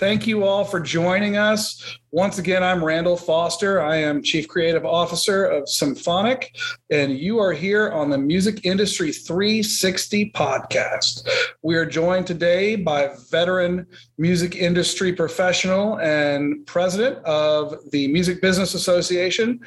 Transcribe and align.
Thank 0.00 0.26
you 0.26 0.44
all 0.44 0.64
for 0.64 0.80
joining 0.80 1.36
us. 1.36 1.98
Once 2.10 2.38
again, 2.38 2.64
I'm 2.64 2.82
Randall 2.82 3.18
Foster. 3.18 3.82
I 3.82 3.96
am 3.96 4.22
Chief 4.22 4.48
Creative 4.48 4.86
Officer 4.86 5.44
of 5.44 5.68
Symphonic, 5.68 6.56
and 6.90 7.18
you 7.18 7.38
are 7.38 7.52
here 7.52 7.90
on 7.90 8.08
the 8.08 8.16
Music 8.16 8.64
Industry 8.64 9.12
360 9.12 10.32
podcast. 10.32 11.28
We 11.60 11.76
are 11.76 11.84
joined 11.84 12.26
today 12.26 12.76
by 12.76 13.10
veteran 13.30 13.86
music 14.16 14.56
industry 14.56 15.12
professional 15.12 16.00
and 16.00 16.64
president 16.64 17.22
of 17.26 17.74
the 17.90 18.08
Music 18.08 18.40
Business 18.40 18.72
Association, 18.72 19.60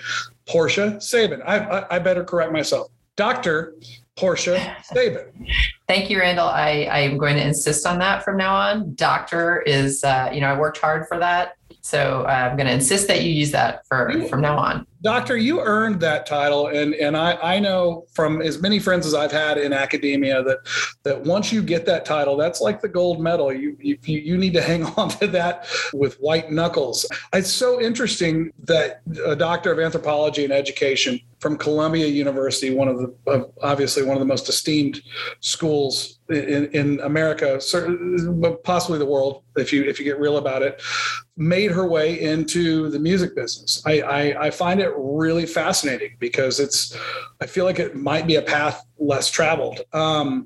Portia 0.47 0.99
Sabin. 0.99 1.43
I, 1.43 1.59
I, 1.59 1.95
I 1.97 1.99
better 1.99 2.23
correct 2.23 2.51
myself. 2.51 2.87
Dr. 3.17 3.75
Portia 4.15 4.77
Sabin. 4.83 5.47
Thank 5.93 6.09
you, 6.09 6.17
Randall. 6.17 6.47
I, 6.47 6.87
I 6.91 6.99
am 7.01 7.19
going 7.19 7.35
to 7.35 7.45
insist 7.45 7.85
on 7.85 7.99
that 7.99 8.23
from 8.23 8.35
now 8.35 8.55
on. 8.55 8.95
Doctor 8.95 9.61
is, 9.61 10.03
uh, 10.03 10.31
you 10.33 10.41
know, 10.41 10.47
I 10.47 10.57
worked 10.57 10.79
hard 10.79 11.07
for 11.07 11.19
that. 11.19 11.55
So 11.83 12.21
uh, 12.21 12.31
I'm 12.31 12.55
going 12.55 12.67
to 12.67 12.73
insist 12.73 13.09
that 13.09 13.23
you 13.23 13.31
use 13.31 13.51
that 13.51 13.85
for 13.87 14.25
from 14.29 14.39
now 14.39 14.57
on. 14.57 14.87
Doctor, 15.01 15.35
you 15.35 15.59
earned 15.59 15.99
that 15.99 16.25
title, 16.25 16.67
and 16.67 16.93
and 16.93 17.17
I 17.17 17.33
I 17.43 17.59
know 17.59 18.05
from 18.13 18.41
as 18.41 18.61
many 18.61 18.79
friends 18.79 19.05
as 19.05 19.13
I've 19.13 19.33
had 19.33 19.57
in 19.57 19.73
academia 19.73 20.41
that 20.43 20.59
that 21.03 21.21
once 21.23 21.51
you 21.51 21.61
get 21.61 21.85
that 21.87 22.05
title, 22.05 22.37
that's 22.37 22.61
like 22.61 22.79
the 22.79 22.87
gold 22.87 23.19
medal. 23.19 23.51
You 23.51 23.75
you 23.81 23.97
you 24.05 24.37
need 24.37 24.53
to 24.53 24.61
hang 24.61 24.85
on 24.97 25.09
to 25.09 25.27
that 25.27 25.67
with 25.93 26.15
white 26.21 26.49
knuckles. 26.53 27.05
It's 27.33 27.51
so 27.51 27.81
interesting 27.81 28.53
that 28.63 29.01
a 29.25 29.35
doctor 29.35 29.73
of 29.73 29.79
anthropology 29.79 30.45
and 30.45 30.53
education 30.53 31.19
from 31.39 31.57
Columbia 31.57 32.07
University, 32.07 32.73
one 32.73 32.87
of 32.87 32.97
the 32.97 33.51
obviously 33.61 34.03
one 34.03 34.15
of 34.15 34.21
the 34.21 34.25
most 34.25 34.47
esteemed 34.47 35.01
schools 35.41 36.19
in, 36.29 36.67
in 36.67 36.99
America, 37.01 37.59
possibly 38.63 38.97
the 38.97 39.05
world, 39.05 39.43
if 39.57 39.73
you 39.73 39.83
if 39.83 39.99
you 39.99 40.05
get 40.05 40.17
real 40.17 40.37
about 40.37 40.61
it, 40.61 40.81
made 41.35 41.71
her 41.71 41.87
way 41.87 42.21
into 42.21 42.89
the 42.89 42.99
music 42.99 43.35
business. 43.35 43.81
I, 43.85 44.01
I, 44.01 44.45
I 44.45 44.51
find 44.51 44.79
it 44.79 44.91
really 44.95 45.45
fascinating 45.45 46.15
because 46.19 46.59
it's 46.59 46.95
I 47.41 47.47
feel 47.47 47.65
like 47.65 47.79
it 47.79 47.95
might 47.95 48.27
be 48.27 48.35
a 48.35 48.41
path 48.41 48.85
less 48.99 49.29
traveled. 49.29 49.81
Um, 49.93 50.45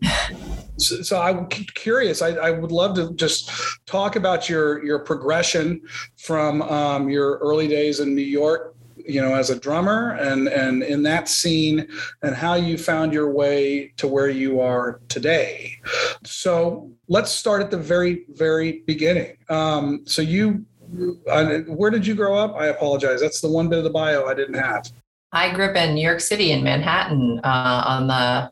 so, 0.77 1.01
so, 1.01 1.21
I'm 1.21 1.47
curious. 1.47 2.21
I, 2.21 2.29
I, 2.29 2.51
would 2.51 2.71
love 2.71 2.95
to 2.95 3.13
just 3.13 3.51
talk 3.85 4.15
about 4.15 4.47
your 4.47 4.83
your 4.85 4.99
progression 4.99 5.81
from 6.17 6.61
um, 6.61 7.09
your 7.09 7.37
early 7.39 7.67
days 7.67 7.99
in 7.99 8.15
New 8.15 8.21
York 8.21 8.75
you 9.07 9.21
know 9.21 9.35
as 9.35 9.49
a 9.49 9.59
drummer 9.59 10.11
and 10.19 10.47
and 10.49 10.83
in 10.83 11.01
that 11.03 11.27
scene 11.29 11.87
and 12.21 12.35
how 12.35 12.55
you 12.55 12.77
found 12.77 13.13
your 13.13 13.31
way 13.31 13.93
to 13.95 14.07
where 14.07 14.29
you 14.29 14.59
are 14.59 14.99
today 15.07 15.79
so 16.25 16.91
let's 17.07 17.31
start 17.31 17.61
at 17.61 17.71
the 17.71 17.77
very 17.77 18.25
very 18.29 18.83
beginning 18.85 19.37
um, 19.49 20.01
so 20.05 20.21
you 20.21 20.65
where 20.89 21.89
did 21.89 22.05
you 22.05 22.15
grow 22.15 22.35
up? 22.37 22.55
I 22.55 22.67
apologize. 22.67 23.21
That's 23.21 23.41
the 23.41 23.49
one 23.49 23.69
bit 23.69 23.77
of 23.77 23.83
the 23.83 23.89
bio 23.89 24.25
i 24.25 24.33
didn't 24.33 24.55
have. 24.55 24.89
I 25.31 25.53
grew 25.53 25.65
up 25.65 25.75
in 25.75 25.93
new 25.93 26.01
york 26.01 26.21
city 26.21 26.51
in 26.51 26.63
manhattan 26.63 27.41
uh, 27.43 27.83
on 27.85 28.07
the 28.07 28.51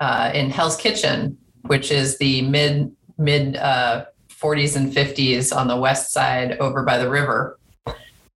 uh, 0.00 0.30
in 0.32 0.50
hell's 0.50 0.76
kitchen 0.76 1.36
which 1.62 1.90
is 1.90 2.18
the 2.18 2.42
mid 2.42 2.94
mid 3.18 3.54
40s 3.54 4.76
uh, 4.76 4.80
and 4.80 4.92
50s 4.92 5.54
on 5.54 5.68
the 5.68 5.76
west 5.76 6.12
side 6.12 6.56
over 6.58 6.82
by 6.82 6.98
the 6.98 7.08
river. 7.08 7.58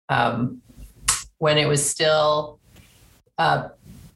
Um, 0.08 0.60
when 1.38 1.58
it 1.58 1.66
was 1.66 1.84
still 1.88 2.58
a 3.38 3.70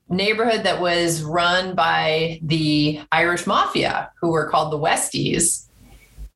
neighborhood 0.08 0.64
that 0.64 0.80
was 0.80 1.22
run 1.22 1.74
by 1.74 2.38
the 2.42 3.00
Irish 3.10 3.46
mafia, 3.46 4.10
who 4.20 4.30
were 4.30 4.48
called 4.48 4.72
the 4.72 4.78
Westies. 4.78 5.65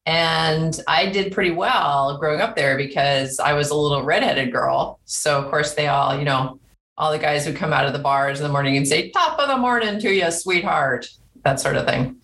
And 0.07 0.81
I 0.89 1.07
did 1.11 1.33
pretty 1.33 1.51
well 1.51 2.17
growing 2.19 2.41
up 2.41 2.57
there 2.57 2.77
because 2.77 3.39
I 3.39 3.53
was 3.53 3.71
a 3.71 3.75
little 3.75 4.03
redheaded 4.03 4.51
girl. 4.53 4.99
So, 5.05 5.39
of 5.39 5.51
course, 5.51 5.75
they 5.75 5.89
all, 5.89 6.19
you 6.19 6.25
know, 6.25 6.59
all 6.97 7.13
the 7.13 7.19
guys 7.19 7.47
would 7.47 7.57
come 7.57 7.73
out 7.73 7.87
of 7.87 7.93
the 7.93 7.99
bars 7.99 8.41
in 8.41 8.47
the 8.47 8.53
morning 8.53 8.77
and 8.77 8.87
say, 8.87 9.11
top 9.11 9.39
of 9.39 9.49
the 9.49 9.57
morning 9.57 10.01
to 10.01 10.11
you, 10.11 10.31
sweetheart, 10.31 11.09
that 11.45 11.61
sort 11.61 11.77
of 11.77 11.87
thing. 11.87 12.21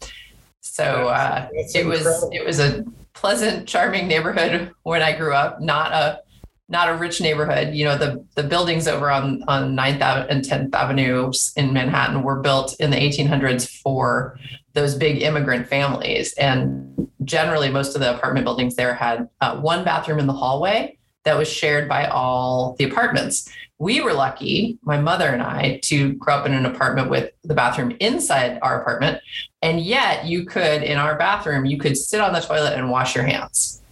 So 0.60 1.08
uh, 1.08 1.48
it 1.52 1.86
was 1.86 2.28
it 2.32 2.44
was 2.44 2.60
a 2.60 2.84
pleasant, 3.14 3.66
charming 3.66 4.08
neighborhood 4.08 4.72
when 4.82 5.00
I 5.00 5.16
grew 5.16 5.32
up. 5.32 5.60
Not 5.60 5.92
a 5.92 6.20
not 6.68 6.88
a 6.88 6.94
rich 6.94 7.20
neighborhood. 7.20 7.74
You 7.74 7.84
know, 7.84 7.96
the 7.96 8.24
the 8.34 8.42
buildings 8.42 8.88
over 8.88 9.10
on 9.10 9.42
on 9.46 9.76
9th 9.76 10.26
and 10.28 10.44
10th 10.44 10.74
Avenue 10.74 11.32
in 11.56 11.72
Manhattan 11.72 12.22
were 12.22 12.40
built 12.40 12.76
in 12.80 12.90
the 12.90 12.96
1800s 12.96 13.68
for 13.68 14.38
those 14.72 14.94
big 14.94 15.22
immigrant 15.22 15.68
families, 15.68 16.32
and 16.34 17.08
generally 17.24 17.70
most 17.70 17.94
of 17.94 18.00
the 18.00 18.14
apartment 18.14 18.44
buildings 18.44 18.76
there 18.76 18.94
had 18.94 19.28
uh, 19.40 19.58
one 19.58 19.84
bathroom 19.84 20.18
in 20.18 20.26
the 20.26 20.32
hallway 20.32 20.98
that 21.24 21.36
was 21.36 21.48
shared 21.48 21.88
by 21.88 22.06
all 22.06 22.74
the 22.78 22.84
apartments. 22.84 23.50
We 23.78 24.00
were 24.00 24.14
lucky, 24.14 24.78
my 24.82 24.98
mother 24.98 25.28
and 25.28 25.42
I, 25.42 25.80
to 25.84 26.14
grow 26.14 26.36
up 26.36 26.46
in 26.46 26.54
an 26.54 26.64
apartment 26.64 27.10
with 27.10 27.32
the 27.44 27.54
bathroom 27.54 27.94
inside 28.00 28.58
our 28.62 28.80
apartment, 28.80 29.20
and 29.62 29.80
yet 29.80 30.24
you 30.24 30.46
could 30.46 30.82
in 30.82 30.98
our 30.98 31.16
bathroom 31.16 31.64
you 31.64 31.78
could 31.78 31.96
sit 31.96 32.20
on 32.20 32.32
the 32.32 32.40
toilet 32.40 32.74
and 32.74 32.90
wash 32.90 33.14
your 33.14 33.24
hands 33.24 33.82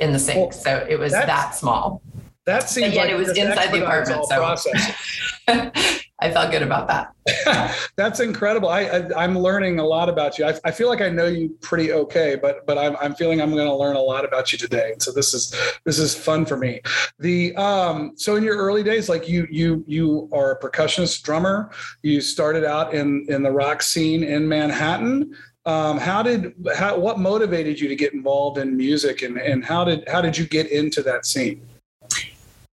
in 0.00 0.12
the 0.12 0.18
sink. 0.18 0.38
Well, 0.38 0.52
so 0.52 0.86
it 0.88 0.98
was 0.98 1.12
that 1.12 1.54
small. 1.54 2.02
That 2.46 2.68
seems 2.68 2.86
and 2.86 2.94
yet 2.94 3.04
like 3.04 3.10
it 3.12 3.16
was 3.16 3.36
inside 3.36 3.70
the 3.70 3.84
apartment. 3.84 4.26
So 4.26 5.70
I 6.22 6.30
felt 6.30 6.50
good 6.50 6.62
about 6.62 6.88
that. 6.88 7.76
That's 7.96 8.20
incredible. 8.20 8.68
I, 8.68 8.82
I 8.82 9.24
am 9.24 9.38
learning 9.38 9.78
a 9.78 9.84
lot 9.84 10.08
about 10.08 10.38
you. 10.38 10.44
I, 10.44 10.58
I 10.64 10.70
feel 10.70 10.88
like 10.88 11.00
I 11.00 11.08
know 11.08 11.26
you 11.26 11.56
pretty 11.62 11.92
okay, 11.92 12.36
but 12.40 12.66
but 12.66 12.76
I'm 12.76 12.96
I'm 12.96 13.14
feeling 13.14 13.40
I'm 13.40 13.52
going 13.52 13.66
to 13.66 13.74
learn 13.74 13.96
a 13.96 14.00
lot 14.00 14.24
about 14.24 14.52
you 14.52 14.58
today. 14.58 14.94
So 14.98 15.12
this 15.12 15.32
is 15.32 15.54
this 15.84 15.98
is 15.98 16.14
fun 16.14 16.44
for 16.44 16.56
me. 16.56 16.80
The 17.18 17.54
um 17.56 18.12
so 18.16 18.36
in 18.36 18.44
your 18.44 18.56
early 18.56 18.82
days, 18.82 19.08
like 19.08 19.28
you 19.28 19.46
you 19.50 19.84
you 19.86 20.28
are 20.32 20.52
a 20.52 20.60
percussionist 20.60 21.22
drummer. 21.22 21.70
You 22.02 22.20
started 22.20 22.64
out 22.64 22.94
in 22.94 23.24
in 23.28 23.42
the 23.42 23.52
rock 23.52 23.80
scene 23.82 24.22
in 24.22 24.48
Manhattan 24.48 25.34
um, 25.66 25.98
how 25.98 26.22
did 26.22 26.54
how 26.74 26.98
what 26.98 27.18
motivated 27.18 27.78
you 27.78 27.88
to 27.88 27.96
get 27.96 28.14
involved 28.14 28.58
in 28.58 28.76
music 28.76 29.22
and, 29.22 29.36
and 29.36 29.64
how 29.64 29.84
did 29.84 30.08
how 30.08 30.20
did 30.20 30.36
you 30.36 30.46
get 30.46 30.70
into 30.70 31.02
that 31.02 31.26
scene? 31.26 31.66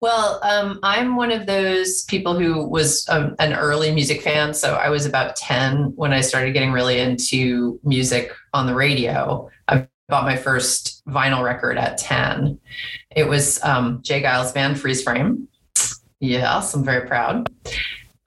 Well 0.02 0.40
um, 0.44 0.80
i'm 0.82 1.16
one 1.16 1.32
of 1.32 1.46
those 1.46 2.04
people 2.06 2.38
who 2.38 2.68
was 2.68 3.08
um, 3.10 3.36
an 3.40 3.54
early 3.54 3.94
music 3.94 4.22
fan. 4.22 4.54
So 4.54 4.76
i 4.76 4.90
was 4.90 5.06
about 5.06 5.36
10 5.36 5.94
when 5.96 6.12
i 6.12 6.22
started 6.22 6.54
getting 6.54 6.72
really 6.72 7.00
into 7.00 7.80
music 7.84 8.32
on 8.54 8.66
the 8.66 8.74
radio. 8.74 9.50
I 9.68 9.88
bought 10.10 10.26
my 10.26 10.36
first 10.36 11.04
vinyl 11.08 11.44
record 11.44 11.78
at 11.78 11.98
10 12.00 12.60
it 13.16 13.28
was 13.28 13.64
um, 13.64 14.00
j 14.02 14.24
geils 14.24 14.54
band 14.54 14.80
freeze 14.80 15.04
frame. 15.04 15.48
Yes 16.20 16.74
i'm 16.74 16.84
very 16.84 17.08
proud 17.08 17.48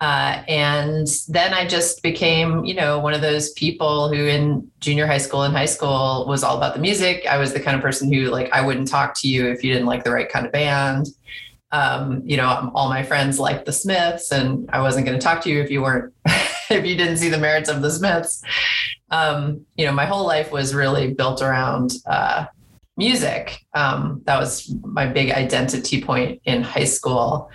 uh, 0.01 0.43
and 0.49 1.07
then 1.29 1.55
I 1.55 1.67
just 1.67 2.03
became, 2.03 2.65
you 2.65 2.75
know, 2.75 2.99
one 2.99 3.15
of 3.15 3.21
those 3.21 3.53
people 3.53 4.09
who 4.09 4.27
in 4.27 4.71
junior 4.81 5.07
high 5.07 5.19
school 5.19 5.43
and 5.43 5.55
high 5.55 5.65
school 5.67 6.27
was 6.29 6.43
all 6.43 6.57
about 6.57 6.75
the 6.75 6.81
music. 6.81 7.25
I 7.27 7.39
was 7.39 7.53
the 7.53 7.61
kind 7.61 7.77
of 7.77 7.83
person 7.83 8.13
who, 8.13 8.27
like, 8.27 8.53
I 8.53 8.61
wouldn't 8.61 8.89
talk 8.89 9.15
to 9.21 9.29
you 9.29 9.49
if 9.49 9.63
you 9.63 9.73
didn't 9.73 9.87
like 9.87 10.05
the 10.05 10.11
right 10.11 10.29
kind 10.29 10.47
of 10.47 10.53
band. 10.53 11.07
Um, 11.71 12.23
you 12.25 12.37
know, 12.37 12.71
all 12.75 12.89
my 12.89 13.03
friends 13.03 13.39
liked 13.39 13.67
the 13.67 13.73
Smiths, 13.73 14.31
and 14.31 14.69
I 14.73 14.81
wasn't 14.81 15.07
going 15.07 15.19
to 15.19 15.25
talk 15.25 15.43
to 15.43 15.51
you 15.51 15.61
if 15.61 15.71
you 15.71 15.83
weren't, 15.83 16.13
if 16.27 16.85
you 16.85 16.97
didn't 16.97 17.17
see 17.17 17.29
the 17.29 17.39
merits 17.39 17.69
of 17.69 17.81
the 17.81 17.91
Smiths. 17.91 18.43
Um, 19.11 19.65
you 19.77 19.87
know, 19.87 19.93
my 19.93 20.07
whole 20.07 20.27
life 20.27 20.51
was 20.53 20.75
really 20.75 21.15
built 21.15 21.41
around 21.41 21.95
uh, 22.07 22.47
music. 22.97 23.65
Um, 23.75 24.23
that 24.25 24.39
was 24.39 24.75
my 24.83 25.07
big 25.07 25.31
identity 25.31 26.03
point 26.03 26.41
in 26.45 26.63
high 26.63 26.85
school. 26.85 27.51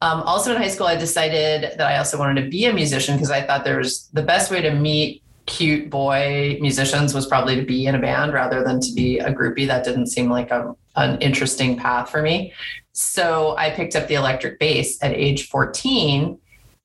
Um, 0.00 0.22
also 0.22 0.54
in 0.54 0.62
high 0.62 0.68
school, 0.68 0.86
I 0.86 0.96
decided 0.96 1.76
that 1.76 1.86
I 1.86 1.98
also 1.98 2.18
wanted 2.18 2.42
to 2.42 2.48
be 2.48 2.66
a 2.66 2.72
musician 2.72 3.16
because 3.16 3.30
I 3.30 3.42
thought 3.42 3.64
there 3.64 3.78
was 3.78 4.08
the 4.12 4.22
best 4.22 4.50
way 4.50 4.60
to 4.62 4.72
meet 4.72 5.22
cute 5.46 5.88
boy 5.88 6.58
musicians 6.60 7.14
was 7.14 7.26
probably 7.26 7.56
to 7.56 7.62
be 7.62 7.86
in 7.86 7.94
a 7.94 7.98
band 7.98 8.32
rather 8.32 8.62
than 8.62 8.80
to 8.80 8.92
be 8.92 9.18
a 9.18 9.32
groupie. 9.32 9.66
That 9.66 9.82
didn't 9.82 10.08
seem 10.08 10.30
like 10.30 10.50
a, 10.50 10.74
an 10.94 11.18
interesting 11.20 11.76
path 11.76 12.10
for 12.10 12.22
me. 12.22 12.52
So 12.92 13.56
I 13.56 13.70
picked 13.70 13.96
up 13.96 14.08
the 14.08 14.14
electric 14.14 14.58
bass 14.58 15.02
at 15.02 15.12
age 15.12 15.48
14 15.48 16.38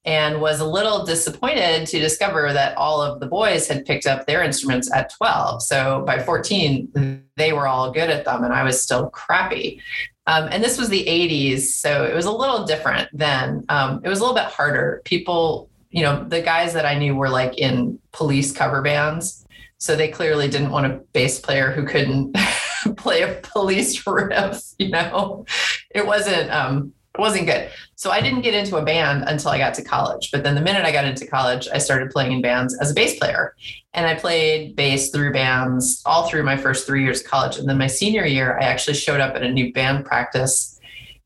and 0.06 0.42
was 0.42 0.59
a 0.59 0.66
little 0.66 1.06
disappointed 1.06 1.88
to 1.88 2.00
discover 2.00 2.51
that 2.51 2.75
all 2.77 3.01
of 3.01 3.19
the 3.19 3.25
boys 3.25 3.68
had 3.68 3.86
picked 3.86 4.06
up 4.06 4.25
their 4.25 4.44
instruments 4.44 4.92
at 4.94 5.13
12. 5.13 5.63
So 5.63 6.04
by 6.06 6.19
14, 6.19 7.24
they 7.38 7.54
were 7.54 7.68
all 7.68 7.92
good 7.92 8.09
at 8.09 8.25
them 8.25 8.44
and 8.44 8.54
I 8.54 8.63
was 8.63 8.81
still 8.81 9.09
crappy. 9.09 9.81
Um, 10.25 10.47
and 10.51 10.63
this 10.63 10.77
was 10.77 10.89
the 10.89 11.05
80s, 11.05 11.61
so 11.61 12.05
it 12.05 12.15
was 12.15 12.25
a 12.25 12.31
little 12.31 12.65
different 12.65 13.09
then. 13.11 13.65
Um, 13.69 14.01
it 14.03 14.09
was 14.09 14.19
a 14.19 14.21
little 14.21 14.35
bit 14.35 14.45
harder. 14.45 15.01
People, 15.03 15.69
you 15.89 16.01
know, 16.01 16.23
the 16.23 16.41
guys 16.41 16.73
that 16.73 16.85
I 16.85 16.97
knew 16.97 17.15
were 17.15 17.29
like 17.29 17.57
in 17.57 17.99
police 18.13 18.51
cover 18.51 18.81
bands. 18.81 19.45
So 19.79 19.97
they 19.97 20.07
clearly 20.07 20.47
didn't 20.47 20.71
want 20.71 20.85
a 20.85 21.01
bass 21.11 21.41
player 21.41 21.71
who 21.71 21.85
couldn't 21.85 22.37
play 22.97 23.21
a 23.23 23.41
police 23.41 24.07
riff, 24.07 24.63
you 24.79 24.89
know. 24.89 25.45
It 25.93 26.05
wasn't 26.05 26.49
um 26.51 26.93
it 27.15 27.21
wasn't 27.21 27.45
good. 27.45 27.69
So 27.95 28.10
I 28.10 28.21
didn't 28.21 28.42
get 28.42 28.56
into 28.56 28.77
a 28.77 28.83
band 28.83 29.25
until 29.27 29.51
I 29.51 29.60
got 29.60 29.75
to 29.75 29.83
college. 29.83 30.31
But 30.31 30.44
then 30.44 30.56
the 30.56 30.62
minute 30.62 30.83
I 30.83 30.92
got 30.92 31.06
into 31.06 31.27
college, 31.27 31.68
I 31.71 31.77
started 31.77 32.10
playing 32.10 32.31
in 32.31 32.42
bands 32.42 32.75
as 32.80 32.89
a 32.89 32.94
bass 32.94 33.19
player. 33.19 33.56
And 33.94 34.07
I 34.07 34.15
played 34.15 34.75
bass 34.75 35.12
through 35.12 35.31
bands 35.31 36.01
all 36.07 36.27
through 36.27 36.42
my 36.42 36.57
first 36.57 36.88
three 36.88 37.04
years 37.04 37.21
of 37.21 37.27
college. 37.27 37.57
And 37.57 37.69
then 37.69 37.77
my 37.77 37.86
senior 37.86 38.25
year, 38.25 38.57
I 38.60 38.63
actually 38.63 38.95
showed 38.95 39.21
up 39.21 39.36
at 39.36 39.44
a 39.44 39.51
new 39.51 39.71
band 39.74 40.06
practice. 40.06 40.80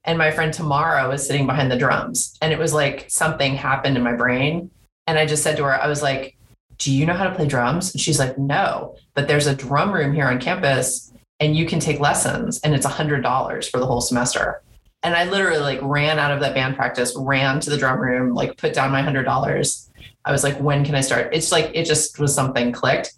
And 0.03 0.17
my 0.17 0.29
friend 0.29 0.53
Tamara 0.53 1.07
was 1.07 1.25
sitting 1.25 1.47
behind 1.47 1.71
the 1.71 1.77
drums. 1.77 2.37
And 2.41 2.51
it 2.51 2.59
was 2.59 2.73
like 2.73 3.05
something 3.07 3.55
happened 3.55 3.95
in 3.95 4.03
my 4.03 4.13
brain. 4.13 4.69
And 5.07 5.17
I 5.17 5.25
just 5.25 5.41
said 5.41 5.55
to 5.55 5.63
her, 5.63 5.81
I 5.81 5.87
was 5.87 6.01
like, 6.01 6.35
Do 6.79 6.93
you 6.93 7.05
know 7.05 7.13
how 7.13 7.23
to 7.23 7.35
play 7.35 7.47
drums? 7.47 7.93
And 7.93 8.01
she's 8.01 8.19
like, 8.19 8.37
No, 8.37 8.97
but 9.13 9.29
there's 9.29 9.47
a 9.47 9.55
drum 9.55 9.93
room 9.93 10.13
here 10.13 10.27
on 10.27 10.41
campus 10.41 11.13
and 11.39 11.55
you 11.55 11.65
can 11.65 11.79
take 11.79 11.99
lessons 11.99 12.59
and 12.61 12.73
it's 12.73 12.85
a 12.85 12.89
hundred 12.89 13.21
dollars 13.21 13.69
for 13.69 13.79
the 13.79 13.85
whole 13.85 14.01
semester. 14.01 14.61
And 15.07 15.15
I 15.15 15.23
literally 15.23 15.59
like 15.59 15.79
ran 15.81 16.19
out 16.19 16.31
of 16.31 16.41
that 16.41 16.53
band 16.53 16.75
practice, 16.75 17.15
ran 17.17 17.61
to 17.61 17.69
the 17.69 17.77
drum 17.77 17.97
room, 17.97 18.33
like 18.33 18.57
put 18.57 18.73
down 18.73 18.91
my 18.91 19.01
hundred 19.01 19.23
dollars. 19.23 19.89
I 20.25 20.33
was 20.33 20.43
like, 20.43 20.59
when 20.59 20.83
can 20.83 20.95
I 20.95 20.99
start? 20.99 21.29
It's 21.31 21.49
like 21.49 21.71
it 21.73 21.85
just 21.85 22.19
was 22.19 22.35
something 22.35 22.73
clicked. 22.73 23.13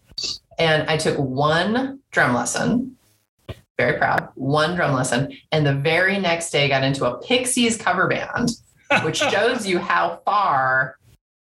And 0.60 0.88
I 0.88 0.98
took 0.98 1.18
one 1.18 2.00
drum 2.12 2.36
lesson, 2.36 2.96
very 3.80 3.98
proud, 3.98 4.30
one 4.36 4.76
drum 4.76 4.94
lesson. 4.94 5.36
And 5.52 5.66
the 5.66 5.74
very 5.74 6.20
next 6.20 6.52
day 6.52 6.70
got 6.70 6.84
into 6.84 7.06
a 7.06 7.20
Pixies 7.24 7.76
cover 7.76 8.08
band, 8.08 8.52
which 9.02 9.18
shows 9.32 9.66
you 9.66 9.80
how 9.80 10.22
far 10.26 10.96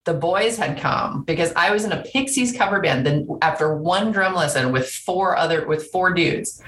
the 0.06 0.14
boys 0.14 0.56
had 0.56 0.80
come 0.80 1.24
because 1.24 1.52
I 1.58 1.72
was 1.72 1.84
in 1.84 1.92
a 1.92 2.04
Pixies 2.04 2.56
cover 2.56 2.80
band. 2.80 3.06
Then 3.06 3.28
after 3.42 3.76
one 3.76 4.14
drum 4.14 4.34
lesson 4.34 4.72
with 4.72 4.90
four 4.90 5.36
other 5.36 5.68
with 5.68 5.92
four 5.92 6.14
dudes 6.14 6.64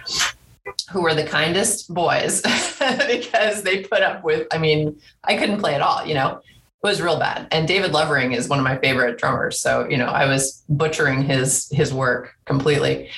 who 0.92 1.02
were 1.02 1.14
the 1.14 1.24
kindest 1.24 1.94
boys 1.94 2.42
because 3.08 3.64
they 3.64 3.84
put 3.84 4.02
up 4.02 4.24
with, 4.24 4.48
I 4.52 4.58
mean, 4.58 5.00
I 5.24 5.38
couldn't 5.38 5.60
play 5.60 5.76
at 5.76 5.82
all, 5.82 6.06
you 6.06 6.14
know 6.14 6.42
it 6.82 6.88
was 6.88 7.02
real 7.02 7.20
bad. 7.20 7.46
And 7.52 7.68
David 7.68 7.92
Lovering 7.92 8.32
is 8.32 8.48
one 8.48 8.58
of 8.58 8.64
my 8.64 8.78
favorite 8.78 9.18
drummers. 9.18 9.60
So, 9.60 9.86
you 9.90 9.98
know, 9.98 10.06
I 10.06 10.26
was 10.26 10.64
butchering 10.70 11.24
his 11.24 11.68
his 11.74 11.94
work 11.94 12.36
completely. 12.50 13.10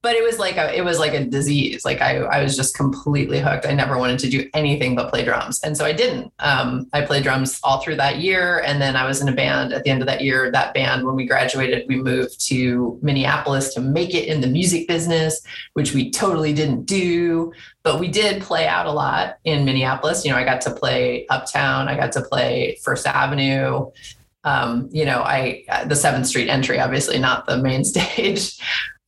But 0.00 0.14
it 0.14 0.22
was 0.22 0.38
like 0.38 0.56
a 0.56 0.74
it 0.74 0.84
was 0.84 0.98
like 1.00 1.12
a 1.12 1.24
disease. 1.24 1.84
Like 1.84 2.00
I 2.00 2.18
I 2.18 2.42
was 2.42 2.56
just 2.56 2.76
completely 2.76 3.40
hooked. 3.40 3.66
I 3.66 3.72
never 3.72 3.98
wanted 3.98 4.20
to 4.20 4.30
do 4.30 4.48
anything 4.54 4.94
but 4.94 5.10
play 5.10 5.24
drums. 5.24 5.60
And 5.64 5.76
so 5.76 5.84
I 5.84 5.92
didn't. 5.92 6.32
Um, 6.38 6.88
I 6.92 7.02
played 7.02 7.24
drums 7.24 7.58
all 7.64 7.80
through 7.80 7.96
that 7.96 8.18
year. 8.18 8.60
And 8.60 8.80
then 8.80 8.94
I 8.94 9.04
was 9.04 9.20
in 9.20 9.28
a 9.28 9.32
band 9.32 9.72
at 9.72 9.82
the 9.82 9.90
end 9.90 10.00
of 10.02 10.06
that 10.06 10.22
year. 10.22 10.52
That 10.52 10.72
band, 10.72 11.04
when 11.04 11.16
we 11.16 11.26
graduated, 11.26 11.88
we 11.88 11.96
moved 11.96 12.40
to 12.48 12.98
Minneapolis 13.02 13.74
to 13.74 13.80
make 13.80 14.14
it 14.14 14.28
in 14.28 14.40
the 14.40 14.46
music 14.46 14.86
business, 14.86 15.42
which 15.72 15.92
we 15.92 16.10
totally 16.10 16.52
didn't 16.52 16.84
do 16.84 17.52
but 17.86 18.00
we 18.00 18.08
did 18.08 18.42
play 18.42 18.66
out 18.66 18.86
a 18.86 18.90
lot 18.90 19.38
in 19.44 19.64
Minneapolis. 19.64 20.24
You 20.24 20.32
know, 20.32 20.36
I 20.36 20.42
got 20.42 20.60
to 20.62 20.72
play 20.72 21.24
Uptown, 21.30 21.86
I 21.86 21.94
got 21.94 22.10
to 22.14 22.20
play 22.20 22.80
First 22.82 23.06
Avenue. 23.06 23.92
Um, 24.46 24.88
you 24.90 25.04
know, 25.04 25.22
I 25.22 25.64
the 25.86 25.96
Seventh 25.96 26.26
Street 26.26 26.48
entry, 26.48 26.80
obviously 26.80 27.18
not 27.18 27.46
the 27.46 27.58
main 27.58 27.84
stage. 27.92 28.58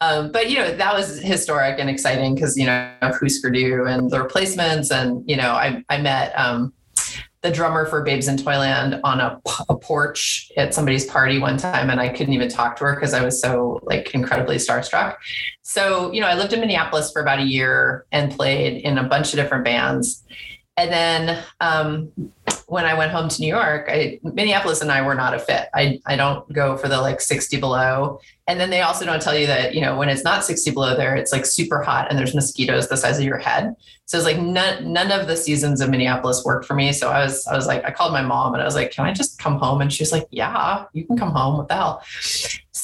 Um, 0.01 0.31
but 0.31 0.49
you 0.49 0.59
know 0.59 0.77
that 0.77 0.95
was 0.95 1.19
historic 1.19 1.81
and 1.81 1.91
exciting 1.91 2.35
because 2.35 2.57
you 2.57 2.67
know 2.67 2.93
Husker 3.03 3.51
Du 3.51 3.87
and 3.87 4.11
the 4.11 4.23
replacements, 4.23 4.91
and 4.91 5.29
you 5.29 5.37
know 5.37 5.53
I 5.53 5.83
I 5.89 5.99
met 5.99 6.39
um, 6.39 6.73
the 7.43 7.51
drummer 7.51 7.87
for 7.87 8.03
Babes 8.03 8.27
in 8.27 8.37
Toyland 8.37 9.01
on 9.05 9.21
a, 9.21 9.41
a, 9.69 9.77
porch 9.77 10.51
at 10.57 10.75
somebody's 10.75 11.07
party 11.07 11.39
one 11.39 11.57
time, 11.57 11.89
and 11.89 12.01
I 12.01 12.09
couldn't 12.09 12.35
even 12.35 12.49
talk 12.49 12.77
to 12.77 12.85
her 12.85 12.95
because 12.95 13.15
I 13.15 13.25
was 13.25 13.41
so 13.41 13.81
like 13.85 14.13
incredibly 14.13 14.57
starstruck. 14.57 15.17
So, 15.63 16.13
you 16.13 16.21
know, 16.21 16.27
I 16.27 16.35
lived 16.35 16.53
in 16.53 16.61
Minneapolis 16.61 17.13
for 17.13 17.23
about 17.23 17.39
a 17.39 17.45
year 17.45 18.07
and 18.11 18.33
played 18.33 18.83
in 18.83 18.99
a 18.99 19.05
bunch 19.05 19.33
of 19.33 19.37
different 19.37 19.65
bands. 19.65 20.25
And 20.79 20.93
then 20.93 21.45
um, 21.61 22.13
when 22.69 22.85
I 22.85 22.95
went 22.95 23.11
home 23.11 23.29
to 23.29 23.41
New 23.41 23.49
York, 23.49 23.89
I, 23.89 24.21
Minneapolis 24.23 24.81
and 24.81 24.93
I 24.93 25.03
were 25.03 25.17
not 25.17 25.35
a 25.35 25.39
fit. 25.41 25.69
I, 25.75 26.01
I 26.07 26.15
don't 26.15 26.51
go 26.53 26.77
for 26.77 26.87
the 26.87 27.01
like 27.01 27.21
60 27.21 27.59
below. 27.59 28.21
And 28.47 28.61
then 28.61 28.71
they 28.71 28.83
also 28.83 29.05
don't 29.05 29.21
tell 29.21 29.37
you 29.37 29.49
that, 29.49 29.75
you 29.75 29.81
know, 29.81 29.97
when 29.97 30.09
it's 30.09 30.23
not 30.23 30.45
60 30.45 30.71
below 30.71 30.97
there, 30.97 31.17
it's 31.17 31.33
like 31.33 31.47
super 31.47 31.83
hot 31.83 32.07
and 32.09 32.19
there's 32.19 32.33
mosquitoes 32.33 32.89
the 32.89 32.97
size 32.97 33.19
of 33.19 33.25
your 33.25 33.39
head. 33.39 33.75
So 34.07 34.17
it's 34.17 34.25
like 34.25 34.39
none, 34.39 34.93
none 34.93 35.11
of 35.11 35.27
the 35.27 35.37
seasons 35.37 35.81
of 35.81 35.91
Minneapolis 35.91 36.45
worked 36.45 36.65
for 36.65 36.75
me. 36.75 36.93
So 36.93 37.11
I 37.11 37.25
was, 37.25 37.45
I 37.49 37.57
was 37.57 37.67
like, 37.67 37.85
I 37.85 37.91
called 37.91 38.13
my 38.13 38.23
mom 38.23 38.55
and 38.55 38.63
I 38.63 38.65
was 38.65 38.77
like, 38.77 38.93
can 38.93 39.05
I 39.05 39.13
just 39.13 39.41
come 39.41 39.59
home? 39.59 39.81
And 39.81 39.93
she 39.93 40.03
was 40.03 40.13
like, 40.13 40.29
yeah, 40.31 40.85
you 40.93 41.05
can 41.05 41.19
come 41.19 41.33
home. 41.33 41.59
What 41.59 41.67
the 41.67 41.75
hell? 41.75 42.03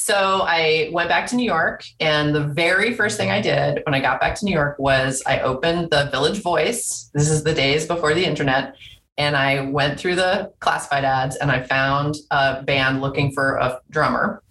So 0.05 0.43
I 0.43 0.91
went 0.93 1.09
back 1.09 1.25
to 1.29 1.35
New 1.35 1.45
York. 1.45 1.83
And 1.99 2.35
the 2.35 2.43
very 2.43 2.93
first 2.93 3.17
thing 3.17 3.31
I 3.31 3.41
did 3.41 3.81
when 3.87 3.95
I 3.95 3.99
got 3.99 4.21
back 4.21 4.35
to 4.35 4.45
New 4.45 4.53
York 4.53 4.77
was 4.77 5.23
I 5.25 5.39
opened 5.39 5.89
the 5.89 6.09
Village 6.11 6.43
Voice. 6.43 7.09
This 7.15 7.27
is 7.27 7.43
the 7.43 7.55
days 7.55 7.87
before 7.87 8.13
the 8.13 8.23
internet 8.23 8.75
and 9.17 9.35
I 9.35 9.61
went 9.61 9.99
through 9.99 10.17
the 10.17 10.51
classified 10.59 11.05
ads 11.05 11.37
and 11.37 11.49
I 11.49 11.63
found 11.63 12.17
a 12.29 12.61
band 12.61 13.01
looking 13.01 13.31
for 13.31 13.55
a 13.55 13.81
drummer. 13.89 14.43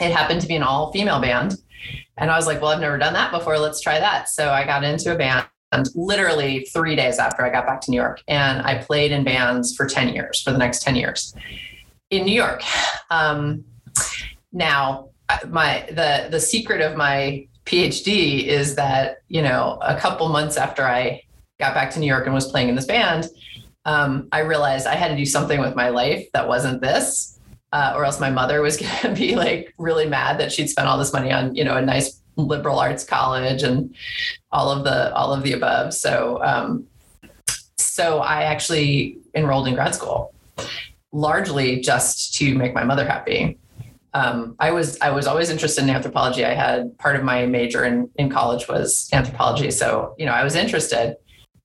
It 0.00 0.10
happened 0.10 0.40
to 0.40 0.48
be 0.48 0.56
an 0.56 0.64
all 0.64 0.90
female 0.90 1.20
band. 1.20 1.54
And 2.16 2.28
I 2.28 2.36
was 2.36 2.48
like, 2.48 2.60
well, 2.60 2.72
I've 2.72 2.80
never 2.80 2.98
done 2.98 3.12
that 3.12 3.30
before. 3.30 3.56
Let's 3.56 3.80
try 3.80 4.00
that. 4.00 4.28
So 4.28 4.50
I 4.50 4.64
got 4.64 4.82
into 4.82 5.14
a 5.14 5.16
band 5.16 5.46
literally 5.94 6.66
three 6.72 6.96
days 6.96 7.20
after 7.20 7.44
I 7.44 7.50
got 7.50 7.66
back 7.66 7.82
to 7.82 7.92
New 7.92 7.98
York. 7.98 8.20
And 8.26 8.62
I 8.62 8.78
played 8.78 9.12
in 9.12 9.22
bands 9.22 9.76
for 9.76 9.86
10 9.86 10.12
years, 10.12 10.42
for 10.42 10.50
the 10.50 10.58
next 10.58 10.82
10 10.82 10.96
years 10.96 11.36
in 12.10 12.24
New 12.24 12.34
York. 12.34 12.64
Um, 13.10 13.64
now, 14.52 15.10
my 15.48 15.86
the 15.90 16.28
the 16.30 16.40
secret 16.40 16.80
of 16.80 16.96
my 16.96 17.46
PhD 17.66 18.44
is 18.44 18.76
that, 18.76 19.18
you 19.28 19.42
know, 19.42 19.78
a 19.82 19.96
couple 19.96 20.28
months 20.30 20.56
after 20.56 20.82
I 20.86 21.22
got 21.60 21.74
back 21.74 21.90
to 21.92 22.00
New 22.00 22.06
York 22.06 22.24
and 22.24 22.34
was 22.34 22.50
playing 22.50 22.70
in 22.70 22.76
this 22.76 22.86
band, 22.86 23.28
um, 23.84 24.28
I 24.32 24.40
realized 24.40 24.86
I 24.86 24.94
had 24.94 25.08
to 25.08 25.16
do 25.16 25.26
something 25.26 25.60
with 25.60 25.74
my 25.74 25.90
life 25.90 26.26
that 26.32 26.48
wasn't 26.48 26.80
this, 26.80 27.38
uh, 27.72 27.92
or 27.94 28.04
else 28.04 28.20
my 28.20 28.30
mother 28.30 28.62
was 28.62 28.76
going 29.02 29.02
to 29.02 29.14
be 29.14 29.36
like 29.36 29.74
really 29.78 30.06
mad 30.06 30.38
that 30.40 30.50
she'd 30.50 30.68
spent 30.68 30.88
all 30.88 30.98
this 30.98 31.12
money 31.12 31.30
on 31.30 31.54
you 31.54 31.64
know 31.64 31.76
a 31.76 31.82
nice 31.82 32.22
liberal 32.36 32.78
arts 32.78 33.04
college 33.04 33.62
and 33.62 33.94
all 34.52 34.70
of 34.70 34.84
the 34.84 35.14
all 35.14 35.34
of 35.34 35.42
the 35.42 35.52
above. 35.52 35.92
So 35.92 36.42
um, 36.42 36.86
so 37.76 38.20
I 38.20 38.44
actually 38.44 39.18
enrolled 39.34 39.68
in 39.68 39.74
grad 39.74 39.94
school, 39.94 40.32
largely 41.12 41.80
just 41.80 42.34
to 42.36 42.54
make 42.54 42.72
my 42.72 42.84
mother 42.84 43.06
happy. 43.06 43.58
Um, 44.14 44.56
I 44.58 44.70
was 44.70 44.98
I 45.00 45.10
was 45.10 45.26
always 45.26 45.50
interested 45.50 45.84
in 45.84 45.90
anthropology. 45.90 46.44
I 46.44 46.54
had 46.54 46.96
part 46.98 47.16
of 47.16 47.24
my 47.24 47.46
major 47.46 47.84
in 47.84 48.10
in 48.16 48.30
college 48.30 48.68
was 48.68 49.08
anthropology, 49.12 49.70
so 49.70 50.14
you 50.18 50.26
know 50.26 50.32
I 50.32 50.44
was 50.44 50.54
interested 50.54 51.16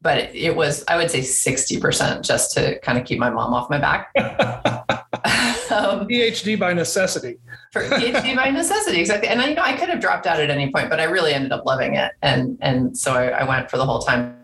but 0.04 0.18
it, 0.18 0.36
it 0.36 0.56
was 0.56 0.84
I 0.88 0.98
would 0.98 1.10
say 1.10 1.22
sixty 1.22 1.80
percent 1.80 2.24
just 2.24 2.52
to 2.54 2.78
kind 2.80 3.00
of 3.00 3.06
keep 3.06 3.18
my 3.18 3.30
mom 3.30 3.54
off 3.54 3.70
my 3.70 3.80
back. 3.80 4.12
um, 5.72 6.08
PhD 6.08 6.60
by 6.60 6.74
necessity. 6.74 7.38
for 7.72 7.84
PhD 7.84 8.36
by 8.36 8.52
necessity, 8.52 9.00
exactly. 9.00 9.30
And 9.30 9.42
I, 9.42 9.48
you 9.48 9.56
know, 9.56 9.64
I 9.64 9.74
could 9.74 9.90
have 9.90 10.02
dropped 10.02 10.28
out 10.28 10.40
at 10.40 10.50
any 10.50 10.72
point, 10.72 10.90
but 10.90 11.00
I 11.00 11.06
really 11.06 11.34
ended 11.34 11.54
up 11.54 11.66
loving 11.66 11.96
it, 11.96 12.12
and 12.22 12.60
and 12.62 12.96
so 12.96 13.14
I, 13.14 13.30
I 13.30 13.44
went 13.46 13.72
for 13.72 13.78
the 13.78 13.86
whole 13.86 14.00
time. 14.00 14.38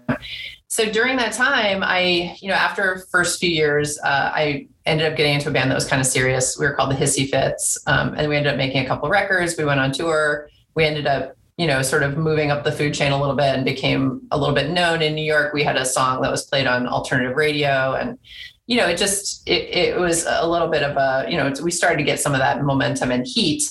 So 0.70 0.90
during 0.90 1.18
that 1.18 1.34
time, 1.34 1.82
I, 1.84 2.38
you 2.40 2.48
know, 2.48 2.54
after 2.54 3.00
first 3.12 3.40
few 3.40 3.50
years, 3.50 4.00
uh, 4.00 4.32
I 4.34 4.68
ended 4.86 5.12
up 5.12 5.18
getting 5.18 5.34
into 5.34 5.50
a 5.50 5.52
band 5.52 5.72
that 5.72 5.76
was 5.76 5.88
kind 5.88 6.00
of 6.00 6.06
serious. 6.06 6.58
We 6.58 6.68
were 6.68 6.74
called 6.74 6.92
the 6.92 6.96
Hissy 6.96 7.28
Fits, 7.28 7.78
um, 7.88 8.14
and 8.16 8.30
we 8.30 8.38
ended 8.38 8.54
up 8.54 8.58
making 8.58 8.86
a 8.86 8.88
couple 8.88 9.10
records. 9.10 9.58
We 9.58 9.66
went 9.66 9.80
on 9.80 9.92
tour. 9.92 10.50
We 10.76 10.86
ended 10.86 11.08
up 11.08 11.36
you 11.58 11.68
know, 11.68 11.82
sort 11.82 12.04
of 12.04 12.18
moving 12.18 12.52
up 12.52 12.64
the 12.64 12.72
food 12.72 12.94
chain 12.94 13.12
a 13.12 13.20
little 13.20 13.36
bit 13.36 13.54
and 13.54 13.66
became 13.66 14.22
a 14.32 14.38
little 14.38 14.56
bit 14.56 14.70
known 14.70 15.02
in 15.02 15.14
New 15.14 15.26
York. 15.26 15.54
We 15.54 15.62
had 15.62 15.76
a 15.76 15.84
song 15.84 16.22
that 16.22 16.32
was 16.32 16.46
played 16.46 16.68
on 16.68 16.88
alternative 16.88 17.36
radio 17.36 17.96
and 17.96 18.18
you 18.66 18.78
know, 18.78 18.88
it 18.88 18.98
just 18.98 19.46
it, 19.46 19.68
it 19.76 20.00
was 20.00 20.26
a 20.26 20.48
little 20.48 20.70
bit 20.70 20.84
of 20.84 20.96
a, 20.96 21.30
you 21.30 21.36
know, 21.36 21.52
we 21.62 21.70
started 21.70 21.98
to 21.98 22.04
get 22.04 22.18
some 22.20 22.34
of 22.34 22.40
that 22.40 22.64
momentum 22.64 23.12
and 23.12 23.28
heat. 23.28 23.70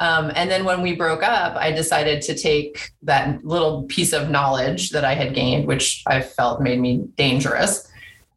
Um, 0.00 0.32
and 0.34 0.50
then 0.50 0.64
when 0.64 0.82
we 0.82 0.94
broke 0.94 1.22
up, 1.22 1.56
I 1.56 1.70
decided 1.70 2.20
to 2.22 2.34
take 2.34 2.90
that 3.02 3.44
little 3.44 3.84
piece 3.84 4.12
of 4.12 4.28
knowledge 4.28 4.90
that 4.90 5.04
I 5.04 5.14
had 5.14 5.34
gained, 5.34 5.66
which 5.66 6.02
I 6.06 6.20
felt 6.20 6.60
made 6.60 6.80
me 6.80 7.06
dangerous, 7.16 7.90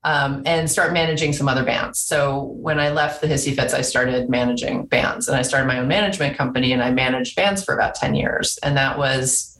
um, 0.03 0.43
and 0.45 0.69
start 0.69 0.93
managing 0.93 1.33
some 1.33 1.49
other 1.49 1.63
bands. 1.65 1.99
So 1.99 2.43
when 2.61 2.79
I 2.79 2.89
left 2.89 3.21
the 3.21 3.27
Hissy 3.27 3.55
Fits, 3.55 3.73
I 3.73 3.81
started 3.81 4.29
managing 4.29 4.85
bands 4.85 5.27
and 5.27 5.35
I 5.35 5.41
started 5.41 5.67
my 5.67 5.79
own 5.79 5.87
management 5.87 6.37
company 6.37 6.71
and 6.71 6.83
I 6.83 6.91
managed 6.91 7.35
bands 7.35 7.63
for 7.63 7.73
about 7.73 7.95
10 7.95 8.13
years. 8.13 8.59
And 8.61 8.77
that 8.77 8.97
was 8.97 9.59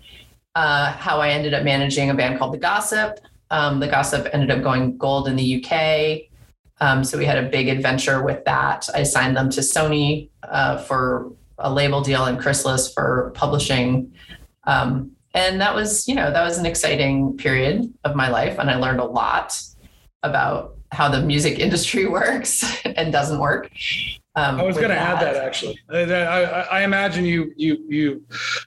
uh, 0.56 0.92
how 0.94 1.20
I 1.20 1.30
ended 1.30 1.54
up 1.54 1.63
managing 1.63 2.10
a 2.10 2.13
band 2.13 2.38
called 2.38 2.54
The 2.54 2.60
Gossip. 2.60 3.20
Um, 3.50 3.80
the 3.80 3.88
Gossip 3.88 4.27
ended 4.34 4.51
up 4.51 4.62
going 4.62 4.98
gold 4.98 5.27
in 5.27 5.36
the 5.36 5.66
UK. 5.66 6.30
Um, 6.80 7.04
so 7.04 7.18
we 7.18 7.25
had 7.25 7.44
a 7.44 7.50
big 7.50 7.70
adventure 7.70 8.24
with 8.24 8.46
that. 8.46 8.88
I 8.94 9.04
signed 9.04 9.36
them 9.36 9.50
to 9.50 9.62
Sony 9.62 10.30
uh, 10.44 10.77
for 10.77 11.32
a 11.59 11.71
label 11.71 12.01
deal 12.01 12.25
in 12.25 12.37
Chrysalis 12.37 12.91
for 12.93 13.31
publishing. 13.35 14.13
Um, 14.65 15.11
and 15.33 15.61
that 15.61 15.75
was, 15.75 16.07
you 16.07 16.15
know, 16.15 16.31
that 16.31 16.43
was 16.43 16.57
an 16.57 16.65
exciting 16.65 17.37
period 17.37 17.93
of 18.03 18.15
my 18.15 18.29
life. 18.29 18.57
And 18.59 18.69
I 18.69 18.75
learned 18.75 18.99
a 18.99 19.05
lot 19.05 19.59
about 20.23 20.75
how 20.91 21.09
the 21.09 21.21
music 21.21 21.59
industry 21.67 22.07
works 22.07 22.63
and 22.85 23.11
doesn't 23.11 23.39
work. 23.39 23.71
Um, 24.35 24.59
I 24.59 24.63
was 24.63 24.77
going 24.77 24.89
to 24.89 24.97
add 24.97 25.19
that 25.19 25.35
actually. 25.35 25.79
I, 25.89 26.03
I, 26.03 26.41
I, 26.61 26.83
imagine 26.83 27.25
you 27.25 27.53
you 27.57 27.83
you 27.89 28.23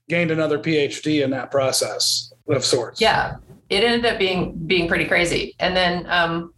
gained 0.09 0.32
another 0.32 0.59
PhD 0.59 1.23
in 1.23 1.30
that 1.30 1.52
process 1.52 2.32
of 2.49 2.64
sorts. 2.64 3.00
Yeah, 3.00 3.37
it 3.68 3.85
ended 3.85 4.04
up 4.12 4.18
being 4.18 4.52
being 4.66 4.88
pretty 4.88 5.04
crazy. 5.04 5.54
And 5.61 5.76
then 5.76 6.06
um, 6.09 6.52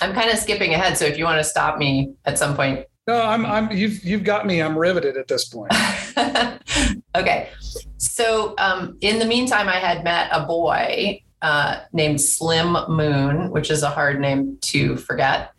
I'm 0.00 0.14
kind 0.14 0.30
of 0.30 0.38
skipping 0.38 0.72
ahead. 0.72 0.96
So 0.96 1.04
if 1.04 1.18
you 1.18 1.24
want 1.24 1.38
to 1.40 1.44
stop 1.44 1.76
me 1.76 2.14
at 2.24 2.38
some 2.38 2.56
point. 2.56 2.86
No, 3.06 3.22
I'm, 3.22 3.46
I'm, 3.46 3.70
you've, 3.70 4.04
you've 4.04 4.24
got 4.24 4.46
me. 4.46 4.60
I'm 4.60 4.76
riveted 4.76 5.16
at 5.16 5.28
this 5.28 5.44
point. 5.44 5.72
okay. 7.14 7.50
So 7.98 8.54
um, 8.58 8.98
in 9.00 9.20
the 9.20 9.24
meantime, 9.24 9.68
I 9.68 9.76
had 9.76 10.02
met 10.02 10.28
a 10.32 10.44
boy 10.44 11.22
uh, 11.40 11.80
named 11.92 12.20
Slim 12.20 12.76
Moon, 12.88 13.50
which 13.50 13.70
is 13.70 13.84
a 13.84 13.90
hard 13.90 14.20
name 14.20 14.58
to 14.62 14.96
forget, 14.96 15.52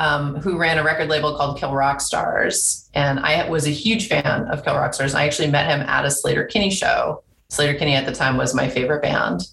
um, 0.00 0.36
who 0.36 0.58
ran 0.58 0.78
a 0.78 0.82
record 0.82 1.08
label 1.08 1.36
called 1.36 1.58
Kill 1.58 1.72
Rock 1.72 2.00
Stars. 2.00 2.90
And 2.94 3.20
I 3.20 3.48
was 3.48 3.66
a 3.66 3.70
huge 3.70 4.08
fan 4.08 4.48
of 4.48 4.64
Kill 4.64 4.74
Rock 4.74 4.94
Stars. 4.94 5.14
I 5.14 5.24
actually 5.24 5.50
met 5.50 5.70
him 5.70 5.80
at 5.82 6.04
a 6.04 6.08
Sleater-Kinney 6.08 6.70
show. 6.70 7.22
Sleater-Kinney 7.50 7.94
at 7.94 8.06
the 8.06 8.12
time 8.12 8.36
was 8.36 8.54
my 8.54 8.68
favorite 8.68 9.02
band. 9.02 9.46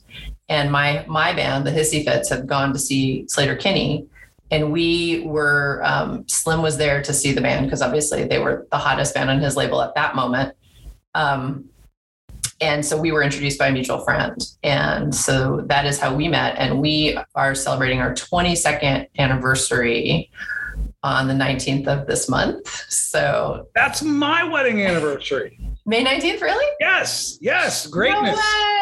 And 0.50 0.72
my 0.72 1.04
my 1.08 1.34
band, 1.34 1.66
the 1.66 1.72
Hissy 1.72 2.04
Fits, 2.04 2.30
had 2.30 2.48
gone 2.48 2.74
to 2.74 2.80
see 2.80 3.26
Sleater-Kinney 3.28 4.08
and 4.52 4.72
we 4.72 5.24
were 5.26 5.82
um, 5.84 6.28
slim 6.28 6.62
was 6.62 6.78
there 6.78 7.02
to 7.02 7.14
see 7.14 7.32
the 7.32 7.42
band 7.42 7.66
because 7.66 7.82
obviously 7.82 8.24
they 8.26 8.40
were 8.40 8.68
the 8.72 8.78
hottest 8.78 9.14
band 9.16 9.30
on 9.30 9.40
his 9.40 9.56
label 9.56 9.82
at 9.82 9.96
that 9.96 10.16
moment. 10.16 10.56
Um, 11.14 11.70
and 12.62 12.86
so 12.86 12.98
we 12.98 13.12
were 13.12 13.22
introduced 13.22 13.60
by 13.60 13.68
a 13.68 13.72
mutual 13.72 14.00
friend. 14.00 14.42
And 14.64 15.14
so 15.14 15.64
that 15.66 15.86
is 15.86 16.00
how 16.00 16.16
we 16.16 16.28
met. 16.28 16.56
And 16.58 16.80
we 16.80 17.18
are 17.34 17.54
celebrating 17.54 18.00
our 18.00 18.14
22nd 18.14 19.08
anniversary 19.18 20.32
on 21.04 21.28
the 21.28 21.34
19th 21.34 21.88
of 21.88 22.08
this 22.08 22.30
month. 22.30 22.68
So 22.90 23.68
that's 23.76 24.02
my 24.02 24.44
wedding 24.44 24.82
anniversary. 24.82 25.60
May 25.86 26.04
19th 26.04 26.42
really? 26.42 26.76
Yes 26.80 27.38
yes 27.42 27.86
greatness. 27.88 28.36
No 28.38 28.75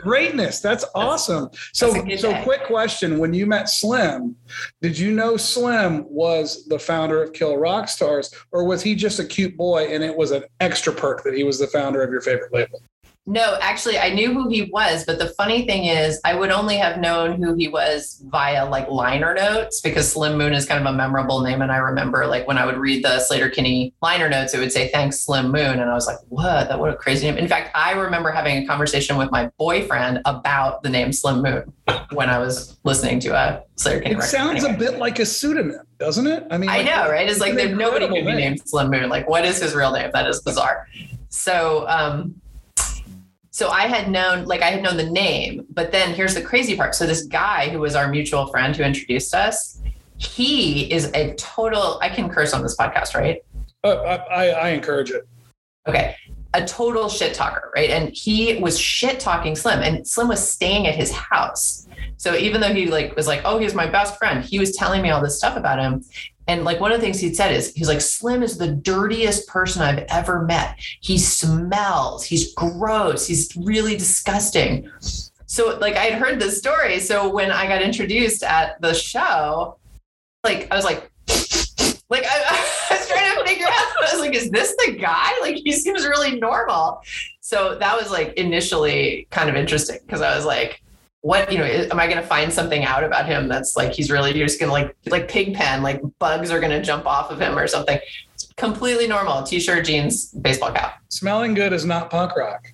Greatness. 0.00 0.60
That's 0.60 0.84
awesome. 0.94 1.48
So, 1.72 1.92
so 2.16 2.32
day. 2.32 2.42
quick 2.42 2.64
question: 2.64 3.18
When 3.18 3.32
you 3.34 3.46
met 3.46 3.68
Slim, 3.68 4.36
did 4.82 4.98
you 4.98 5.12
know 5.12 5.36
Slim 5.36 6.04
was 6.08 6.66
the 6.66 6.78
founder 6.78 7.22
of 7.22 7.32
Kill 7.32 7.56
Rock 7.56 7.88
Stars, 7.88 8.34
or 8.52 8.64
was 8.64 8.82
he 8.82 8.94
just 8.94 9.18
a 9.18 9.24
cute 9.24 9.56
boy 9.56 9.86
and 9.90 10.02
it 10.02 10.16
was 10.16 10.30
an 10.30 10.44
extra 10.60 10.92
perk 10.92 11.22
that 11.24 11.34
he 11.34 11.44
was 11.44 11.58
the 11.58 11.66
founder 11.66 12.02
of 12.02 12.10
your 12.10 12.20
favorite 12.20 12.52
label? 12.52 12.82
No, 13.26 13.56
actually, 13.62 13.98
I 13.98 14.10
knew 14.10 14.34
who 14.34 14.50
he 14.50 14.64
was, 14.70 15.06
but 15.06 15.18
the 15.18 15.28
funny 15.30 15.64
thing 15.64 15.86
is, 15.86 16.20
I 16.26 16.34
would 16.34 16.50
only 16.50 16.76
have 16.76 17.00
known 17.00 17.40
who 17.42 17.54
he 17.54 17.68
was 17.68 18.22
via 18.26 18.68
like 18.68 18.86
liner 18.90 19.32
notes 19.32 19.80
because 19.80 20.12
Slim 20.12 20.36
Moon 20.36 20.52
is 20.52 20.66
kind 20.66 20.78
of 20.86 20.92
a 20.92 20.94
memorable 20.94 21.40
name. 21.40 21.62
And 21.62 21.72
I 21.72 21.78
remember 21.78 22.26
like 22.26 22.46
when 22.46 22.58
I 22.58 22.66
would 22.66 22.76
read 22.76 23.02
the 23.02 23.24
Sleater-Kinney 23.26 23.94
liner 24.02 24.28
notes, 24.28 24.52
it 24.52 24.58
would 24.58 24.72
say, 24.72 24.88
Thanks, 24.88 25.20
Slim 25.20 25.46
Moon. 25.46 25.80
And 25.80 25.88
I 25.90 25.94
was 25.94 26.06
like, 26.06 26.18
What? 26.28 26.68
That 26.68 26.78
what 26.78 26.90
a 26.92 26.96
crazy 26.96 27.26
name. 27.26 27.38
In 27.38 27.48
fact, 27.48 27.70
I 27.74 27.92
remember 27.92 28.30
having 28.30 28.62
a 28.62 28.66
conversation 28.66 29.16
with 29.16 29.30
my 29.30 29.50
boyfriend 29.58 30.20
about 30.26 30.82
the 30.82 30.90
name 30.90 31.10
Slim 31.10 31.40
Moon 31.40 31.72
when 32.12 32.28
I 32.28 32.38
was 32.38 32.78
listening 32.84 33.20
to 33.20 33.30
a 33.34 33.62
Sleater-Kinney 33.78 34.10
It 34.10 34.14
record. 34.16 34.28
sounds 34.28 34.64
anyway. 34.64 34.74
a 34.74 34.90
bit 34.90 34.98
like 34.98 35.18
a 35.18 35.24
pseudonym, 35.24 35.80
doesn't 35.98 36.26
it? 36.26 36.46
I 36.50 36.58
mean, 36.58 36.68
like, 36.68 36.86
I 36.86 36.90
know, 36.90 37.10
right? 37.10 37.26
It's 37.26 37.40
like 37.40 37.54
nobody 37.54 38.06
could 38.06 38.26
be 38.26 38.34
named 38.34 38.60
Slim 38.68 38.90
Moon. 38.90 39.08
Like, 39.08 39.26
what 39.30 39.46
is 39.46 39.62
his 39.62 39.74
real 39.74 39.92
name? 39.92 40.10
That 40.12 40.28
is 40.28 40.42
bizarre. 40.42 40.86
So, 41.30 41.86
um, 41.88 42.34
so 43.54 43.68
I 43.68 43.82
had 43.82 44.10
known, 44.10 44.46
like 44.46 44.62
I 44.62 44.70
had 44.72 44.82
known 44.82 44.96
the 44.96 45.08
name, 45.08 45.64
but 45.70 45.92
then 45.92 46.12
here's 46.12 46.34
the 46.34 46.42
crazy 46.42 46.76
part. 46.76 46.92
So 46.92 47.06
this 47.06 47.22
guy 47.22 47.68
who 47.68 47.78
was 47.78 47.94
our 47.94 48.08
mutual 48.08 48.48
friend 48.48 48.74
who 48.74 48.82
introduced 48.82 49.32
us, 49.32 49.80
he 50.16 50.92
is 50.92 51.12
a 51.14 51.34
total. 51.34 52.00
I 52.02 52.08
can 52.08 52.28
curse 52.28 52.52
on 52.52 52.64
this 52.64 52.76
podcast, 52.76 53.14
right? 53.14 53.44
Uh, 53.84 54.18
I, 54.28 54.48
I 54.48 54.68
encourage 54.70 55.12
it. 55.12 55.28
Okay, 55.86 56.16
a 56.52 56.66
total 56.66 57.08
shit 57.08 57.32
talker, 57.32 57.70
right? 57.76 57.90
And 57.90 58.10
he 58.12 58.58
was 58.58 58.76
shit 58.76 59.20
talking 59.20 59.54
Slim, 59.54 59.84
and 59.84 60.04
Slim 60.04 60.26
was 60.26 60.44
staying 60.44 60.88
at 60.88 60.96
his 60.96 61.12
house. 61.12 61.86
So 62.16 62.34
even 62.34 62.60
though 62.60 62.74
he 62.74 62.90
like 62.90 63.14
was 63.14 63.28
like, 63.28 63.42
oh, 63.44 63.58
he's 63.58 63.72
my 63.72 63.86
best 63.86 64.18
friend, 64.18 64.44
he 64.44 64.58
was 64.58 64.74
telling 64.74 65.00
me 65.00 65.10
all 65.10 65.22
this 65.22 65.38
stuff 65.38 65.56
about 65.56 65.78
him. 65.78 66.02
And 66.46 66.64
like 66.64 66.80
one 66.80 66.92
of 66.92 67.00
the 67.00 67.04
things 67.04 67.20
he'd 67.20 67.36
said 67.36 67.52
is 67.52 67.72
he's 67.74 67.88
like, 67.88 68.00
Slim 68.00 68.42
is 68.42 68.58
the 68.58 68.68
dirtiest 68.68 69.48
person 69.48 69.82
I've 69.82 70.04
ever 70.08 70.42
met. 70.42 70.76
He 71.00 71.18
smells, 71.18 72.24
he's 72.24 72.52
gross, 72.54 73.26
he's 73.26 73.56
really 73.56 73.96
disgusting. 73.96 74.90
So 75.46 75.78
like 75.78 75.96
I'd 75.96 76.14
heard 76.14 76.38
this 76.38 76.58
story. 76.58 77.00
So 77.00 77.28
when 77.28 77.50
I 77.50 77.66
got 77.66 77.80
introduced 77.80 78.42
at 78.42 78.80
the 78.80 78.92
show, 78.92 79.78
like 80.42 80.68
I 80.70 80.76
was 80.76 80.84
like, 80.84 81.10
like 82.10 82.24
I, 82.24 82.86
I 82.90 82.96
was 82.98 83.08
trying 83.08 83.38
to 83.38 83.44
figure 83.46 83.66
out, 83.66 83.72
I 83.72 84.08
was 84.12 84.20
like, 84.20 84.34
is 84.34 84.50
this 84.50 84.74
the 84.84 84.96
guy? 85.00 85.32
Like 85.40 85.56
he 85.56 85.72
seems 85.72 86.06
really 86.06 86.38
normal. 86.38 87.00
So 87.40 87.78
that 87.78 87.96
was 87.96 88.10
like 88.10 88.34
initially 88.34 89.26
kind 89.30 89.48
of 89.48 89.56
interesting 89.56 89.98
because 90.04 90.20
I 90.20 90.36
was 90.36 90.44
like, 90.44 90.82
what 91.24 91.50
you 91.50 91.56
know 91.56 91.64
am 91.64 91.98
i 91.98 92.06
going 92.06 92.18
to 92.18 92.26
find 92.26 92.52
something 92.52 92.84
out 92.84 93.02
about 93.02 93.24
him 93.24 93.48
that's 93.48 93.76
like 93.76 93.94
he's 93.94 94.10
really 94.10 94.34
just 94.34 94.60
going 94.60 94.68
to 94.68 94.72
like 94.74 94.94
like 95.06 95.26
pig 95.26 95.54
pen 95.54 95.82
like 95.82 96.02
bugs 96.18 96.50
are 96.50 96.60
going 96.60 96.70
to 96.70 96.82
jump 96.82 97.06
off 97.06 97.30
of 97.30 97.40
him 97.40 97.58
or 97.58 97.66
something. 97.66 97.98
It's 98.34 98.52
completely 98.58 99.06
normal 99.06 99.42
t-shirt 99.42 99.86
jeans 99.86 100.26
baseball 100.32 100.70
cap. 100.70 101.00
Smelling 101.08 101.54
good 101.54 101.72
is 101.72 101.86
not 101.86 102.10
punk 102.10 102.36
rock. 102.36 102.66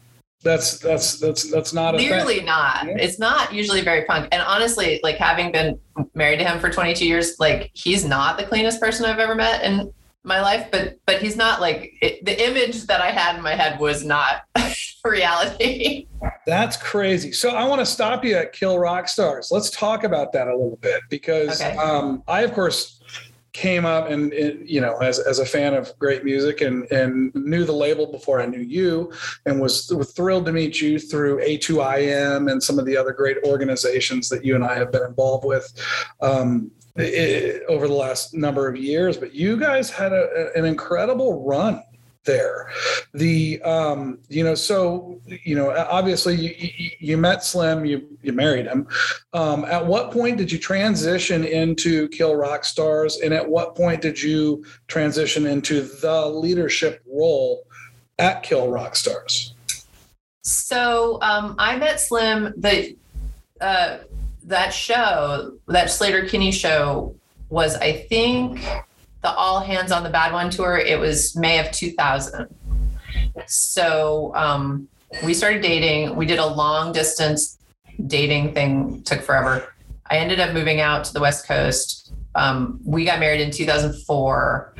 That's 0.42 0.80
that's 0.80 1.20
that's 1.20 1.48
that's 1.48 1.72
not 1.72 1.94
clearly 1.94 2.40
not. 2.40 2.86
Yeah. 2.86 2.96
it's 2.98 3.20
not 3.20 3.54
usually 3.54 3.82
very 3.82 4.04
punk. 4.04 4.26
And 4.32 4.42
honestly 4.42 4.98
like 5.04 5.16
having 5.16 5.52
been 5.52 5.78
married 6.14 6.38
to 6.38 6.44
him 6.44 6.58
for 6.58 6.70
22 6.70 7.06
years 7.06 7.36
like 7.38 7.70
he's 7.74 8.04
not 8.04 8.36
the 8.36 8.44
cleanest 8.44 8.80
person 8.80 9.04
i've 9.04 9.18
ever 9.18 9.34
met 9.34 9.62
in 9.62 9.92
my 10.22 10.40
life 10.40 10.68
but 10.70 10.98
but 11.06 11.20
he's 11.20 11.36
not 11.36 11.60
like 11.60 11.94
it, 12.02 12.24
the 12.24 12.46
image 12.46 12.84
that 12.84 13.00
i 13.00 13.10
had 13.10 13.36
in 13.36 13.42
my 13.42 13.54
head 13.54 13.80
was 13.80 14.04
not 14.04 14.42
reality. 15.04 16.06
That's 16.46 16.76
crazy. 16.76 17.32
So 17.32 17.50
i 17.50 17.66
want 17.66 17.80
to 17.80 17.86
stop 17.86 18.24
you 18.24 18.36
at 18.36 18.52
kill 18.52 18.78
rock 18.78 19.08
stars. 19.08 19.48
Let's 19.50 19.70
talk 19.70 20.04
about 20.04 20.32
that 20.32 20.48
a 20.48 20.52
little 20.56 20.78
bit 20.80 21.02
because 21.08 21.60
okay. 21.60 21.76
um, 21.76 22.22
i 22.28 22.42
of 22.42 22.52
course 22.52 23.00
came 23.52 23.84
up 23.84 24.08
and, 24.08 24.32
you 24.64 24.80
know 24.80 24.96
as, 24.98 25.18
as 25.18 25.40
a 25.40 25.44
fan 25.44 25.74
of 25.74 25.92
great 25.98 26.24
music 26.24 26.60
and 26.60 26.90
and 26.92 27.34
knew 27.34 27.64
the 27.64 27.72
label 27.72 28.06
before 28.06 28.40
i 28.40 28.46
knew 28.46 28.60
you 28.60 29.12
and 29.44 29.60
was, 29.60 29.92
was 29.92 30.12
thrilled 30.12 30.46
to 30.46 30.52
meet 30.52 30.80
you 30.80 31.00
through 31.00 31.40
a2im 31.40 32.50
and 32.50 32.62
some 32.62 32.78
of 32.78 32.86
the 32.86 32.96
other 32.96 33.12
great 33.12 33.38
organizations 33.44 34.28
that 34.28 34.44
you 34.44 34.54
and 34.54 34.64
i 34.64 34.74
have 34.74 34.92
been 34.92 35.02
involved 35.02 35.44
with. 35.44 35.72
Um, 36.20 36.70
over 36.96 37.88
the 37.88 37.94
last 37.94 38.34
number 38.34 38.68
of 38.68 38.76
years. 38.76 39.16
But 39.16 39.34
you 39.34 39.56
guys 39.56 39.90
had 39.90 40.12
a, 40.12 40.50
an 40.54 40.64
incredible 40.64 41.44
run 41.44 41.82
there. 42.24 42.70
The 43.14 43.60
um, 43.62 44.18
you 44.28 44.44
know, 44.44 44.54
so 44.54 45.20
you 45.26 45.54
know, 45.54 45.70
obviously 45.70 46.34
you, 46.36 46.70
you, 46.98 47.16
met 47.16 47.44
Slim, 47.44 47.84
you 47.84 48.06
you 48.22 48.32
married 48.32 48.66
him. 48.66 48.86
Um, 49.32 49.64
at 49.64 49.84
what 49.84 50.10
point 50.10 50.36
did 50.36 50.52
you 50.52 50.58
transition 50.58 51.44
into 51.44 52.08
Kill 52.08 52.34
Rock 52.36 52.64
Stars, 52.64 53.18
and 53.18 53.32
at 53.32 53.48
what 53.48 53.74
point 53.74 54.02
did 54.02 54.20
you 54.20 54.64
transition 54.86 55.46
into 55.46 55.82
the 55.82 56.26
leadership 56.26 57.02
role 57.06 57.62
at 58.18 58.42
Kill 58.42 58.70
Rock 58.70 58.96
Stars? 58.96 59.54
So 60.42 61.18
um, 61.22 61.54
I 61.58 61.76
met 61.76 62.00
Slim 62.00 62.54
the. 62.56 62.96
Uh, 63.60 63.98
that 64.50 64.72
show, 64.74 65.58
that 65.68 65.88
Sleater-Kinney 65.88 66.52
show, 66.52 67.14
was 67.48 67.74
I 67.76 67.92
think 67.92 68.60
the 69.22 69.30
All 69.30 69.60
Hands 69.60 69.90
on 69.90 70.02
the 70.02 70.10
Bad 70.10 70.32
One 70.32 70.50
tour. 70.50 70.76
It 70.76 70.98
was 70.98 71.34
May 71.36 71.58
of 71.58 71.72
2000. 71.72 72.46
So 73.46 74.32
um, 74.34 74.88
we 75.24 75.34
started 75.34 75.62
dating. 75.62 76.14
We 76.16 76.26
did 76.26 76.38
a 76.38 76.46
long 76.46 76.92
distance 76.92 77.58
dating 78.06 78.54
thing. 78.54 79.02
Took 79.02 79.22
forever. 79.22 79.72
I 80.10 80.18
ended 80.18 80.40
up 80.40 80.54
moving 80.54 80.80
out 80.80 81.04
to 81.04 81.12
the 81.12 81.20
West 81.20 81.46
Coast. 81.46 82.12
Um, 82.34 82.80
we 82.84 83.04
got 83.04 83.20
married 83.20 83.40
in 83.40 83.50
2004 83.50 84.74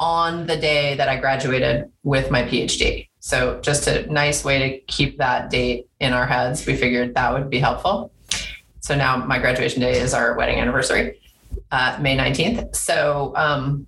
on 0.00 0.46
the 0.46 0.56
day 0.56 0.94
that 0.96 1.08
I 1.08 1.16
graduated 1.16 1.90
with 2.02 2.30
my 2.30 2.42
PhD. 2.42 3.08
So 3.20 3.60
just 3.60 3.86
a 3.88 4.10
nice 4.12 4.44
way 4.44 4.58
to 4.58 4.78
keep 4.86 5.18
that 5.18 5.50
date 5.50 5.88
in 6.00 6.12
our 6.12 6.26
heads. 6.26 6.64
We 6.66 6.76
figured 6.76 7.14
that 7.14 7.32
would 7.32 7.50
be 7.50 7.58
helpful. 7.58 8.12
So 8.88 8.94
now 8.94 9.18
my 9.18 9.38
graduation 9.38 9.82
day 9.82 10.00
is 10.00 10.14
our 10.14 10.34
wedding 10.34 10.56
anniversary, 10.56 11.20
uh, 11.70 11.98
May 12.00 12.16
19th. 12.16 12.74
So, 12.74 13.34
um, 13.36 13.86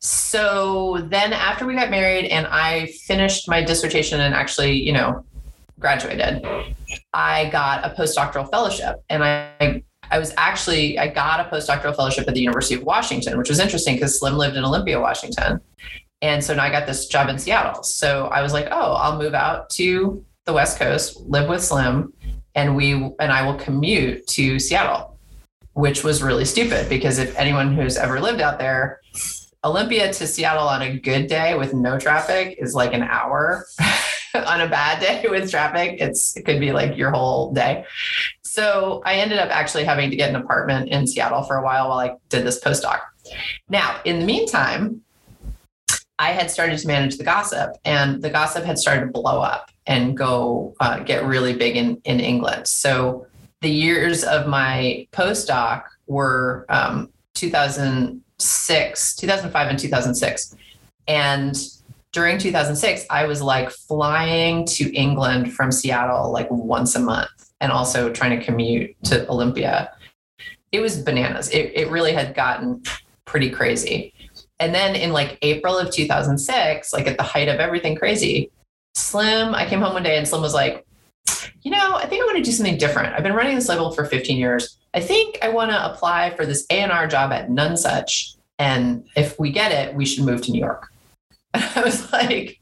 so 0.00 1.06
then 1.08 1.32
after 1.32 1.66
we 1.66 1.76
got 1.76 1.88
married 1.88 2.24
and 2.24 2.48
I 2.48 2.86
finished 3.04 3.48
my 3.48 3.62
dissertation 3.62 4.20
and 4.22 4.34
actually, 4.34 4.72
you 4.72 4.92
know, 4.92 5.24
graduated, 5.78 6.44
I 7.14 7.48
got 7.50 7.84
a 7.84 7.94
postdoctoral 7.94 8.50
fellowship 8.50 9.04
and 9.08 9.22
I, 9.22 9.84
I 10.10 10.18
was 10.18 10.34
actually, 10.36 10.98
I 10.98 11.06
got 11.06 11.38
a 11.38 11.48
postdoctoral 11.48 11.94
fellowship 11.94 12.26
at 12.26 12.34
the 12.34 12.40
University 12.40 12.74
of 12.74 12.82
Washington, 12.82 13.38
which 13.38 13.50
was 13.50 13.60
interesting 13.60 13.94
because 13.94 14.18
Slim 14.18 14.34
lived 14.36 14.56
in 14.56 14.64
Olympia, 14.64 14.98
Washington. 14.98 15.60
And 16.22 16.42
so 16.42 16.54
now 16.54 16.64
I 16.64 16.70
got 16.70 16.88
this 16.88 17.06
job 17.06 17.28
in 17.28 17.38
Seattle. 17.38 17.84
So 17.84 18.26
I 18.26 18.42
was 18.42 18.52
like, 18.52 18.66
oh, 18.72 18.94
I'll 18.94 19.16
move 19.16 19.34
out 19.34 19.70
to 19.74 20.24
the 20.44 20.52
West 20.52 20.76
Coast, 20.80 21.20
live 21.20 21.48
with 21.48 21.62
Slim, 21.62 22.12
and 22.56 22.74
we 22.74 22.94
and 22.94 23.30
I 23.30 23.46
will 23.46 23.54
commute 23.54 24.26
to 24.28 24.58
Seattle, 24.58 25.16
which 25.74 26.02
was 26.02 26.22
really 26.22 26.46
stupid 26.46 26.88
because 26.88 27.18
if 27.18 27.36
anyone 27.36 27.76
who's 27.76 27.96
ever 27.96 28.18
lived 28.18 28.40
out 28.40 28.58
there, 28.58 29.00
Olympia 29.62 30.12
to 30.12 30.26
Seattle 30.26 30.66
on 30.66 30.82
a 30.82 30.98
good 30.98 31.28
day 31.28 31.56
with 31.56 31.74
no 31.74 31.98
traffic 31.98 32.56
is 32.58 32.74
like 32.74 32.92
an 32.92 33.02
hour. 33.02 33.66
on 34.34 34.60
a 34.60 34.68
bad 34.68 35.00
day 35.00 35.24
with 35.30 35.50
traffic, 35.50 35.98
it's 36.00 36.36
it 36.36 36.44
could 36.44 36.60
be 36.60 36.72
like 36.72 36.96
your 36.96 37.10
whole 37.10 37.52
day. 37.52 37.84
So 38.42 39.02
I 39.04 39.14
ended 39.14 39.38
up 39.38 39.50
actually 39.50 39.84
having 39.84 40.10
to 40.10 40.16
get 40.16 40.30
an 40.30 40.36
apartment 40.36 40.88
in 40.88 41.06
Seattle 41.06 41.42
for 41.42 41.56
a 41.56 41.62
while 41.62 41.90
while 41.90 41.98
I 41.98 42.16
did 42.30 42.44
this 42.44 42.58
postdoc. 42.62 43.00
Now, 43.68 44.00
in 44.04 44.18
the 44.18 44.24
meantime, 44.24 45.02
I 46.18 46.30
had 46.32 46.50
started 46.50 46.78
to 46.78 46.86
manage 46.86 47.18
the 47.18 47.24
gossip, 47.24 47.72
and 47.84 48.22
the 48.22 48.30
gossip 48.30 48.64
had 48.64 48.78
started 48.78 49.06
to 49.06 49.12
blow 49.12 49.42
up 49.42 49.70
and 49.86 50.16
go 50.16 50.74
uh, 50.80 51.00
get 51.00 51.24
really 51.24 51.54
big 51.54 51.76
in 51.76 52.00
in 52.04 52.20
England. 52.20 52.66
So 52.66 53.26
the 53.60 53.70
years 53.70 54.24
of 54.24 54.46
my 54.46 55.06
postdoc 55.12 55.84
were 56.06 56.66
um, 56.68 57.10
2006, 57.34 59.16
2005, 59.16 59.68
and 59.68 59.78
2006, 59.78 60.56
and 61.08 61.56
during 62.12 62.38
2006, 62.38 63.04
I 63.10 63.26
was 63.26 63.42
like 63.42 63.70
flying 63.70 64.64
to 64.68 64.90
England 64.94 65.52
from 65.52 65.70
Seattle 65.70 66.32
like 66.32 66.50
once 66.50 66.96
a 66.96 67.00
month 67.00 67.28
and 67.60 67.70
also 67.70 68.10
trying 68.10 68.38
to 68.38 68.42
commute 68.42 68.96
to 69.04 69.28
Olympia. 69.28 69.92
It 70.72 70.80
was 70.80 71.02
bananas. 71.02 71.50
It, 71.50 71.72
it 71.74 71.90
really 71.90 72.12
had 72.12 72.34
gotten 72.34 72.82
pretty 73.26 73.50
crazy. 73.50 74.14
And 74.58 74.74
then 74.74 74.96
in 74.96 75.12
like 75.12 75.38
April 75.42 75.76
of 75.76 75.90
2006, 75.90 76.92
like 76.94 77.06
at 77.06 77.18
the 77.18 77.22
height 77.22 77.48
of 77.48 77.60
everything 77.60 77.94
crazy, 77.96 78.50
Slim, 78.96 79.54
I 79.54 79.68
came 79.68 79.80
home 79.80 79.92
one 79.92 80.02
day 80.02 80.16
and 80.16 80.26
Slim 80.26 80.40
was 80.40 80.54
like, 80.54 80.86
you 81.60 81.70
know, 81.70 81.96
I 81.96 82.06
think 82.06 82.22
I 82.22 82.24
want 82.24 82.38
to 82.38 82.42
do 82.42 82.50
something 82.50 82.78
different. 82.78 83.14
I've 83.14 83.22
been 83.22 83.34
running 83.34 83.54
this 83.54 83.68
label 83.68 83.90
for 83.90 84.06
15 84.06 84.38
years. 84.38 84.78
I 84.94 85.00
think 85.00 85.38
I 85.42 85.50
want 85.50 85.70
to 85.70 85.92
apply 85.92 86.30
for 86.34 86.46
this 86.46 86.64
A&R 86.70 87.06
job 87.06 87.30
at 87.30 87.50
Nonesuch. 87.50 88.36
And 88.58 89.06
if 89.14 89.38
we 89.38 89.50
get 89.52 89.70
it, 89.70 89.94
we 89.94 90.06
should 90.06 90.24
move 90.24 90.40
to 90.42 90.50
New 90.52 90.60
York. 90.60 90.90
And 91.54 91.64
I 91.74 91.80
was 91.82 92.12
like, 92.12 92.60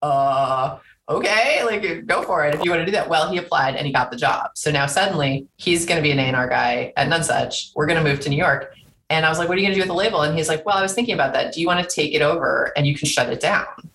uh, 0.00 0.78
okay, 1.08 1.62
like 1.64 2.06
go 2.06 2.22
for 2.22 2.46
it 2.46 2.54
if 2.54 2.64
you 2.64 2.70
want 2.70 2.80
to 2.80 2.86
do 2.86 2.92
that. 2.92 3.08
Well, 3.08 3.30
he 3.30 3.38
applied 3.38 3.76
and 3.76 3.86
he 3.86 3.92
got 3.92 4.10
the 4.10 4.16
job. 4.16 4.50
So 4.54 4.70
now 4.70 4.86
suddenly 4.86 5.46
he's 5.56 5.84
going 5.86 5.96
to 5.96 6.02
be 6.02 6.10
an 6.10 6.18
A&R 6.18 6.48
guy 6.48 6.92
at 6.96 7.08
Nonesuch. 7.08 7.72
We're 7.74 7.86
going 7.86 8.02
to 8.02 8.08
move 8.08 8.20
to 8.20 8.28
New 8.28 8.36
York. 8.36 8.74
And 9.10 9.26
I 9.26 9.28
was 9.28 9.38
like, 9.38 9.48
what 9.48 9.56
are 9.56 9.60
you 9.60 9.66
going 9.66 9.74
to 9.74 9.76
do 9.76 9.82
with 9.82 9.88
the 9.88 9.94
label? 9.94 10.22
And 10.22 10.36
he's 10.36 10.48
like, 10.48 10.64
well, 10.64 10.76
I 10.76 10.82
was 10.82 10.94
thinking 10.94 11.14
about 11.14 11.32
that. 11.32 11.52
Do 11.52 11.60
you 11.60 11.66
want 11.66 11.86
to 11.86 11.94
take 11.94 12.14
it 12.14 12.22
over 12.22 12.72
and 12.76 12.86
you 12.86 12.94
can 12.94 13.08
shut 13.08 13.30
it 13.30 13.40
down? 13.40 13.89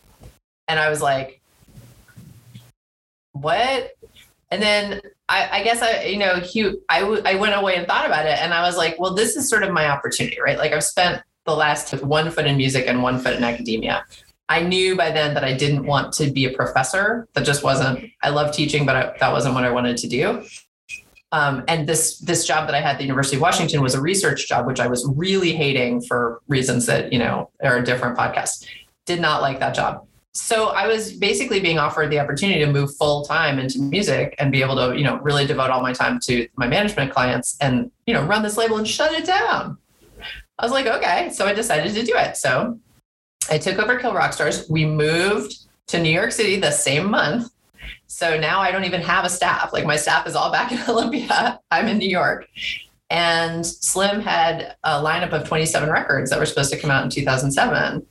And 0.68 0.80
I 0.80 0.90
was 0.90 1.02
like, 1.02 1.42
what? 3.34 3.92
And 4.52 4.62
then 4.62 5.02
I, 5.28 5.60
I 5.60 5.64
guess 5.64 5.82
I, 5.82 6.04
you 6.04 6.18
know, 6.18 6.36
he, 6.36 6.74
I, 6.90 7.02
w- 7.02 7.22
I 7.26 7.36
went 7.36 7.56
away 7.56 7.76
and 7.76 7.88
thought 7.88 8.06
about 8.06 8.26
it. 8.26 8.40
And 8.40 8.54
I 8.54 8.62
was 8.62 8.78
like, 8.78 9.00
well, 9.00 9.14
this 9.14 9.36
is 9.36 9.50
sort 9.50 9.64
of 9.64 9.72
my 9.72 9.90
opportunity, 9.90 10.38
right? 10.42 10.58
Like 10.58 10.72
I've 10.72 10.84
spent 10.84 11.22
the 11.46 11.56
last 11.56 11.92
one 12.04 12.32
foot 12.32 12.46
in 12.46 12.58
music 12.58 12.86
and 12.88 13.04
one 13.04 13.20
foot 13.20 13.36
in 13.36 13.44
academia. 13.44 14.06
I 14.48 14.62
knew 14.62 14.96
by 14.96 15.12
then 15.12 15.34
that 15.34 15.44
I 15.44 15.54
didn't 15.54 15.86
want 15.86 16.14
to 16.14 16.30
be 16.30 16.46
a 16.46 16.52
professor. 16.52 17.28
That 17.34 17.46
just 17.46 17.64
wasn't. 17.64 18.12
I 18.22 18.30
love 18.30 18.54
teaching, 18.54 18.86
but 18.86 18.96
I, 18.96 19.16
that 19.20 19.32
wasn't 19.32 19.56
what 19.56 19.64
I 19.64 19.72
wanted 19.72 19.98
to 19.98 20.08
do. 20.08 20.46
Um, 21.32 21.64
and 21.68 21.88
this 21.90 22.20
this 22.20 22.46
job 22.46 22.68
that 22.68 22.76
I 22.76 22.80
had 22.80 22.92
at 22.92 22.98
the 22.98 23.04
University 23.04 23.36
of 23.38 23.42
Washington 23.42 23.82
was 23.82 23.96
a 23.96 24.02
research 24.02 24.48
job, 24.48 24.68
which 24.68 24.80
I 24.80 24.88
was 24.88 25.06
really 25.16 25.54
hating 25.54 26.02
for 26.04 26.42
reasons 26.48 26.86
that 26.86 27.12
you 27.12 27.20
know 27.20 27.50
are 27.64 27.78
a 27.78 27.84
different 27.84 28.18
podcast. 28.18 28.68
Did 29.06 29.20
not 29.20 29.42
like 29.42 29.60
that 29.60 29.74
job. 29.74 30.06
So 30.36 30.68
I 30.68 30.86
was 30.86 31.14
basically 31.14 31.62
being 31.62 31.80
offered 31.80 32.12
the 32.12 32.20
opportunity 32.20 32.60
to 32.60 32.70
move 32.70 32.94
full 32.98 33.24
time 33.24 33.58
into 33.58 33.80
music 33.80 34.36
and 34.38 34.52
be 34.52 34.62
able 34.62 34.76
to 34.76 34.98
you 34.98 35.04
know 35.06 35.18
really 35.20 35.48
devote 35.48 35.70
all 35.70 35.82
my 35.82 35.94
time 35.94 36.20
to 36.24 36.46
my 36.58 36.68
management 36.68 37.14
clients 37.14 37.56
and 37.62 37.90
you 38.06 38.14
know 38.14 38.22
run 38.26 38.44
this 38.44 38.58
label 38.58 38.76
and 38.76 38.86
shut 38.86 39.14
it 39.14 39.26
down. 39.26 39.78
I 40.60 40.66
was 40.66 40.74
like, 40.74 40.88
okay. 40.88 41.30
So 41.32 41.46
I 41.46 41.54
decided 41.54 41.94
to 41.94 42.04
do 42.04 42.14
it. 42.18 42.36
So 42.36 42.78
I 43.50 43.58
took 43.58 43.80
over 43.80 43.98
Kill 43.98 44.14
Rock 44.14 44.34
Stars. 44.34 44.70
We 44.70 44.86
moved 44.86 45.56
to 45.88 46.02
New 46.02 46.10
York 46.10 46.34
City 46.34 46.58
the 46.58 46.72
same 46.72 47.10
month. 47.10 47.50
So 48.08 48.38
now 48.38 48.60
I 48.60 48.72
don't 48.72 48.84
even 48.84 49.02
have 49.02 49.24
a 49.24 49.30
staff. 49.30 49.72
Like 49.72 49.86
my 49.86 49.96
staff 49.96 50.28
is 50.28 50.36
all 50.36 50.52
back 50.52 50.70
in 50.74 50.80
Olympia. 50.90 51.62
I'm 51.72 51.88
in 51.88 51.98
New 51.98 52.10
York. 52.10 52.46
And 53.10 53.66
Slim 53.66 54.20
had 54.20 54.76
a 54.84 55.02
lineup 55.02 55.32
of 55.32 55.48
27 55.48 55.90
records 55.90 56.30
that 56.30 56.40
were 56.40 56.46
supposed 56.46 56.74
to 56.74 56.78
come 56.78 56.92
out 56.92 57.06
in 57.06 57.10
2007. 57.10 58.06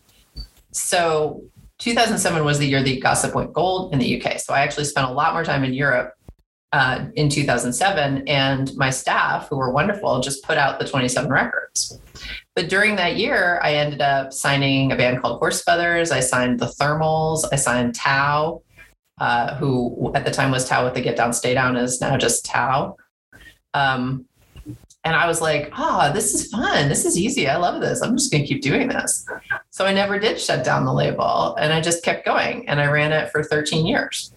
So 0.70 1.42
2007 1.84 2.42
was 2.46 2.58
the 2.58 2.66
year 2.66 2.82
the 2.82 2.98
Gossip 2.98 3.34
went 3.34 3.52
gold 3.52 3.92
in 3.92 3.98
the 3.98 4.18
UK. 4.18 4.40
So 4.40 4.54
I 4.54 4.60
actually 4.60 4.84
spent 4.84 5.06
a 5.06 5.12
lot 5.12 5.34
more 5.34 5.44
time 5.44 5.64
in 5.64 5.74
Europe 5.74 6.14
uh, 6.72 7.08
in 7.14 7.28
2007. 7.28 8.26
And 8.26 8.74
my 8.74 8.88
staff, 8.88 9.48
who 9.50 9.58
were 9.58 9.70
wonderful, 9.70 10.18
just 10.20 10.42
put 10.44 10.56
out 10.56 10.78
the 10.78 10.88
27 10.88 11.30
records. 11.30 12.00
But 12.56 12.70
during 12.70 12.96
that 12.96 13.16
year, 13.16 13.60
I 13.62 13.74
ended 13.74 14.00
up 14.00 14.32
signing 14.32 14.92
a 14.92 14.96
band 14.96 15.20
called 15.20 15.40
Horse 15.40 15.62
Feathers. 15.62 16.10
I 16.10 16.20
signed 16.20 16.58
the 16.58 16.72
Thermals. 16.80 17.44
I 17.52 17.56
signed 17.56 17.94
Tao, 17.94 18.62
uh, 19.20 19.54
who 19.56 20.10
at 20.14 20.24
the 20.24 20.30
time 20.30 20.52
was 20.52 20.66
Tao 20.66 20.86
with 20.86 20.94
the 20.94 21.02
Get 21.02 21.16
Down, 21.16 21.34
Stay 21.34 21.52
Down, 21.52 21.76
is 21.76 22.00
now 22.00 22.16
just 22.16 22.46
Tao. 22.46 22.96
Um, 23.74 24.24
and 25.04 25.14
I 25.14 25.26
was 25.26 25.40
like, 25.40 25.70
ah, 25.74 26.08
oh, 26.08 26.12
this 26.12 26.32
is 26.34 26.48
fun. 26.48 26.88
This 26.88 27.04
is 27.04 27.18
easy. 27.18 27.46
I 27.46 27.56
love 27.56 27.80
this. 27.80 28.00
I'm 28.00 28.16
just 28.16 28.32
going 28.32 28.42
to 28.42 28.48
keep 28.48 28.62
doing 28.62 28.88
this. 28.88 29.26
So 29.70 29.84
I 29.84 29.92
never 29.92 30.18
did 30.18 30.40
shut 30.40 30.64
down 30.64 30.86
the 30.86 30.94
label 30.94 31.54
and 31.56 31.72
I 31.72 31.80
just 31.80 32.02
kept 32.02 32.24
going 32.24 32.66
and 32.68 32.80
I 32.80 32.86
ran 32.86 33.12
it 33.12 33.30
for 33.30 33.44
13 33.44 33.86
years. 33.86 34.32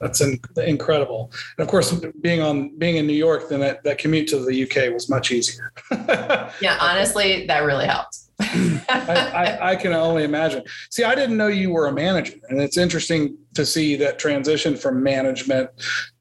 That's 0.00 0.20
in, 0.20 0.40
incredible. 0.56 1.30
And 1.56 1.64
of 1.64 1.70
course, 1.70 1.92
being 2.20 2.40
on 2.40 2.76
being 2.76 2.96
in 2.96 3.06
New 3.06 3.12
York, 3.12 3.48
then 3.48 3.60
that, 3.60 3.84
that 3.84 3.98
commute 3.98 4.28
to 4.28 4.38
the 4.40 4.62
UK 4.64 4.92
was 4.92 5.08
much 5.08 5.30
easier. 5.30 5.72
yeah, 5.90 6.76
honestly, 6.80 7.46
that 7.46 7.60
really 7.60 7.86
helped. 7.86 8.18
I, 8.40 9.58
I, 9.62 9.70
I, 9.70 9.76
can 9.76 9.92
only 9.92 10.24
imagine. 10.24 10.64
See, 10.90 11.04
I 11.04 11.14
didn't 11.14 11.36
know 11.36 11.46
you 11.46 11.70
were 11.70 11.86
a 11.86 11.92
manager, 11.92 12.34
and 12.48 12.60
it's 12.60 12.76
interesting 12.76 13.36
to 13.54 13.64
see 13.64 13.94
that 13.96 14.18
transition 14.18 14.76
from 14.76 15.00
management 15.00 15.70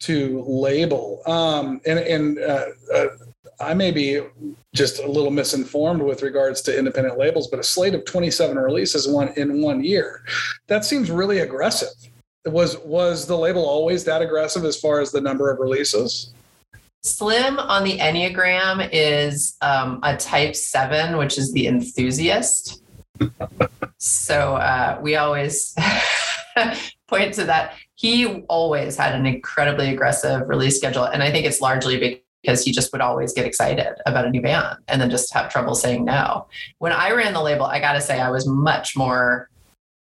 to 0.02 0.44
label. 0.46 1.24
Um, 1.26 1.82
and 1.88 1.98
and 1.98 2.38
uh, 2.38 2.66
uh, 2.94 3.08
I 3.62 3.74
may 3.74 3.92
be 3.92 4.22
just 4.74 5.00
a 5.00 5.08
little 5.08 5.32
misinformed 5.32 6.02
with 6.02 6.24
regards 6.24 6.62
to 6.64 6.78
independent 6.78 7.18
labels, 7.18 7.48
but 7.48 7.60
a 7.60 7.64
slate 7.64 7.94
of 7.94 8.06
27 8.06 8.58
releases 8.58 9.08
one 9.08 9.30
in 9.38 9.62
one 9.62 9.84
year, 9.84 10.24
that 10.68 10.86
seems 10.86 11.12
really 11.12 11.40
aggressive 11.40 11.90
was 12.46 12.78
was 12.80 13.28
the 13.28 13.38
label 13.38 13.68
always 13.68 14.04
that 14.06 14.22
aggressive 14.22 14.66
as 14.66 14.80
far 14.80 15.00
as 15.00 15.12
the 15.12 15.22
number 15.22 15.52
of 15.52 15.60
releases? 15.60 16.34
Slim 17.04 17.58
on 17.58 17.84
the 17.84 17.98
Enneagram 17.98 18.88
is 18.92 19.58
um, 19.62 20.00
a 20.04 20.16
type 20.16 20.56
seven, 20.56 21.18
which 21.18 21.38
is 21.38 21.52
the 21.52 21.68
enthusiast. 21.68 22.84
so 23.98 24.56
uh, 24.56 25.00
we 25.02 25.16
always 25.16 25.76
point 27.08 27.34
to 27.36 27.44
that. 27.46 27.76
He 27.96 28.44
always 28.50 28.98
had 28.98 29.16
an 29.16 29.26
incredibly 29.26 29.92
aggressive 29.92 30.48
release 30.48 30.78
schedule. 30.78 31.06
And 31.06 31.24
I 31.24 31.32
think 31.32 31.48
it's 31.48 31.60
largely 31.60 31.98
because 32.42 32.64
he 32.64 32.72
just 32.72 32.92
would 32.92 33.02
always 33.02 33.34
get 33.34 33.46
excited 33.46 33.94
about 34.06 34.26
a 34.26 34.30
new 34.30 34.42
band 34.42 34.78
and 34.88 35.02
then 35.02 35.10
just 35.10 35.34
have 35.34 35.52
trouble 35.52 35.76
saying 35.76 36.06
no. 36.06 36.48
When 36.80 36.92
I 36.92 37.12
ran 37.12 37.34
the 37.34 37.42
label, 37.42 37.66
I 37.66 37.80
got 37.80 37.94
to 37.94 38.02
say 38.02 38.20
I 38.20 38.30
was 38.32 38.48
much 38.48 38.96
more 38.96 39.50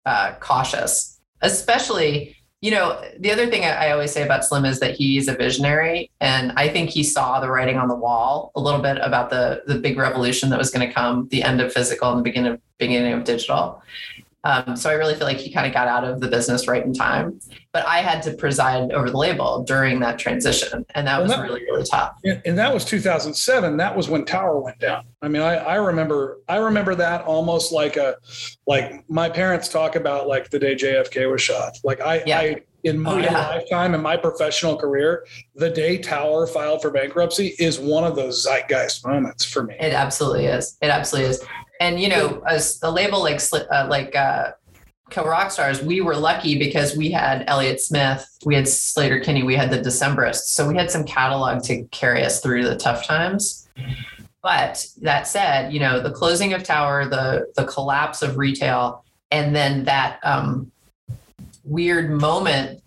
uh, 0.07 0.33
cautious 0.41 1.19
especially 1.43 2.35
you 2.61 2.73
know 2.73 3.01
the 3.21 3.31
other 3.31 3.47
thing 3.47 3.65
I 3.65 3.91
always 3.91 4.11
say 4.11 4.23
about 4.23 4.45
slim 4.45 4.65
is 4.65 4.81
that 4.81 4.97
he's 4.97 5.29
a 5.29 5.35
visionary 5.35 6.11
and 6.21 6.53
i 6.57 6.69
think 6.69 6.91
he 6.91 7.05
saw 7.05 7.41
the 7.41 7.51
writing 7.51 7.77
on 7.77 7.89
the 7.89 7.95
wall 7.95 8.51
a 8.57 8.61
little 8.61 8.81
bit 8.81 8.99
about 9.01 9.31
the 9.31 9.63
the 9.67 9.77
big 9.77 9.97
revolution 9.97 10.51
that 10.51 10.59
was 10.59 10.71
going 10.71 10.87
to 10.87 10.93
come 10.93 11.29
the 11.31 11.43
end 11.43 11.61
of 11.61 11.73
physical 11.73 12.11
and 12.11 12.19
the 12.19 12.23
beginning 12.23 12.53
of 12.53 12.61
beginning 12.79 13.13
of 13.13 13.25
digital 13.25 13.83
um, 14.49 14.77
so 14.77 14.89
I 14.89 14.95
really 14.95 15.15
feel 15.15 15.27
like 15.27 15.37
he 15.37 15.53
kind 15.53 15.67
of 15.67 15.75
got 15.75 15.89
out 15.89 16.05
of 16.05 16.21
the 16.21 16.29
business 16.29 16.67
right 16.67 16.83
in 16.83 16.95
time. 16.95 17.39
But 17.73 17.87
I 17.87 17.99
had 17.99 18.23
to 18.23 18.33
preside 18.33 18.91
over 18.93 19.11
the 19.11 19.17
label 19.19 19.63
during 19.63 20.01
that 20.01 20.19
transition, 20.19 20.87
and 20.95 21.07
that 21.07 21.21
was 21.21 21.31
that, 21.31 21.43
really 21.43 21.63
really 21.65 21.85
tough. 21.85 22.17
And 22.25 22.59
that 22.59 22.73
was 22.73 22.87
2007. 22.87 23.77
That 23.77 23.95
was 23.95 24.09
when 24.09 24.25
Tower 24.25 24.59
went 24.59 24.79
down. 24.79 25.05
I 25.21 25.29
mean, 25.29 25.43
I, 25.43 25.57
I 25.57 25.75
remember 25.75 26.39
I 26.49 26.57
remember 26.57 26.95
that 26.95 27.25
almost 27.27 27.73
like 27.73 27.99
a 27.99 28.17
like 28.67 29.05
my 29.11 29.29
parents 29.29 29.69
talk 29.69 29.97
about 29.97 30.29
like 30.29 30.49
the 30.49 30.59
day 30.59 30.75
JFK 30.75 31.31
was 31.31 31.43
shot. 31.43 31.77
Like 31.85 32.01
I, 32.01 32.23
yeah. 32.25 32.39
I 32.39 32.63
in 32.85 32.99
oh, 32.99 33.01
my 33.01 33.13
oh, 33.15 33.19
yeah. 33.19 33.49
lifetime 33.49 33.95
in 33.95 34.01
my 34.01 34.17
professional 34.17 34.77
career, 34.77 35.27
the 35.57 35.69
day 35.69 35.99
Tower 35.99 36.47
filed 36.47 36.81
for 36.81 36.91
bankruptcy 36.91 37.55
is 37.59 37.79
one 37.79 38.05
of 38.05 38.17
those 38.17 38.47
zeitgeist 38.47 39.07
moments 39.07 39.45
for 39.45 39.65
me. 39.65 39.75
It 39.79 39.93
absolutely 39.93 40.47
is. 40.47 40.79
It 40.81 40.87
absolutely 40.87 41.33
is 41.33 41.45
and 41.81 42.01
you 42.01 42.09
know 42.09 42.43
as 42.47 42.79
a 42.83 42.91
label 42.91 43.21
like 43.21 43.41
uh, 43.53 43.87
like 43.89 44.15
uh 44.15 44.53
Rock 45.17 45.51
Stars, 45.51 45.83
we 45.83 46.01
were 46.01 46.15
lucky 46.15 46.59
because 46.59 46.97
we 46.97 47.11
had 47.11 47.45
Elliott 47.47 47.81
Smith, 47.81 48.29
we 48.45 48.55
had 48.55 48.65
Sleater-Kinney, 48.65 49.43
we 49.43 49.57
had 49.57 49.71
the 49.71 49.79
Decemberists. 49.79 50.49
So 50.49 50.69
we 50.69 50.77
had 50.77 50.91
some 50.91 51.05
catalog 51.05 51.63
to 51.65 51.85
carry 51.85 52.23
us 52.23 52.43
through 52.43 52.65
the 52.65 52.77
tough 52.77 53.07
times. 53.07 53.69
But 54.43 54.87
that 55.01 55.27
said, 55.27 55.73
you 55.73 55.81
know, 55.81 56.01
the 56.01 56.11
closing 56.11 56.53
of 56.53 56.63
Tower, 56.63 57.07
the 57.07 57.51
the 57.57 57.65
collapse 57.65 58.23
of 58.23 58.37
retail, 58.37 59.05
and 59.31 59.55
then 59.55 59.85
that 59.85 60.21
um, 60.23 60.71
weird 61.65 62.11
moment 62.11 62.83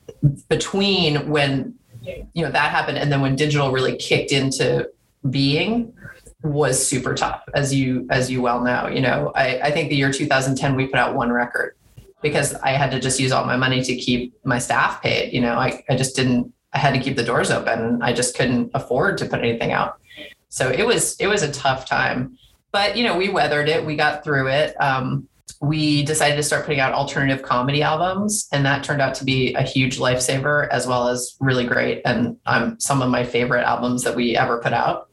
between 0.48 1.30
when 1.30 1.76
you 2.04 2.44
know 2.44 2.52
that 2.52 2.72
happened 2.72 2.98
and 2.98 3.12
then 3.12 3.22
when 3.22 3.36
digital 3.36 3.72
really 3.72 3.96
kicked 3.98 4.32
into 4.32 4.90
being 5.30 5.94
was 6.44 6.86
super 6.86 7.14
tough 7.14 7.44
as 7.54 7.74
you 7.74 8.08
as 8.10 8.32
you 8.32 8.42
well 8.42 8.62
know 8.62 8.88
you 8.88 9.02
know 9.02 9.32
I, 9.36 9.60
I 9.60 9.72
think 9.72 9.90
the 9.90 9.96
year 9.96 10.12
2010 10.12 10.76
we 10.76 10.88
put 10.88 10.98
out 10.98 11.16
one 11.16 11.32
record 11.32 11.76
because 12.22 12.54
I 12.56 12.72
had 12.72 12.92
to 12.92 13.00
just 13.00 13.20
use 13.20 13.32
all 13.32 13.46
my 13.46 13.58
money 13.58 13.82
to 13.84 13.96
keep 13.96 14.34
my 14.44 14.60
staff 14.60 15.02
paid. 15.02 15.34
You 15.34 15.42
know, 15.42 15.56
I, 15.56 15.84
I 15.90 15.96
just 15.96 16.16
didn't, 16.16 16.54
I 16.74 16.78
had 16.78 16.94
to 16.94 17.00
keep 17.00 17.16
the 17.16 17.24
doors 17.24 17.52
open. 17.52 18.02
I 18.02 18.14
just 18.14 18.36
couldn't 18.36 18.72
afford 18.74 19.18
to 19.20 19.26
put 19.26 19.40
anything 19.40 19.72
out. 19.72 20.00
So 20.50 20.70
it 20.70 20.86
was, 20.86 21.16
it 21.18 21.28
was 21.28 21.44
a 21.44 21.52
tough 21.52 21.88
time, 21.88 22.38
but 22.72 22.96
you 22.96 23.04
know, 23.04 23.18
we 23.18 23.30
weathered 23.30 23.70
it. 23.70 23.86
We 23.86 23.96
got 23.96 24.24
through 24.24 24.48
it. 24.48 24.80
Um, 24.80 25.28
we 25.62 26.04
decided 26.04 26.38
to 26.38 26.44
start 26.44 26.66
putting 26.66 26.80
out 26.80 26.94
alternative 26.94 27.44
comedy 27.44 27.84
albums 27.84 28.48
and 28.52 28.66
that 28.66 28.84
turned 28.84 29.02
out 29.02 29.14
to 29.14 29.26
be 29.26 29.54
a 29.54 29.62
huge 29.62 30.00
lifesaver 30.00 30.68
as 30.70 30.88
well 30.88 31.08
as 31.08 31.36
really 31.40 31.66
great 31.66 32.02
and 32.04 32.36
um, 32.48 32.80
some 32.80 33.02
of 33.02 33.10
my 33.10 33.24
favorite 33.24 33.64
albums 33.64 34.04
that 34.04 34.16
we 34.16 34.36
ever 34.36 34.60
put 34.60 34.74
out 34.74 35.10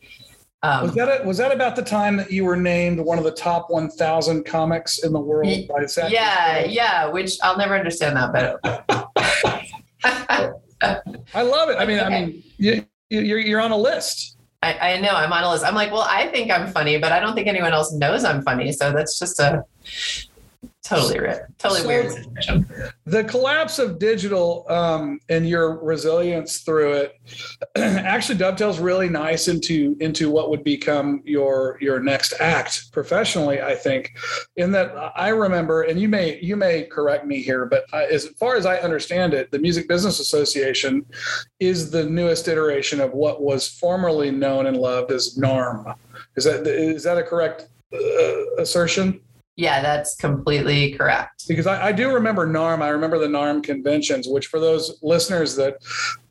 um, 0.62 0.86
was 0.86 0.94
that 0.94 1.20
a, 1.20 1.24
was 1.24 1.38
that 1.38 1.52
about 1.52 1.76
the 1.76 1.82
time 1.82 2.16
that 2.16 2.32
you 2.32 2.44
were 2.44 2.56
named 2.56 2.98
one 2.98 3.16
of 3.16 3.24
the 3.24 3.30
top 3.30 3.70
1,000 3.70 4.44
comics 4.44 4.98
in 5.04 5.12
the 5.12 5.20
world 5.20 5.68
by 5.68 5.86
Zach? 5.86 6.10
Yeah, 6.10 6.64
yeah. 6.64 7.06
Which 7.06 7.38
I'll 7.42 7.56
never 7.56 7.76
understand 7.76 8.16
that, 8.16 8.32
but 8.32 8.84
I 11.34 11.42
love 11.42 11.70
it. 11.70 11.76
I 11.78 11.86
mean, 11.86 11.98
okay. 11.98 12.06
I 12.06 12.26
mean, 12.26 12.42
you, 12.56 12.84
you're 13.08 13.38
you're 13.38 13.60
on 13.60 13.70
a 13.70 13.76
list. 13.76 14.36
I, 14.62 14.94
I 14.94 15.00
know 15.00 15.10
I'm 15.10 15.32
on 15.32 15.44
a 15.44 15.50
list. 15.50 15.64
I'm 15.64 15.76
like, 15.76 15.92
well, 15.92 16.06
I 16.08 16.26
think 16.26 16.50
I'm 16.50 16.66
funny, 16.72 16.98
but 16.98 17.12
I 17.12 17.20
don't 17.20 17.36
think 17.36 17.46
anyone 17.46 17.72
else 17.72 17.92
knows 17.92 18.24
I'm 18.24 18.42
funny. 18.42 18.72
So 18.72 18.92
that's 18.92 19.16
just 19.18 19.38
a 19.38 19.64
totally 20.84 21.18
right. 21.18 21.40
totally 21.58 21.80
so 21.82 21.88
weird 21.88 22.12
situation. 22.12 22.66
The 23.04 23.24
collapse 23.24 23.78
of 23.78 23.98
digital 23.98 24.64
um, 24.68 25.20
and 25.28 25.48
your 25.48 25.82
resilience 25.82 26.58
through 26.58 26.92
it 26.92 27.20
actually 27.76 28.38
dovetails 28.38 28.78
really 28.78 29.08
nice 29.08 29.48
into 29.48 29.96
into 30.00 30.30
what 30.30 30.50
would 30.50 30.64
become 30.64 31.22
your 31.24 31.78
your 31.80 32.00
next 32.00 32.34
act 32.40 32.92
professionally. 32.92 33.60
I 33.60 33.74
think, 33.74 34.16
in 34.56 34.72
that 34.72 35.12
I 35.16 35.28
remember, 35.28 35.82
and 35.82 36.00
you 36.00 36.08
may 36.08 36.38
you 36.40 36.56
may 36.56 36.84
correct 36.84 37.26
me 37.26 37.42
here, 37.42 37.66
but 37.66 37.84
as 37.92 38.28
far 38.38 38.56
as 38.56 38.66
I 38.66 38.78
understand 38.78 39.34
it, 39.34 39.50
the 39.50 39.58
Music 39.58 39.88
Business 39.88 40.20
Association 40.20 41.04
is 41.60 41.90
the 41.90 42.04
newest 42.04 42.48
iteration 42.48 43.00
of 43.00 43.12
what 43.12 43.42
was 43.42 43.68
formerly 43.68 44.30
known 44.30 44.66
and 44.66 44.76
loved 44.76 45.12
as 45.12 45.36
NARM. 45.36 45.94
Is 46.36 46.44
that 46.44 46.66
is 46.66 47.02
that 47.04 47.18
a 47.18 47.22
correct 47.22 47.68
uh, 47.92 48.54
assertion? 48.58 49.20
Yeah, 49.58 49.82
that's 49.82 50.14
completely 50.14 50.92
correct. 50.92 51.48
Because 51.48 51.66
I, 51.66 51.88
I, 51.88 51.92
do 51.92 52.12
remember 52.12 52.46
NARM. 52.46 52.80
I 52.80 52.90
remember 52.90 53.18
the 53.18 53.26
NARM 53.26 53.60
conventions, 53.60 54.28
which 54.28 54.46
for 54.46 54.60
those 54.60 55.00
listeners 55.02 55.56
that 55.56 55.78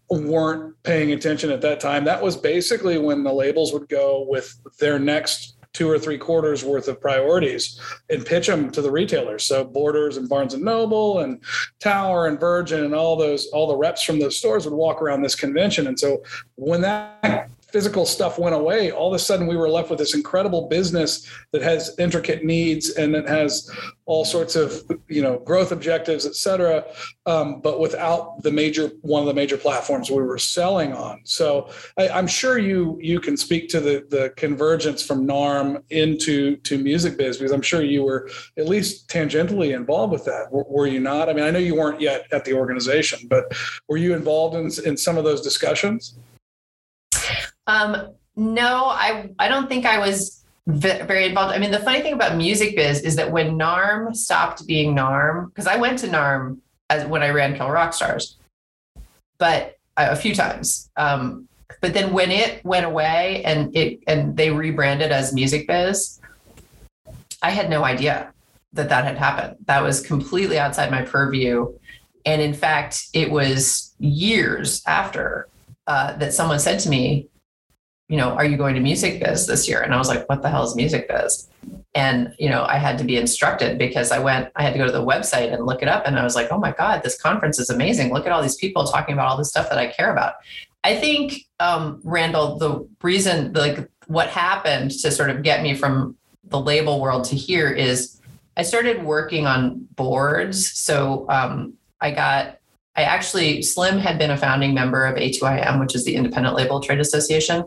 weren't 0.10 0.82
paying 0.84 1.12
attention 1.12 1.50
at 1.52 1.60
that 1.60 1.82
time, 1.82 2.06
that 2.06 2.24
was 2.24 2.38
basically 2.38 2.98
when 2.98 3.26
the 3.26 3.34
labels 3.34 3.74
would 3.74 3.90
go 3.90 4.26
with 4.30 4.58
their 4.80 4.98
next 4.98 5.58
two 5.74 5.90
or 5.90 6.00
three 6.00 6.18
quarters 6.18 6.64
worth 6.64 6.88
of 6.88 7.02
priorities 7.02 7.78
and 8.10 8.26
pitch 8.26 8.48
them 8.48 8.72
to 8.72 8.82
the 8.82 8.90
retailers. 8.90 9.44
So 9.44 9.66
Borders 9.66 10.16
and 10.16 10.30
Barnes 10.30 10.54
and 10.54 10.64
Noble 10.64 11.20
and 11.20 11.44
Tower 11.82 12.28
and 12.28 12.40
Virgin 12.40 12.86
and 12.86 12.96
all 12.96 13.18
those 13.18 13.48
all 13.48 13.68
the 13.68 13.76
reps 13.76 14.04
from 14.04 14.22
those 14.22 14.38
stores 14.38 14.64
would 14.64 14.74
walk 14.74 15.02
around 15.02 15.22
this 15.22 15.36
convention. 15.36 15.88
And 15.88 16.00
so 16.00 16.24
when 16.56 16.80
that 16.80 17.50
physical 17.78 18.08
stuff 18.08 18.40
went 18.40 18.56
away, 18.56 18.90
all 18.90 19.10
of 19.10 19.14
a 19.14 19.20
sudden 19.20 19.46
we 19.46 19.56
were 19.56 19.70
left 19.70 19.92
with 19.92 20.00
this 20.00 20.16
incredible 20.16 20.68
business 20.68 21.30
that 21.52 21.62
has 21.62 21.94
intricate 22.00 22.44
needs 22.44 22.90
and 22.96 23.14
it 23.14 23.30
has 23.30 23.70
all 24.08 24.26
sorts 24.26 24.56
of 24.56 24.82
you 25.08 25.22
know 25.22 25.38
growth 25.38 25.72
objectives, 25.72 26.26
et 26.26 26.34
cetera, 26.34 26.84
um, 27.28 27.62
but 27.62 27.80
without 27.80 28.42
the 28.42 28.50
major 28.50 28.90
one 29.02 29.22
of 29.22 29.28
the 29.28 29.34
major 29.36 29.58
platforms 29.58 30.10
we 30.10 30.24
were 30.24 30.40
selling 30.40 30.92
on. 30.92 31.22
So 31.24 31.70
I, 32.00 32.08
am 32.18 32.26
sure 32.26 32.58
you 32.58 32.98
you 33.00 33.20
can 33.20 33.38
speak 33.38 33.70
to 33.70 33.80
the 33.80 34.08
the 34.10 34.34
convergence 34.38 35.06
from 35.06 35.28
NARM 35.28 35.84
into 35.92 36.56
to 36.56 36.80
music 36.80 37.16
biz 37.16 37.38
because 37.38 37.52
I'm 37.52 37.62
sure 37.62 37.84
you 37.84 38.04
were 38.04 38.28
at 38.58 38.68
least 38.68 39.08
tangentially 39.08 39.76
involved 39.76 40.14
with 40.14 40.26
that. 40.26 40.52
Were, 40.52 40.66
were 40.68 40.88
you 40.88 41.00
not? 41.00 41.30
I 41.30 41.34
mean, 41.34 41.44
I 41.44 41.52
know 41.52 41.60
you 41.60 41.76
weren't 41.76 42.02
yet 42.02 42.26
at 42.32 42.44
the 42.44 42.54
organization, 42.54 43.28
but 43.30 43.56
were 43.88 43.98
you 43.98 44.16
involved 44.16 44.56
in 44.56 44.66
in 44.84 44.98
some 44.98 45.16
of 45.16 45.24
those 45.26 45.42
discussions? 45.42 46.18
Um, 47.68 48.14
no, 48.36 48.86
I 48.86 49.32
I 49.38 49.48
don't 49.48 49.68
think 49.68 49.86
I 49.86 50.00
was 50.00 50.44
very 50.68 51.26
involved. 51.26 51.54
I 51.54 51.60
mean, 51.60 51.72
the 51.72 51.80
funny 51.80 52.02
thing 52.02 52.14
about 52.14 52.36
music 52.36 52.76
biz 52.76 53.02
is 53.02 53.16
that 53.16 53.32
when 53.32 53.58
NARM 53.58 54.16
stopped 54.16 54.68
being 54.68 54.96
NARM, 54.96 55.48
because 55.48 55.68
I 55.68 55.78
went 55.78 56.00
to 56.00 56.08
NARM 56.08 56.60
as 56.90 57.06
when 57.06 57.24
I 57.24 57.30
ran 57.30 57.56
Kill 57.56 57.70
Rock 57.70 57.94
Stars, 57.94 58.36
but 59.38 59.78
uh, 59.96 60.08
a 60.10 60.16
few 60.16 60.36
times. 60.36 60.90
Um, 60.98 61.48
but 61.82 61.94
then 61.94 62.14
when 62.14 62.32
it 62.32 62.64
went 62.66 62.86
away 62.86 63.44
and 63.44 63.76
it 63.76 64.00
and 64.08 64.36
they 64.36 64.52
rebranded 64.52 65.12
as 65.12 65.34
Music 65.34 65.68
Biz, 65.68 66.20
I 67.42 67.52
had 67.52 67.70
no 67.70 67.84
idea 67.84 68.34
that 68.74 68.90
that 68.90 69.06
had 69.06 69.18
happened. 69.18 69.58
That 69.66 69.84
was 69.84 70.02
completely 70.02 70.60
outside 70.60 70.92
my 70.92 71.02
purview. 71.02 71.74
And 72.26 72.42
in 72.42 72.54
fact, 72.54 73.08
it 73.14 73.32
was 73.32 73.94
years 74.00 74.82
after 74.86 75.48
uh, 75.88 76.14
that 76.18 76.34
someone 76.34 76.60
said 76.60 76.80
to 76.82 76.90
me, 76.90 77.28
you 78.10 78.16
know, 78.18 78.30
are 78.30 78.46
you 78.46 78.56
going 78.56 78.76
to 78.76 78.82
music 78.82 79.20
biz 79.20 79.48
this 79.48 79.68
year? 79.68 79.82
And 79.82 79.94
I 79.94 79.98
was 79.98 80.08
like, 80.08 80.28
what 80.30 80.42
the 80.42 80.50
hell 80.50 80.64
is 80.64 80.76
music 80.76 81.10
biz? 81.10 81.50
And, 81.94 82.34
you 82.40 82.50
know, 82.50 82.64
I 82.64 82.78
had 82.78 82.98
to 83.00 83.04
be 83.04 83.18
instructed 83.18 83.78
because 83.78 84.12
I 84.12 84.20
went, 84.20 84.50
I 84.56 84.64
had 84.64 84.72
to 84.74 84.80
go 84.80 84.86
to 84.86 84.92
the 84.92 85.04
website 85.04 85.54
and 85.54 85.66
look 85.66 85.82
it 85.82 85.90
up. 85.90 86.04
And 86.06 86.18
I 86.18 86.24
was 86.24 86.36
like, 86.36 86.48
oh 86.52 86.58
my 86.58 86.72
God, 86.72 87.04
this 87.04 87.20
conference 87.20 87.60
is 87.60 87.70
amazing. 87.70 88.14
Look 88.14 88.26
at 88.26 88.32
all 88.32 88.42
these 88.42 88.56
people 88.56 88.86
talking 88.86 89.14
about 89.14 89.28
all 89.28 89.38
this 89.38 89.50
stuff 89.50 89.70
that 89.70 89.78
I 89.78 89.88
care 89.88 90.12
about. 90.12 90.36
I 90.84 90.96
think, 90.96 91.48
um, 91.60 92.00
Randall, 92.04 92.58
the 92.58 92.88
reason, 93.02 93.52
like, 93.54 93.90
what 94.08 94.30
happened 94.30 94.92
to 94.92 95.12
sort 95.12 95.30
of 95.30 95.44
get 95.44 95.62
me 95.62 95.76
from 95.76 96.16
the 96.46 96.60
label 96.60 97.02
world 97.02 97.26
to 97.26 97.36
here 97.36 97.70
is 97.70 98.22
I 98.56 98.64
started 98.64 99.04
working 99.04 99.46
on 99.46 99.86
boards. 99.96 100.72
So 100.72 101.26
um, 101.30 101.74
I 102.00 102.12
got 102.12 102.57
I 102.98 103.04
actually, 103.04 103.62
Slim 103.62 104.00
had 104.00 104.18
been 104.18 104.32
a 104.32 104.38
founding 104.38 104.74
member 104.74 105.06
of 105.06 105.16
A2IM, 105.16 105.80
which 105.80 105.94
is 105.94 106.04
the 106.04 106.16
Independent 106.16 106.56
Label 106.56 106.80
Trade 106.80 107.00
Association. 107.00 107.64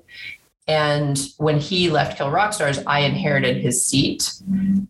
And 0.66 1.18
when 1.38 1.58
he 1.58 1.88
left 1.88 2.18
Kill 2.18 2.30
Rock 2.30 2.52
Stars, 2.52 2.80
I 2.86 3.00
inherited 3.00 3.58
his 3.58 3.84
seat. 3.84 4.32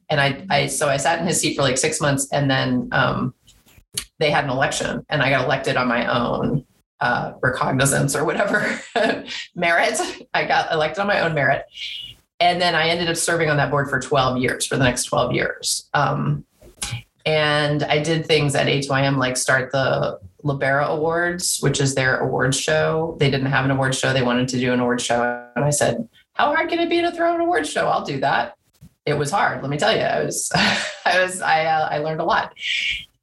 And 0.08 0.20
I, 0.20 0.44
I 0.50 0.66
so 0.66 0.88
I 0.88 0.96
sat 0.96 1.20
in 1.20 1.26
his 1.26 1.40
seat 1.40 1.56
for 1.56 1.62
like 1.62 1.78
six 1.78 2.00
months 2.00 2.26
and 2.32 2.50
then 2.50 2.88
um, 2.92 3.34
they 4.18 4.30
had 4.30 4.44
an 4.44 4.50
election 4.50 5.04
and 5.08 5.22
I 5.22 5.30
got 5.30 5.44
elected 5.44 5.76
on 5.76 5.88
my 5.88 6.06
own 6.06 6.64
uh, 7.00 7.32
recognizance 7.42 8.16
or 8.16 8.24
whatever 8.24 8.80
merit. 9.54 10.00
I 10.34 10.44
got 10.44 10.72
elected 10.72 11.00
on 11.00 11.06
my 11.06 11.20
own 11.20 11.34
merit. 11.34 11.64
And 12.40 12.60
then 12.60 12.74
I 12.74 12.88
ended 12.88 13.08
up 13.08 13.16
serving 13.16 13.50
on 13.50 13.58
that 13.58 13.70
board 13.70 13.90
for 13.90 14.00
12 14.00 14.38
years, 14.38 14.66
for 14.66 14.78
the 14.78 14.84
next 14.84 15.04
12 15.04 15.32
years. 15.32 15.88
Um, 15.92 16.46
and 17.26 17.82
I 17.82 18.02
did 18.02 18.24
things 18.24 18.54
at 18.54 18.66
A2IM 18.66 19.18
like 19.18 19.36
start 19.36 19.72
the 19.72 20.18
Libera 20.42 20.86
Awards, 20.86 21.58
which 21.60 21.80
is 21.80 21.94
their 21.94 22.18
awards 22.18 22.58
show. 22.58 23.16
They 23.18 23.30
didn't 23.30 23.46
have 23.46 23.64
an 23.64 23.70
awards 23.70 23.98
show. 23.98 24.12
They 24.12 24.22
wanted 24.22 24.48
to 24.48 24.58
do 24.58 24.72
an 24.72 24.80
awards 24.80 25.04
show. 25.04 25.46
And 25.56 25.64
I 25.64 25.70
said, 25.70 26.08
How 26.32 26.54
hard 26.54 26.68
can 26.68 26.78
it 26.78 26.88
be 26.88 27.00
to 27.02 27.12
throw 27.12 27.34
an 27.34 27.40
awards 27.40 27.70
show? 27.70 27.88
I'll 27.88 28.04
do 28.04 28.20
that. 28.20 28.56
It 29.06 29.14
was 29.14 29.30
hard, 29.30 29.62
let 29.62 29.70
me 29.70 29.78
tell 29.78 29.96
you. 29.96 30.02
I 30.02 30.24
was, 30.24 30.50
I 31.04 31.22
was, 31.22 31.40
I, 31.40 31.64
uh, 31.64 31.88
I 31.90 31.98
learned 31.98 32.20
a 32.20 32.24
lot. 32.24 32.54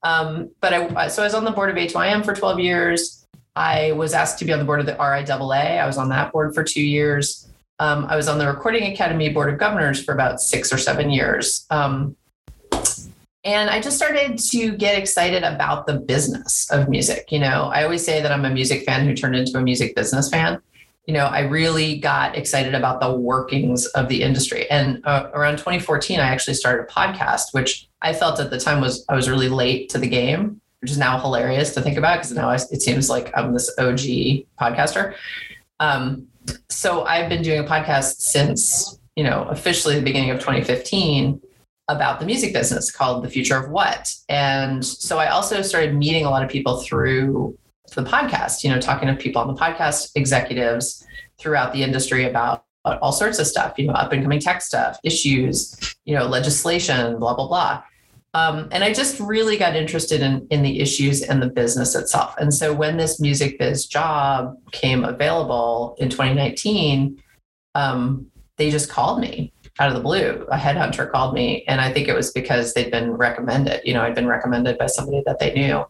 Um, 0.03 0.51
but 0.61 0.73
I, 0.73 1.07
so 1.07 1.21
I 1.21 1.25
was 1.25 1.33
on 1.33 1.43
the 1.43 1.51
board 1.51 1.69
of 1.69 1.75
A2IM 1.75 2.25
for 2.25 2.33
12 2.33 2.59
years. 2.59 3.25
I 3.55 3.91
was 3.93 4.13
asked 4.13 4.39
to 4.39 4.45
be 4.45 4.53
on 4.53 4.59
the 4.59 4.65
board 4.65 4.79
of 4.79 4.85
the 4.85 4.93
RIAA. 4.93 5.79
I 5.81 5.85
was 5.85 5.97
on 5.97 6.09
that 6.09 6.31
board 6.31 6.53
for 6.53 6.63
two 6.63 6.83
years. 6.83 7.47
Um, 7.79 8.05
I 8.05 8.15
was 8.15 8.27
on 8.27 8.37
the 8.37 8.47
Recording 8.47 8.91
Academy 8.91 9.29
Board 9.29 9.51
of 9.51 9.59
Governors 9.59 10.03
for 10.03 10.13
about 10.13 10.41
six 10.41 10.73
or 10.73 10.77
seven 10.77 11.09
years. 11.09 11.65
Um, 11.69 12.15
and 13.47 13.69
I 13.69 13.79
just 13.79 13.95
started 13.95 14.37
to 14.37 14.75
get 14.75 14.97
excited 14.97 15.43
about 15.43 15.87
the 15.87 15.93
business 15.93 16.69
of 16.69 16.89
music. 16.89 17.31
You 17.31 17.39
know, 17.39 17.71
I 17.73 17.85
always 17.85 18.03
say 18.03 18.21
that 18.21 18.29
I'm 18.29 18.43
a 18.43 18.49
music 18.49 18.83
fan 18.83 19.07
who 19.07 19.15
turned 19.15 19.37
into 19.37 19.57
a 19.57 19.61
music 19.61 19.95
business 19.95 20.29
fan. 20.29 20.61
You 21.05 21.13
know, 21.13 21.27
I 21.27 21.39
really 21.39 21.97
got 21.97 22.37
excited 22.37 22.75
about 22.75 22.99
the 22.99 23.09
workings 23.09 23.85
of 23.85 24.09
the 24.09 24.21
industry. 24.21 24.69
And 24.69 25.01
uh, 25.05 25.29
around 25.33 25.59
2014, 25.59 26.19
I 26.19 26.23
actually 26.23 26.55
started 26.55 26.83
a 26.83 26.85
podcast, 26.87 27.53
which 27.53 27.87
I 28.01 28.11
felt 28.11 28.41
at 28.41 28.49
the 28.49 28.59
time 28.59 28.81
was 28.81 29.05
I 29.07 29.15
was 29.15 29.29
really 29.29 29.47
late 29.47 29.87
to 29.91 29.97
the 29.97 30.09
game, 30.09 30.59
which 30.81 30.91
is 30.91 30.97
now 30.97 31.17
hilarious 31.17 31.73
to 31.75 31.81
think 31.81 31.97
about 31.97 32.17
because 32.17 32.33
now 32.33 32.49
it 32.49 32.81
seems 32.81 33.09
like 33.09 33.31
I'm 33.33 33.53
this 33.53 33.73
OG 33.79 34.43
podcaster. 34.59 35.15
Um, 35.79 36.27
so 36.67 37.05
I've 37.05 37.29
been 37.29 37.43
doing 37.43 37.59
a 37.59 37.63
podcast 37.63 38.19
since 38.19 38.99
you 39.15 39.23
know 39.23 39.43
officially 39.43 39.95
the 39.95 40.01
beginning 40.01 40.31
of 40.31 40.39
2015 40.39 41.41
about 41.89 42.19
the 42.19 42.25
music 42.25 42.53
business 42.53 42.91
called 42.91 43.23
The 43.23 43.29
Future 43.29 43.57
of 43.57 43.69
What. 43.69 44.13
And 44.29 44.85
so 44.85 45.19
I 45.19 45.27
also 45.27 45.61
started 45.61 45.95
meeting 45.95 46.25
a 46.25 46.29
lot 46.29 46.43
of 46.43 46.49
people 46.49 46.81
through 46.81 47.57
the 47.95 48.03
podcast, 48.03 48.63
you 48.63 48.69
know, 48.69 48.79
talking 48.79 49.07
to 49.07 49.15
people 49.15 49.41
on 49.41 49.47
the 49.47 49.53
podcast, 49.53 50.11
executives 50.15 51.05
throughout 51.39 51.73
the 51.73 51.83
industry 51.83 52.25
about 52.25 52.65
all 53.01 53.11
sorts 53.11 53.39
of 53.39 53.47
stuff, 53.47 53.73
you 53.77 53.87
know, 53.87 53.93
up 53.93 54.11
and 54.11 54.23
coming 54.23 54.39
tech 54.39 54.61
stuff, 54.61 54.97
issues, 55.03 55.95
you 56.05 56.15
know, 56.15 56.25
legislation, 56.25 57.19
blah, 57.19 57.33
blah, 57.33 57.47
blah. 57.47 57.83
Um, 58.33 58.67
and 58.71 58.83
I 58.83 58.93
just 58.93 59.19
really 59.19 59.57
got 59.57 59.75
interested 59.75 60.21
in, 60.21 60.47
in 60.51 60.61
the 60.61 60.79
issues 60.79 61.21
and 61.23 61.41
the 61.41 61.49
business 61.49 61.95
itself. 61.95 62.35
And 62.37 62.53
so 62.53 62.73
when 62.73 62.97
this 62.97 63.19
music 63.19 63.57
biz 63.57 63.85
job 63.85 64.57
came 64.71 65.03
available 65.03 65.95
in 65.97 66.09
2019, 66.09 67.21
um, 67.75 68.27
they 68.57 68.69
just 68.69 68.89
called 68.89 69.19
me 69.19 69.53
out 69.79 69.89
of 69.89 69.93
the 69.93 70.01
blue. 70.01 70.45
A 70.51 70.57
headhunter 70.57 71.09
called 71.11 71.33
me, 71.33 71.63
and 71.67 71.81
I 71.81 71.91
think 71.91 72.07
it 72.07 72.15
was 72.15 72.31
because 72.31 72.73
they'd 72.73 72.91
been 72.91 73.11
recommended. 73.11 73.81
You 73.83 73.93
know, 73.93 74.01
I'd 74.01 74.15
been 74.15 74.27
recommended 74.27 74.77
by 74.77 74.87
somebody 74.87 75.23
that 75.25 75.39
they 75.39 75.53
knew. 75.53 75.85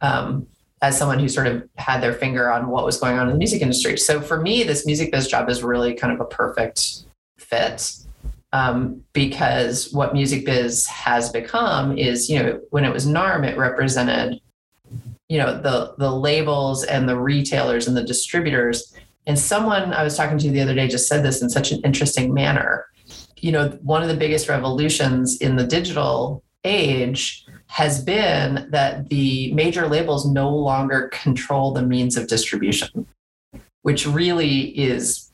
Um, 0.00 0.46
as 0.82 0.98
someone 0.98 1.18
who 1.18 1.28
sort 1.28 1.46
of 1.46 1.66
had 1.76 2.02
their 2.02 2.12
finger 2.12 2.50
on 2.50 2.68
what 2.68 2.84
was 2.84 2.98
going 3.00 3.18
on 3.18 3.26
in 3.26 3.32
the 3.32 3.38
music 3.38 3.62
industry. 3.62 3.96
So 3.96 4.20
for 4.20 4.40
me, 4.40 4.62
this 4.62 4.84
music 4.84 5.10
biz 5.10 5.26
job 5.26 5.48
is 5.48 5.62
really 5.62 5.94
kind 5.94 6.12
of 6.12 6.20
a 6.20 6.26
perfect 6.26 7.04
fit 7.38 7.92
um, 8.52 9.02
because 9.12 9.92
what 9.92 10.12
music 10.12 10.44
biz 10.44 10.86
has 10.86 11.30
become 11.30 11.96
is, 11.96 12.28
you 12.30 12.38
know, 12.38 12.60
when 12.70 12.84
it 12.84 12.92
was 12.92 13.06
NARM, 13.06 13.46
it 13.46 13.56
represented, 13.56 14.40
you 15.28 15.38
know, 15.38 15.60
the 15.60 15.94
the 15.98 16.10
labels 16.10 16.84
and 16.84 17.08
the 17.08 17.18
retailers 17.18 17.88
and 17.88 17.96
the 17.96 18.04
distributors. 18.04 18.94
And 19.26 19.38
someone 19.38 19.92
I 19.92 20.04
was 20.04 20.16
talking 20.16 20.38
to 20.38 20.50
the 20.50 20.60
other 20.60 20.74
day 20.74 20.88
just 20.88 21.08
said 21.08 21.24
this 21.24 21.42
in 21.42 21.50
such 21.50 21.72
an 21.72 21.80
interesting 21.84 22.32
manner. 22.32 22.86
You 23.46 23.52
know, 23.52 23.68
one 23.82 24.02
of 24.02 24.08
the 24.08 24.16
biggest 24.16 24.48
revolutions 24.48 25.36
in 25.36 25.54
the 25.54 25.64
digital 25.64 26.42
age 26.64 27.46
has 27.68 28.02
been 28.02 28.66
that 28.72 29.08
the 29.08 29.52
major 29.52 29.86
labels 29.86 30.26
no 30.26 30.50
longer 30.50 31.08
control 31.12 31.72
the 31.72 31.82
means 31.82 32.16
of 32.16 32.26
distribution, 32.26 33.06
which 33.82 34.04
really 34.04 34.76
is 34.76 35.30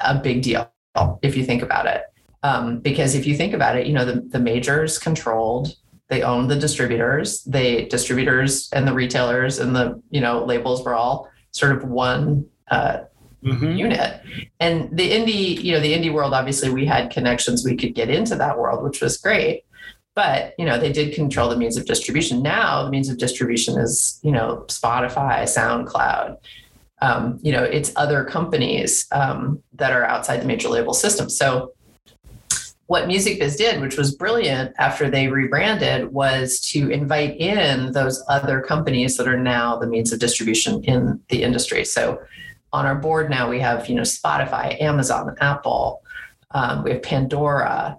a 0.00 0.18
big 0.18 0.40
deal 0.40 0.72
if 1.20 1.36
you 1.36 1.44
think 1.44 1.62
about 1.62 1.86
it. 1.86 2.04
Um, 2.42 2.78
because 2.78 3.14
if 3.14 3.26
you 3.26 3.36
think 3.36 3.52
about 3.52 3.76
it, 3.76 3.86
you 3.86 3.92
know, 3.92 4.06
the, 4.06 4.22
the 4.34 4.40
majors 4.40 4.98
controlled, 4.98 5.76
they 6.08 6.22
owned 6.22 6.50
the 6.50 6.56
distributors, 6.56 7.44
they 7.44 7.84
distributors 7.84 8.70
and 8.72 8.88
the 8.88 8.94
retailers 8.94 9.58
and 9.58 9.76
the, 9.76 10.02
you 10.08 10.22
know, 10.22 10.42
labels 10.42 10.82
were 10.86 10.94
all 10.94 11.28
sort 11.50 11.72
of 11.76 11.84
one 11.84 12.46
uh, 12.70 13.00
mm-hmm. 13.44 13.72
unit. 13.72 14.20
And 14.60 14.96
the 14.96 15.10
indie, 15.10 15.62
you 15.62 15.72
know, 15.72 15.80
the 15.80 15.92
indie 15.92 16.12
world, 16.12 16.32
obviously 16.34 16.70
we 16.70 16.86
had 16.86 17.10
connections, 17.10 17.64
we 17.64 17.76
could 17.76 17.94
get 17.94 18.08
into 18.08 18.36
that 18.36 18.58
world, 18.58 18.82
which 18.82 19.00
was 19.00 19.16
great. 19.16 19.64
But 20.14 20.54
you 20.58 20.66
know 20.66 20.78
they 20.78 20.92
did 20.92 21.14
control 21.14 21.48
the 21.48 21.56
means 21.56 21.78
of 21.78 21.86
distribution. 21.86 22.42
Now 22.42 22.84
the 22.84 22.90
means 22.90 23.08
of 23.08 23.16
distribution 23.16 23.78
is 23.78 24.20
you 24.22 24.30
know 24.30 24.64
spotify 24.68 25.44
soundcloud. 25.44 26.36
Um, 27.00 27.38
you 27.42 27.50
know 27.50 27.62
it's 27.62 27.92
other 27.96 28.22
companies 28.24 29.06
um, 29.12 29.62
that 29.72 29.92
are 29.92 30.04
outside 30.04 30.42
the 30.42 30.44
major 30.44 30.68
label 30.68 30.92
system. 30.92 31.30
So 31.30 31.72
what 32.88 33.06
music 33.06 33.38
biz 33.38 33.56
did 33.56 33.80
which 33.80 33.96
was 33.96 34.14
brilliant 34.14 34.74
after 34.78 35.08
they 35.08 35.28
rebranded 35.28 36.12
was 36.12 36.60
to 36.72 36.90
invite 36.90 37.38
in 37.38 37.92
those 37.92 38.22
other 38.28 38.60
companies 38.60 39.16
that 39.16 39.26
are 39.26 39.38
now 39.38 39.78
the 39.78 39.86
means 39.86 40.12
of 40.12 40.18
distribution 40.18 40.84
in 40.84 41.18
the 41.30 41.42
industry. 41.42 41.86
So 41.86 42.20
on 42.72 42.86
our 42.86 42.94
board 42.94 43.30
now 43.30 43.48
we 43.48 43.60
have 43.60 43.88
you 43.88 43.94
know 43.94 44.02
spotify 44.02 44.80
amazon 44.80 45.34
apple 45.40 46.02
um, 46.52 46.82
we 46.82 46.90
have 46.90 47.02
pandora 47.02 47.98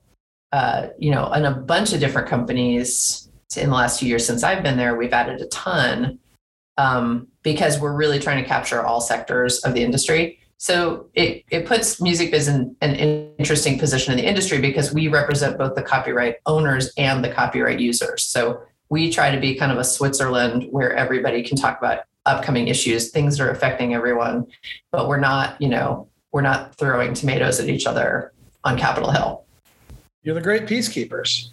uh, 0.53 0.89
you 0.99 1.09
know, 1.09 1.31
and 1.31 1.47
a 1.47 1.51
bunch 1.51 1.93
of 1.93 1.99
different 1.99 2.27
companies 2.27 3.27
in 3.57 3.69
the 3.69 3.75
last 3.75 3.99
few 3.99 4.07
years 4.07 4.25
since 4.25 4.43
I've 4.43 4.61
been 4.61 4.77
there, 4.77 4.95
we've 4.95 5.11
added 5.11 5.41
a 5.41 5.47
ton 5.47 6.19
um, 6.77 7.27
because 7.41 7.79
we're 7.79 7.95
really 7.95 8.19
trying 8.19 8.41
to 8.41 8.47
capture 8.47 8.85
all 8.85 9.01
sectors 9.01 9.59
of 9.61 9.73
the 9.73 9.81
industry. 9.81 10.37
So 10.57 11.07
it, 11.15 11.43
it 11.49 11.65
puts 11.65 11.99
music 11.99 12.29
biz 12.29 12.47
in 12.47 12.75
an 12.81 12.95
interesting 12.95 13.79
position 13.79 14.13
in 14.13 14.19
the 14.19 14.29
industry 14.29 14.61
because 14.61 14.93
we 14.93 15.07
represent 15.07 15.57
both 15.57 15.73
the 15.73 15.81
copyright 15.81 16.35
owners 16.45 16.93
and 16.97 17.25
the 17.25 17.31
copyright 17.31 17.79
users. 17.79 18.23
So 18.23 18.61
we 18.89 19.11
try 19.11 19.33
to 19.33 19.41
be 19.41 19.55
kind 19.55 19.71
of 19.71 19.79
a 19.79 19.83
Switzerland 19.83 20.67
where 20.69 20.93
everybody 20.93 21.41
can 21.41 21.57
talk 21.57 21.79
about 21.79 22.01
upcoming 22.25 22.67
issues, 22.67 23.11
things 23.11 23.37
that 23.37 23.45
are 23.45 23.51
affecting 23.51 23.93
everyone, 23.93 24.47
but 24.91 25.07
we're 25.07 25.19
not, 25.19 25.61
you 25.61 25.69
know, 25.69 26.07
we're 26.31 26.41
not 26.41 26.75
throwing 26.75 27.13
tomatoes 27.13 27.59
at 27.59 27.69
each 27.69 27.85
other 27.85 28.33
on 28.63 28.77
Capitol 28.77 29.11
Hill. 29.11 29.42
You're 30.23 30.35
the 30.35 30.41
great 30.41 30.67
peacekeepers. 30.67 31.49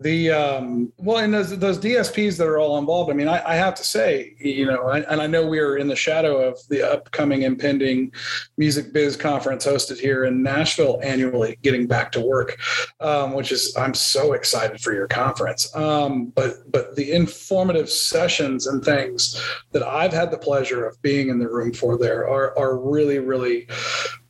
The 0.00 0.30
um, 0.30 0.90
well, 0.96 1.18
and 1.18 1.32
those 1.32 1.58
those 1.58 1.78
DSPs 1.78 2.38
that 2.38 2.46
are 2.46 2.58
all 2.58 2.78
involved. 2.78 3.10
I 3.10 3.14
mean, 3.14 3.28
I, 3.28 3.50
I 3.50 3.54
have 3.54 3.74
to 3.74 3.84
say, 3.84 4.34
you 4.38 4.64
know, 4.64 4.88
I, 4.88 5.00
and 5.00 5.20
I 5.20 5.26
know 5.26 5.46
we 5.46 5.58
are 5.58 5.76
in 5.76 5.88
the 5.88 5.96
shadow 5.96 6.38
of 6.38 6.58
the 6.68 6.82
upcoming 6.90 7.42
impending 7.42 8.12
music 8.56 8.94
biz 8.94 9.14
conference 9.14 9.66
hosted 9.66 9.98
here 9.98 10.24
in 10.24 10.42
Nashville 10.42 11.00
annually, 11.02 11.58
getting 11.60 11.86
back 11.86 12.10
to 12.12 12.20
work, 12.22 12.58
um, 13.00 13.34
which 13.34 13.52
is 13.52 13.76
I'm 13.76 13.92
so 13.92 14.32
excited 14.32 14.80
for 14.80 14.94
your 14.94 15.06
conference. 15.06 15.74
Um, 15.76 16.28
but 16.28 16.70
but 16.72 16.96
the 16.96 17.12
informative 17.12 17.90
sessions 17.90 18.66
and 18.66 18.82
things 18.82 19.38
that 19.72 19.82
I've 19.82 20.14
had 20.14 20.30
the 20.30 20.38
pleasure 20.38 20.86
of 20.86 21.00
being 21.02 21.28
in 21.28 21.38
the 21.38 21.48
room 21.48 21.74
for 21.74 21.98
there 21.98 22.26
are 22.26 22.58
are 22.58 22.78
really 22.78 23.18
really 23.18 23.68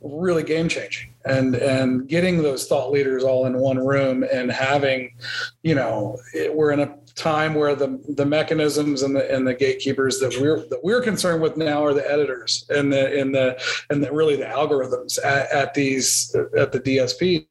really 0.04 0.42
game 0.42 0.68
changing. 0.68 1.14
And 1.24 1.54
and 1.54 2.06
getting 2.06 2.42
those 2.42 2.66
thought 2.66 2.90
leaders 2.90 3.24
all 3.24 3.46
in 3.46 3.56
one 3.56 3.78
room 3.78 4.24
and 4.30 4.52
having 4.52 5.14
you 5.62 5.74
know 5.74 6.18
it, 6.34 6.54
we're 6.54 6.70
in 6.70 6.80
a 6.80 6.94
time 7.14 7.54
where 7.54 7.74
the 7.74 7.98
the 8.10 8.26
mechanisms 8.26 9.02
and 9.02 9.16
the 9.16 9.34
and 9.34 9.46
the 9.46 9.54
gatekeepers 9.54 10.18
that 10.18 10.36
we're 10.40 10.66
that 10.68 10.82
we're 10.82 11.00
concerned 11.00 11.40
with 11.40 11.56
now 11.56 11.82
are 11.82 11.94
the 11.94 12.10
editors 12.10 12.66
and 12.68 12.92
the 12.92 13.18
and 13.18 13.34
the 13.34 13.58
and 13.88 14.04
the, 14.04 14.12
really 14.12 14.36
the 14.36 14.44
algorithms 14.44 15.18
at, 15.24 15.50
at 15.50 15.74
these 15.74 16.34
at 16.58 16.72
the 16.72 16.80
DSPs 16.80 17.46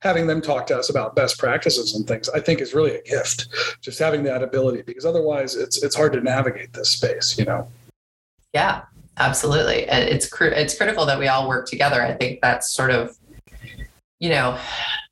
having 0.00 0.26
them 0.26 0.42
talk 0.42 0.66
to 0.66 0.76
us 0.76 0.90
about 0.90 1.16
best 1.16 1.38
practices 1.38 1.94
and 1.94 2.06
things 2.06 2.28
i 2.30 2.40
think 2.40 2.60
is 2.60 2.74
really 2.74 2.94
a 2.94 3.02
gift. 3.02 3.48
Just 3.80 3.98
having 3.98 4.22
that 4.24 4.42
ability 4.42 4.82
because 4.82 5.06
otherwise 5.06 5.56
it's 5.56 5.82
it's 5.82 5.96
hard 5.96 6.12
to 6.12 6.20
navigate 6.20 6.72
this 6.74 6.90
space 6.90 7.38
you 7.38 7.46
know? 7.46 7.68
Yeah 8.52 8.82
absolutely. 9.18 9.84
It's 9.88 10.28
it's 10.40 10.76
critical 10.76 11.06
that 11.06 11.18
we 11.18 11.28
all 11.28 11.48
work 11.48 11.68
together. 11.68 12.02
I 12.02 12.12
think 12.14 12.40
that's 12.40 12.72
sort 12.72 12.90
of 12.90 13.16
you 14.18 14.28
know 14.28 14.58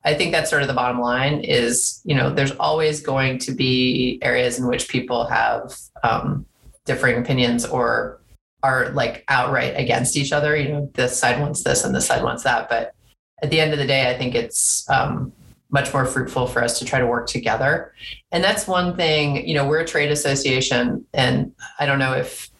i 0.04 0.14
think 0.14 0.32
that's 0.32 0.50
sort 0.50 0.62
of 0.62 0.68
the 0.68 0.74
bottom 0.74 1.00
line 1.00 1.40
is 1.40 2.00
you 2.04 2.14
know 2.14 2.30
there's 2.30 2.52
always 2.52 3.00
going 3.00 3.38
to 3.38 3.52
be 3.52 4.18
areas 4.22 4.58
in 4.58 4.66
which 4.66 4.88
people 4.88 5.26
have 5.26 5.76
um, 6.02 6.46
differing 6.84 7.18
opinions 7.18 7.64
or 7.64 8.20
are 8.62 8.90
like 8.90 9.24
outright 9.28 9.74
against 9.76 10.16
each 10.16 10.32
other 10.32 10.56
you 10.56 10.68
know 10.68 10.90
this 10.94 11.18
side 11.18 11.40
wants 11.40 11.62
this 11.62 11.84
and 11.84 11.94
this 11.94 12.06
side 12.06 12.22
wants 12.22 12.42
that. 12.44 12.68
But 12.68 12.94
at 13.42 13.50
the 13.50 13.60
end 13.60 13.72
of 13.72 13.78
the 13.78 13.86
day 13.86 14.10
i 14.10 14.16
think 14.16 14.34
it's 14.34 14.88
um, 14.88 15.32
much 15.70 15.92
more 15.92 16.06
fruitful 16.06 16.46
for 16.46 16.62
us 16.62 16.78
to 16.78 16.84
try 16.84 17.00
to 17.00 17.06
work 17.06 17.26
together. 17.26 17.92
And 18.30 18.44
that's 18.44 18.66
one 18.66 18.96
thing 18.96 19.46
you 19.46 19.54
know 19.54 19.66
we're 19.66 19.80
a 19.80 19.86
trade 19.86 20.10
association 20.10 21.04
and 21.12 21.52
i 21.78 21.84
don't 21.84 21.98
know 21.98 22.14
if 22.14 22.50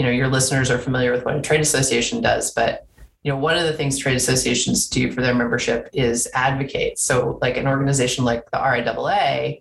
you 0.00 0.06
know 0.06 0.12
your 0.12 0.28
listeners 0.28 0.70
are 0.70 0.78
familiar 0.78 1.12
with 1.12 1.26
what 1.26 1.36
a 1.36 1.42
trade 1.42 1.60
association 1.60 2.22
does 2.22 2.54
but 2.54 2.86
you 3.22 3.30
know 3.30 3.36
one 3.36 3.58
of 3.58 3.64
the 3.64 3.72
things 3.74 3.98
trade 3.98 4.16
associations 4.16 4.88
do 4.88 5.12
for 5.12 5.20
their 5.20 5.34
membership 5.34 5.90
is 5.92 6.26
advocate. 6.32 6.98
So 6.98 7.38
like 7.42 7.58
an 7.58 7.68
organization 7.68 8.24
like 8.24 8.50
the 8.50 8.56
riaa 8.56 9.60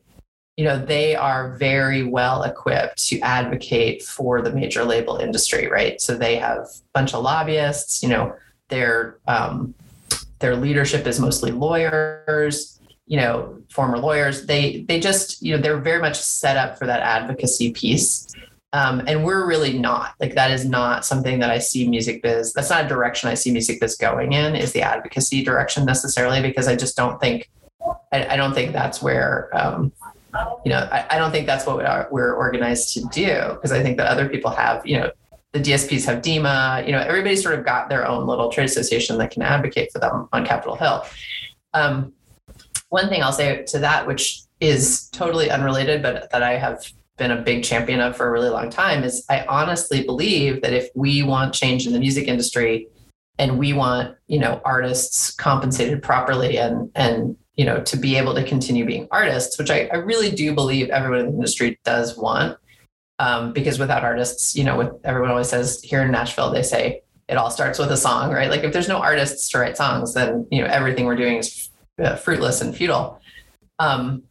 you 0.56 0.64
know 0.64 0.80
they 0.80 1.14
are 1.14 1.58
very 1.58 2.04
well 2.04 2.44
equipped 2.44 3.06
to 3.10 3.20
advocate 3.20 4.02
for 4.02 4.42
the 4.42 4.54
major 4.54 4.86
label 4.86 5.18
industry 5.18 5.68
right? 5.68 6.00
So 6.00 6.16
they 6.16 6.38
have 6.38 6.60
a 6.60 6.68
bunch 6.94 7.14
of 7.14 7.22
lobbyists 7.22 8.02
you 8.02 8.08
know 8.08 8.34
their 8.70 9.18
um, 9.28 9.76
their 10.40 10.56
leadership 10.56 11.06
is 11.06 11.20
mostly 11.20 11.52
lawyers 11.52 12.80
you 13.08 13.18
know 13.18 13.62
former 13.70 13.98
lawyers. 13.98 14.46
They 14.46 14.86
they 14.88 15.02
just 15.02 15.42
you 15.42 15.54
know 15.54 15.62
they're 15.62 15.82
very 15.82 16.00
much 16.00 16.18
set 16.18 16.56
up 16.56 16.80
for 16.80 16.86
that 16.86 17.02
advocacy 17.02 17.74
piece 17.74 18.34
um, 18.72 19.02
and 19.08 19.24
we're 19.24 19.48
really 19.48 19.80
not 19.80 20.14
like 20.20 20.36
that 20.36 20.52
is 20.52 20.64
not 20.64 21.04
something 21.04 21.40
that 21.40 21.50
I 21.50 21.58
see 21.58 21.88
music 21.88 22.22
biz. 22.22 22.54
That's 22.54 22.70
not 22.70 22.86
a 22.86 22.88
direction 22.88 23.30
I 23.30 23.34
see 23.34 23.52
music 23.52 23.80
biz 23.80 23.96
going 23.96 24.34
in 24.34 24.56
is 24.56 24.74
the 24.74 24.84
advocacy 24.84 25.44
direction 25.44 25.86
necessarily, 25.86 26.42
because 26.42 26.68
I 26.68 26.76
just 26.76 26.96
don't 26.96 27.20
think, 27.20 27.50
I, 28.12 28.34
I 28.34 28.38
don't 28.38 28.54
think 28.54 28.74
that's 28.74 29.02
where, 29.02 29.50
um, 29.54 29.92
you 30.64 30.70
know, 30.70 30.88
I, 30.92 31.06
I, 31.10 31.18
don't 31.18 31.32
think 31.32 31.48
that's 31.48 31.66
what 31.66 31.78
we're 32.12 32.36
organized 32.36 32.94
to 32.94 33.02
do. 33.12 33.54
Because 33.54 33.72
I 33.72 33.82
think 33.82 33.98
that 33.98 34.06
other 34.06 34.30
people 34.30 34.52
have, 34.52 34.86
you 34.86 35.00
know, 35.00 35.12
the 35.54 35.60
DSPs 35.60 36.06
have 36.06 36.22
DiMA, 36.22 36.86
you 36.86 36.92
know, 36.92 37.00
everybody's 37.00 37.42
sort 37.42 37.58
of 37.58 37.66
got 37.66 37.90
their 37.90 38.08
own 38.08 38.28
little 38.28 38.50
trade 38.50 38.66
association 38.66 39.18
that 39.18 39.32
can 39.32 39.42
advocate 39.42 39.92
for 39.92 39.98
them 39.98 40.30
on 40.32 40.46
Capitol 40.46 40.76
Hill. 40.76 41.04
Um, 41.74 42.14
one 42.90 43.10
thing 43.10 43.24
I'll 43.24 43.32
say 43.32 43.64
to 43.64 43.80
that, 43.80 44.06
which 44.06 44.42
is 44.60 45.10
totally 45.10 45.50
unrelated, 45.50 46.04
but 46.04 46.30
that 46.30 46.44
I 46.44 46.58
have 46.58 46.86
been 47.20 47.32
a 47.32 47.42
big 47.42 47.64
champion 47.64 48.00
of 48.00 48.18
for 48.18 48.28
a 48.28 48.32
really 48.32 48.50
long 48.50 48.72
time 48.72 49.04
is 49.04 49.24
I 49.30 49.46
honestly 49.46 50.04
believe 50.04 50.62
that 50.64 50.74
if 50.74 50.90
we 50.96 51.22
want 51.22 51.54
change 51.54 51.86
in 51.86 51.94
the 51.94 52.00
music 52.00 52.28
industry 52.28 52.88
and 53.38 53.60
we 53.60 53.74
want, 53.74 54.16
you 54.28 54.40
know, 54.40 54.62
artists 54.66 55.32
compensated 55.32 56.02
properly 56.02 56.58
and 56.58 56.90
and 56.96 57.38
you 57.56 57.66
know 57.66 57.82
to 57.84 57.98
be 57.98 58.16
able 58.16 58.34
to 58.34 58.44
continue 58.44 58.86
being 58.86 59.08
artists, 59.12 59.60
which 59.60 59.70
I, 59.70 59.90
I 59.94 59.98
really 59.98 60.32
do 60.32 60.56
believe 60.56 60.90
everyone 60.90 61.20
in 61.20 61.26
the 61.28 61.34
industry 61.34 61.80
does 61.86 62.18
want. 62.18 62.58
Um, 63.20 63.52
because 63.52 63.78
without 63.80 64.06
artists, 64.06 64.56
you 64.56 64.64
know, 64.64 64.78
with 64.78 64.92
everyone 65.04 65.30
always 65.30 65.50
says 65.50 65.82
here 65.84 66.02
in 66.02 66.12
Nashville, 66.12 66.52
they 66.52 66.64
say 66.64 67.02
it 67.28 67.36
all 67.36 67.52
starts 67.52 67.78
with 67.78 67.92
a 67.92 67.98
song, 67.98 68.32
right? 68.32 68.50
Like 68.50 68.64
if 68.64 68.72
there's 68.72 68.88
no 68.88 68.98
artists 68.98 69.50
to 69.50 69.60
write 69.60 69.76
songs, 69.76 70.14
then 70.14 70.48
you 70.52 70.62
know 70.62 70.68
everything 70.68 71.06
we're 71.06 71.18
doing 71.18 71.38
is 71.38 71.70
uh, 72.02 72.16
fruitless 72.16 72.62
and 72.62 72.76
futile. 72.76 73.20
Um, 73.78 74.24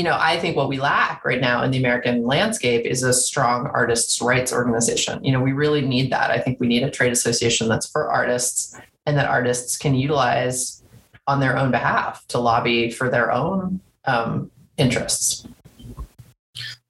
you 0.00 0.04
know, 0.04 0.16
I 0.18 0.38
think 0.38 0.56
what 0.56 0.70
we 0.70 0.80
lack 0.80 1.26
right 1.26 1.42
now 1.42 1.62
in 1.62 1.70
the 1.70 1.76
American 1.76 2.24
landscape 2.24 2.86
is 2.86 3.02
a 3.02 3.12
strong 3.12 3.66
artists' 3.66 4.22
rights 4.22 4.50
organization. 4.50 5.22
You 5.22 5.30
know, 5.30 5.42
we 5.42 5.52
really 5.52 5.82
need 5.82 6.10
that. 6.10 6.30
I 6.30 6.38
think 6.38 6.58
we 6.58 6.68
need 6.68 6.82
a 6.82 6.90
trade 6.90 7.12
association 7.12 7.68
that's 7.68 7.86
for 7.86 8.10
artists 8.10 8.80
and 9.04 9.14
that 9.18 9.26
artists 9.26 9.76
can 9.76 9.94
utilize 9.94 10.82
on 11.26 11.38
their 11.38 11.54
own 11.54 11.70
behalf 11.70 12.26
to 12.28 12.38
lobby 12.38 12.90
for 12.90 13.10
their 13.10 13.30
own 13.30 13.78
um, 14.06 14.50
interests. 14.78 15.46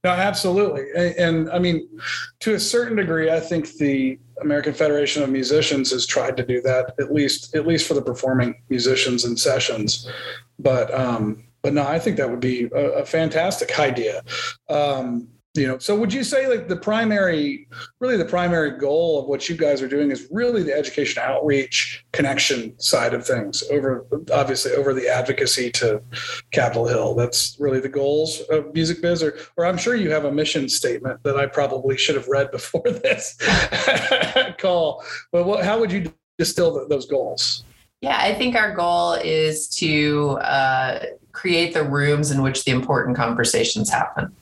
No, 0.05 0.11
absolutely. 0.11 0.85
And, 0.95 1.15
and, 1.17 1.51
I 1.51 1.59
mean, 1.59 1.89
to 2.39 2.55
a 2.55 2.61
certain 2.61 2.97
degree, 2.97 3.29
I 3.29 3.41
think 3.41 3.73
the 3.73 4.21
American 4.41 4.73
Federation 4.73 5.25
of 5.25 5.31
Musicians 5.31 5.91
has 5.91 6.07
tried 6.07 6.37
to 6.37 6.47
do 6.47 6.61
that, 6.63 6.95
at 7.01 7.13
least 7.13 7.57
at 7.57 7.67
least 7.67 7.89
for 7.89 7.95
the 7.95 8.03
performing 8.03 8.63
musicians 8.69 9.25
and 9.25 9.37
sessions. 9.37 10.09
But 10.61 10.95
um, 10.95 11.43
but 11.63 11.75
no, 11.75 11.87
I 11.87 11.99
think 11.99 12.17
that 12.17 12.31
would 12.31 12.41
be 12.41 12.65
a, 12.65 13.01
a 13.01 13.05
fantastic 13.05 13.79
idea. 13.79 14.23
Um, 14.69 15.29
you 15.55 15.67
know 15.67 15.79
so 15.79 15.99
would 15.99 16.13
you 16.13 16.23
say 16.23 16.47
like 16.47 16.69
the 16.69 16.77
primary 16.77 17.67
really 17.99 18.17
the 18.17 18.25
primary 18.25 18.79
goal 18.79 19.19
of 19.19 19.27
what 19.27 19.49
you 19.49 19.57
guys 19.57 19.83
are 19.83 19.89
doing 19.89 20.13
is 20.13 20.29
really 20.31 20.63
the 20.63 20.73
education 20.73 21.21
outreach 21.25 22.05
connection 22.13 22.79
side 22.79 23.15
of 23.15 23.27
things 23.27 23.65
over 23.71 24.07
obviously 24.33 24.73
over 24.73 24.95
the 24.95 25.09
advocacy 25.09 25.71
to 25.71 26.01
capitol 26.53 26.87
hill 26.87 27.15
that's 27.17 27.57
really 27.59 27.81
the 27.81 27.89
goals 27.89 28.43
of 28.51 28.73
music 28.75 29.03
biz 29.03 29.25
or, 29.25 29.37
or 29.57 29.67
i'm 29.67 29.77
sure 29.77 29.97
you 29.97 30.11
have 30.11 30.25
a 30.25 30.33
mission 30.33 30.69
statement 30.69 31.21
that 31.25 31.37
i 31.37 31.47
probably 31.47 31.97
should 31.97 32.15
have 32.15 32.29
read 32.29 32.51
before 32.53 32.83
this 32.85 33.37
call 34.59 35.05
but 35.33 35.45
what, 35.45 35.65
how 35.65 35.81
would 35.81 35.91
you 35.91 36.13
distill 36.39 36.87
those 36.89 37.07
goals 37.07 37.65
yeah 38.01 38.19
i 38.21 38.33
think 38.33 38.55
our 38.55 38.73
goal 38.73 39.15
is 39.15 39.67
to 39.67 40.39
uh, 40.43 41.01
create 41.41 41.73
the 41.73 41.85
rooms 41.85 42.31
in 42.31 42.43
which 42.43 42.65
the 42.65 42.71
important 42.71 43.17
conversations 43.17 43.89
happen. 43.89 44.35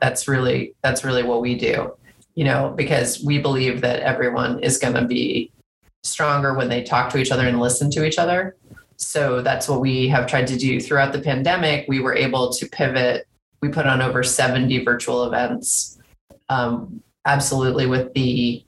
That's 0.00 0.28
really 0.28 0.74
that's 0.82 1.04
really 1.04 1.22
what 1.22 1.40
we 1.40 1.54
do 1.56 1.92
you 2.34 2.44
know 2.44 2.72
because 2.76 3.22
we 3.22 3.38
believe 3.38 3.80
that 3.80 4.00
everyone 4.00 4.58
is 4.60 4.78
going 4.78 4.94
to 4.94 5.04
be 5.04 5.50
stronger 6.02 6.54
when 6.54 6.68
they 6.68 6.82
talk 6.82 7.10
to 7.10 7.18
each 7.18 7.30
other 7.30 7.46
and 7.46 7.60
listen 7.60 7.90
to 7.90 8.04
each 8.04 8.18
other. 8.18 8.56
So 8.96 9.40
that's 9.40 9.68
what 9.68 9.80
we 9.80 10.08
have 10.08 10.26
tried 10.26 10.46
to 10.48 10.56
do 10.56 10.80
throughout 10.80 11.12
the 11.12 11.20
pandemic. 11.20 11.86
We 11.88 12.00
were 12.00 12.14
able 12.14 12.52
to 12.52 12.66
pivot. 12.66 13.26
We 13.60 13.68
put 13.68 13.86
on 13.86 14.02
over 14.02 14.22
70 14.22 14.84
virtual 14.84 15.24
events 15.24 15.98
um, 16.48 17.02
absolutely 17.24 17.86
with 17.86 18.12
the 18.14 18.64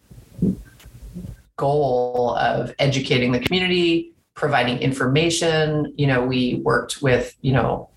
goal 1.57 2.37
of 2.37 2.72
educating 2.78 3.33
the 3.33 3.40
community 3.40 4.13
providing 4.35 4.79
information 4.79 5.92
you 5.97 6.07
know 6.07 6.25
we 6.25 6.57
worked 6.64 7.03
with 7.03 7.37
you 7.40 7.53
know 7.53 7.88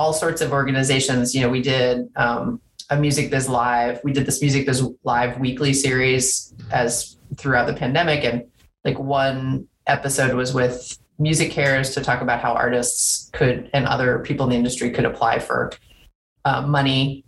all 0.00 0.14
sorts 0.14 0.40
of 0.40 0.50
organizations. 0.50 1.34
You 1.34 1.42
know, 1.42 1.50
we 1.50 1.60
did 1.60 2.08
um, 2.16 2.58
a 2.88 2.96
Music 2.96 3.30
Biz 3.30 3.50
Live. 3.50 4.00
We 4.02 4.14
did 4.14 4.24
this 4.24 4.40
Music 4.40 4.64
Biz 4.64 4.88
Live 5.04 5.38
weekly 5.38 5.74
series 5.74 6.54
as 6.70 7.18
throughout 7.36 7.66
the 7.66 7.74
pandemic, 7.74 8.24
and 8.24 8.46
like 8.82 8.98
one 8.98 9.68
episode 9.86 10.34
was 10.34 10.54
with 10.54 10.98
MusiCares 11.20 11.92
to 11.92 12.00
talk 12.00 12.22
about 12.22 12.40
how 12.40 12.54
artists 12.54 13.28
could 13.34 13.68
and 13.74 13.84
other 13.84 14.20
people 14.20 14.46
in 14.46 14.50
the 14.50 14.56
industry 14.56 14.90
could 14.90 15.04
apply 15.04 15.38
for 15.38 15.70
uh, 16.46 16.62
money 16.62 17.22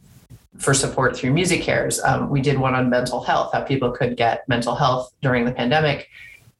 for 0.56 0.72
support 0.72 1.14
through 1.14 1.32
MusiCares. 1.34 2.02
Um, 2.02 2.30
we 2.30 2.40
did 2.40 2.58
one 2.58 2.74
on 2.74 2.88
mental 2.88 3.22
health, 3.22 3.52
how 3.52 3.60
people 3.60 3.90
could 3.90 4.16
get 4.16 4.48
mental 4.48 4.74
health 4.74 5.12
during 5.20 5.44
the 5.44 5.52
pandemic. 5.52 6.08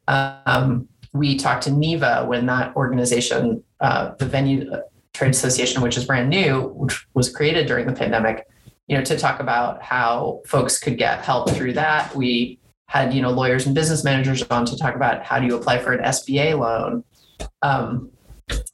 Um, 0.08 0.88
we 1.12 1.36
talked 1.36 1.64
to 1.64 1.70
NIVA 1.70 2.24
when 2.26 2.46
that 2.46 2.74
organization, 2.74 3.62
uh, 3.80 4.12
the 4.18 4.26
venue 4.26 4.70
Trade 5.12 5.30
Association, 5.30 5.82
which 5.82 5.96
is 5.96 6.04
brand 6.04 6.30
new, 6.30 6.68
which 6.68 7.06
was 7.14 7.30
created 7.34 7.66
during 7.66 7.86
the 7.86 7.92
pandemic, 7.92 8.46
you 8.86 8.96
know, 8.96 9.04
to 9.04 9.16
talk 9.18 9.40
about 9.40 9.82
how 9.82 10.40
folks 10.46 10.78
could 10.78 10.96
get 10.96 11.22
help 11.22 11.50
through 11.50 11.74
that. 11.74 12.14
We 12.16 12.58
had, 12.88 13.12
you 13.12 13.20
know, 13.20 13.30
lawyers 13.30 13.66
and 13.66 13.74
business 13.74 14.04
managers 14.04 14.42
on 14.44 14.64
to 14.66 14.76
talk 14.76 14.94
about 14.94 15.22
how 15.22 15.38
do 15.38 15.46
you 15.46 15.54
apply 15.54 15.78
for 15.78 15.92
an 15.92 16.02
SBA 16.02 16.58
loan. 16.58 17.04
Um, 17.60 18.10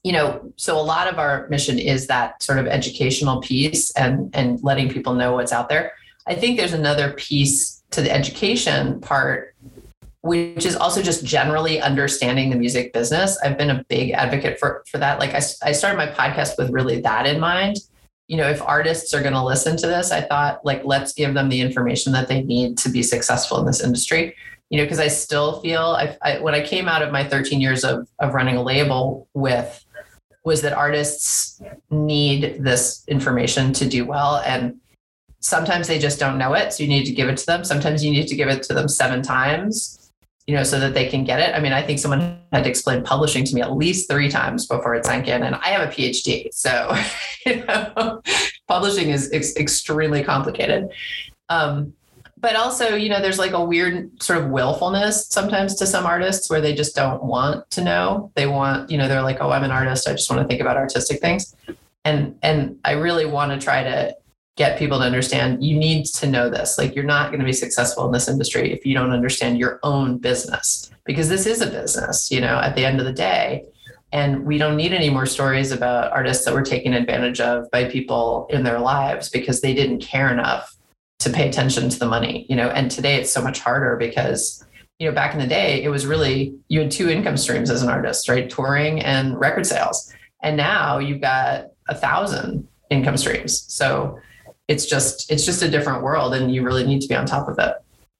you 0.02 0.12
know, 0.12 0.52
so 0.56 0.78
a 0.78 0.82
lot 0.82 1.08
of 1.08 1.18
our 1.18 1.48
mission 1.48 1.78
is 1.78 2.06
that 2.06 2.42
sort 2.42 2.58
of 2.58 2.66
educational 2.66 3.40
piece 3.40 3.90
and 3.92 4.34
and 4.34 4.62
letting 4.62 4.88
people 4.88 5.14
know 5.14 5.32
what's 5.32 5.52
out 5.52 5.68
there. 5.68 5.92
I 6.26 6.34
think 6.34 6.58
there's 6.58 6.72
another 6.72 7.12
piece 7.12 7.82
to 7.90 8.02
the 8.02 8.10
education 8.10 9.00
part 9.00 9.54
which 10.22 10.66
is 10.66 10.74
also 10.76 11.00
just 11.00 11.24
generally 11.24 11.80
understanding 11.80 12.50
the 12.50 12.56
music 12.56 12.92
business. 12.92 13.38
I've 13.42 13.56
been 13.56 13.70
a 13.70 13.84
big 13.88 14.10
advocate 14.10 14.58
for 14.58 14.84
for 14.90 14.98
that. 14.98 15.18
Like 15.18 15.34
I, 15.34 15.40
I 15.62 15.72
started 15.72 15.96
my 15.96 16.08
podcast 16.08 16.58
with 16.58 16.70
really 16.70 17.00
that 17.00 17.26
in 17.26 17.38
mind. 17.38 17.76
You 18.26 18.36
know, 18.36 18.48
if 18.48 18.60
artists 18.60 19.14
are 19.14 19.22
going 19.22 19.32
to 19.32 19.42
listen 19.42 19.76
to 19.78 19.86
this, 19.86 20.10
I 20.10 20.20
thought 20.20 20.64
like 20.64 20.84
let's 20.84 21.12
give 21.12 21.34
them 21.34 21.48
the 21.48 21.60
information 21.60 22.12
that 22.12 22.28
they 22.28 22.42
need 22.42 22.76
to 22.78 22.90
be 22.90 23.02
successful 23.02 23.58
in 23.60 23.66
this 23.66 23.82
industry. 23.82 24.34
You 24.70 24.78
know, 24.78 24.84
because 24.84 25.00
I 25.00 25.08
still 25.08 25.60
feel 25.62 25.80
I, 25.80 26.16
I 26.20 26.38
when 26.40 26.54
I 26.54 26.62
came 26.62 26.88
out 26.88 27.02
of 27.02 27.12
my 27.12 27.24
13 27.24 27.60
years 27.60 27.84
of 27.84 28.08
of 28.18 28.34
running 28.34 28.56
a 28.56 28.62
label 28.62 29.28
with 29.34 29.84
was 30.44 30.62
that 30.62 30.72
artists 30.72 31.60
need 31.90 32.64
this 32.64 33.04
information 33.06 33.72
to 33.74 33.86
do 33.86 34.04
well 34.04 34.36
and 34.46 34.76
sometimes 35.40 35.86
they 35.86 35.98
just 35.98 36.18
don't 36.18 36.38
know 36.38 36.54
it 36.54 36.72
so 36.72 36.82
you 36.82 36.88
need 36.88 37.04
to 37.04 37.12
give 37.12 37.28
it 37.28 37.36
to 37.36 37.44
them 37.44 37.62
sometimes 37.64 38.02
you 38.02 38.10
need 38.10 38.26
to 38.26 38.34
give 38.34 38.48
it 38.48 38.62
to 38.62 38.72
them 38.72 38.88
seven 38.88 39.20
times 39.20 39.97
you 40.48 40.54
know, 40.54 40.62
so 40.62 40.80
that 40.80 40.94
they 40.94 41.06
can 41.06 41.24
get 41.24 41.40
it. 41.40 41.54
I 41.54 41.60
mean, 41.60 41.74
I 41.74 41.82
think 41.82 41.98
someone 41.98 42.40
had 42.52 42.64
to 42.64 42.70
explain 42.70 43.04
publishing 43.04 43.44
to 43.44 43.54
me 43.54 43.60
at 43.60 43.76
least 43.76 44.10
three 44.10 44.30
times 44.30 44.66
before 44.66 44.94
it 44.94 45.04
sank 45.04 45.28
in. 45.28 45.42
And 45.42 45.54
I 45.56 45.68
have 45.68 45.86
a 45.86 45.92
PhD. 45.92 46.48
So, 46.54 46.96
you 47.46 47.62
know, 47.66 48.22
publishing 48.66 49.10
is 49.10 49.30
ex- 49.30 49.54
extremely 49.56 50.24
complicated. 50.24 50.88
Um, 51.50 51.92
but 52.38 52.56
also, 52.56 52.94
you 52.94 53.10
know, 53.10 53.20
there's 53.20 53.38
like 53.38 53.52
a 53.52 53.62
weird 53.62 54.22
sort 54.22 54.42
of 54.42 54.48
willfulness 54.48 55.26
sometimes 55.26 55.74
to 55.76 55.86
some 55.86 56.06
artists 56.06 56.48
where 56.48 56.62
they 56.62 56.74
just 56.74 56.96
don't 56.96 57.22
want 57.22 57.70
to 57.72 57.84
know. 57.84 58.32
They 58.34 58.46
want, 58.46 58.90
you 58.90 58.96
know, 58.96 59.06
they're 59.06 59.20
like, 59.20 59.38
oh, 59.42 59.50
I'm 59.50 59.64
an 59.64 59.70
artist. 59.70 60.08
I 60.08 60.12
just 60.12 60.30
want 60.30 60.40
to 60.40 60.48
think 60.48 60.62
about 60.62 60.78
artistic 60.78 61.20
things. 61.20 61.54
And 62.06 62.38
and 62.42 62.78
I 62.86 62.92
really 62.92 63.26
want 63.26 63.52
to 63.52 63.62
try 63.62 63.82
to 63.82 64.16
get 64.58 64.76
people 64.76 64.98
to 64.98 65.04
understand 65.04 65.64
you 65.64 65.78
need 65.78 66.04
to 66.04 66.26
know 66.26 66.50
this. 66.50 66.76
Like 66.76 66.94
you're 66.94 67.04
not 67.04 67.30
going 67.30 67.38
to 67.38 67.46
be 67.46 67.52
successful 67.52 68.04
in 68.06 68.12
this 68.12 68.28
industry 68.28 68.72
if 68.72 68.84
you 68.84 68.92
don't 68.92 69.12
understand 69.12 69.56
your 69.56 69.78
own 69.84 70.18
business 70.18 70.90
because 71.04 71.28
this 71.28 71.46
is 71.46 71.62
a 71.62 71.70
business, 71.70 72.30
you 72.30 72.40
know, 72.40 72.58
at 72.58 72.74
the 72.74 72.84
end 72.84 72.98
of 72.98 73.06
the 73.06 73.12
day. 73.12 73.64
And 74.10 74.44
we 74.44 74.58
don't 74.58 74.76
need 74.76 74.92
any 74.92 75.10
more 75.10 75.26
stories 75.26 75.70
about 75.70 76.10
artists 76.12 76.44
that 76.44 76.54
were 76.54 76.62
taken 76.62 76.92
advantage 76.92 77.40
of 77.40 77.70
by 77.70 77.84
people 77.84 78.48
in 78.50 78.64
their 78.64 78.80
lives 78.80 79.28
because 79.28 79.60
they 79.60 79.74
didn't 79.74 80.00
care 80.00 80.32
enough 80.32 80.74
to 81.20 81.30
pay 81.30 81.48
attention 81.48 81.88
to 81.88 81.98
the 81.98 82.06
money, 82.06 82.44
you 82.48 82.56
know. 82.56 82.68
And 82.70 82.90
today 82.90 83.16
it's 83.16 83.30
so 83.30 83.42
much 83.42 83.60
harder 83.60 83.96
because, 83.96 84.64
you 84.98 85.08
know, 85.08 85.14
back 85.14 85.34
in 85.34 85.40
the 85.40 85.46
day, 85.46 85.82
it 85.84 85.88
was 85.88 86.04
really 86.06 86.54
you 86.68 86.80
had 86.80 86.90
two 86.90 87.08
income 87.10 87.36
streams 87.36 87.70
as 87.70 87.82
an 87.82 87.90
artist, 87.90 88.28
right? 88.28 88.48
Touring 88.48 89.00
and 89.02 89.38
record 89.38 89.66
sales. 89.66 90.12
And 90.42 90.56
now 90.56 90.98
you've 90.98 91.20
got 91.20 91.66
a 91.88 91.94
thousand 91.94 92.66
income 92.90 93.18
streams. 93.18 93.64
So 93.72 94.18
it's 94.68 94.86
just 94.86 95.30
it's 95.30 95.44
just 95.44 95.62
a 95.62 95.68
different 95.68 96.02
world 96.02 96.34
and 96.34 96.54
you 96.54 96.62
really 96.62 96.86
need 96.86 97.00
to 97.00 97.08
be 97.08 97.14
on 97.14 97.26
top 97.26 97.48
of 97.48 97.58
it. 97.58 97.74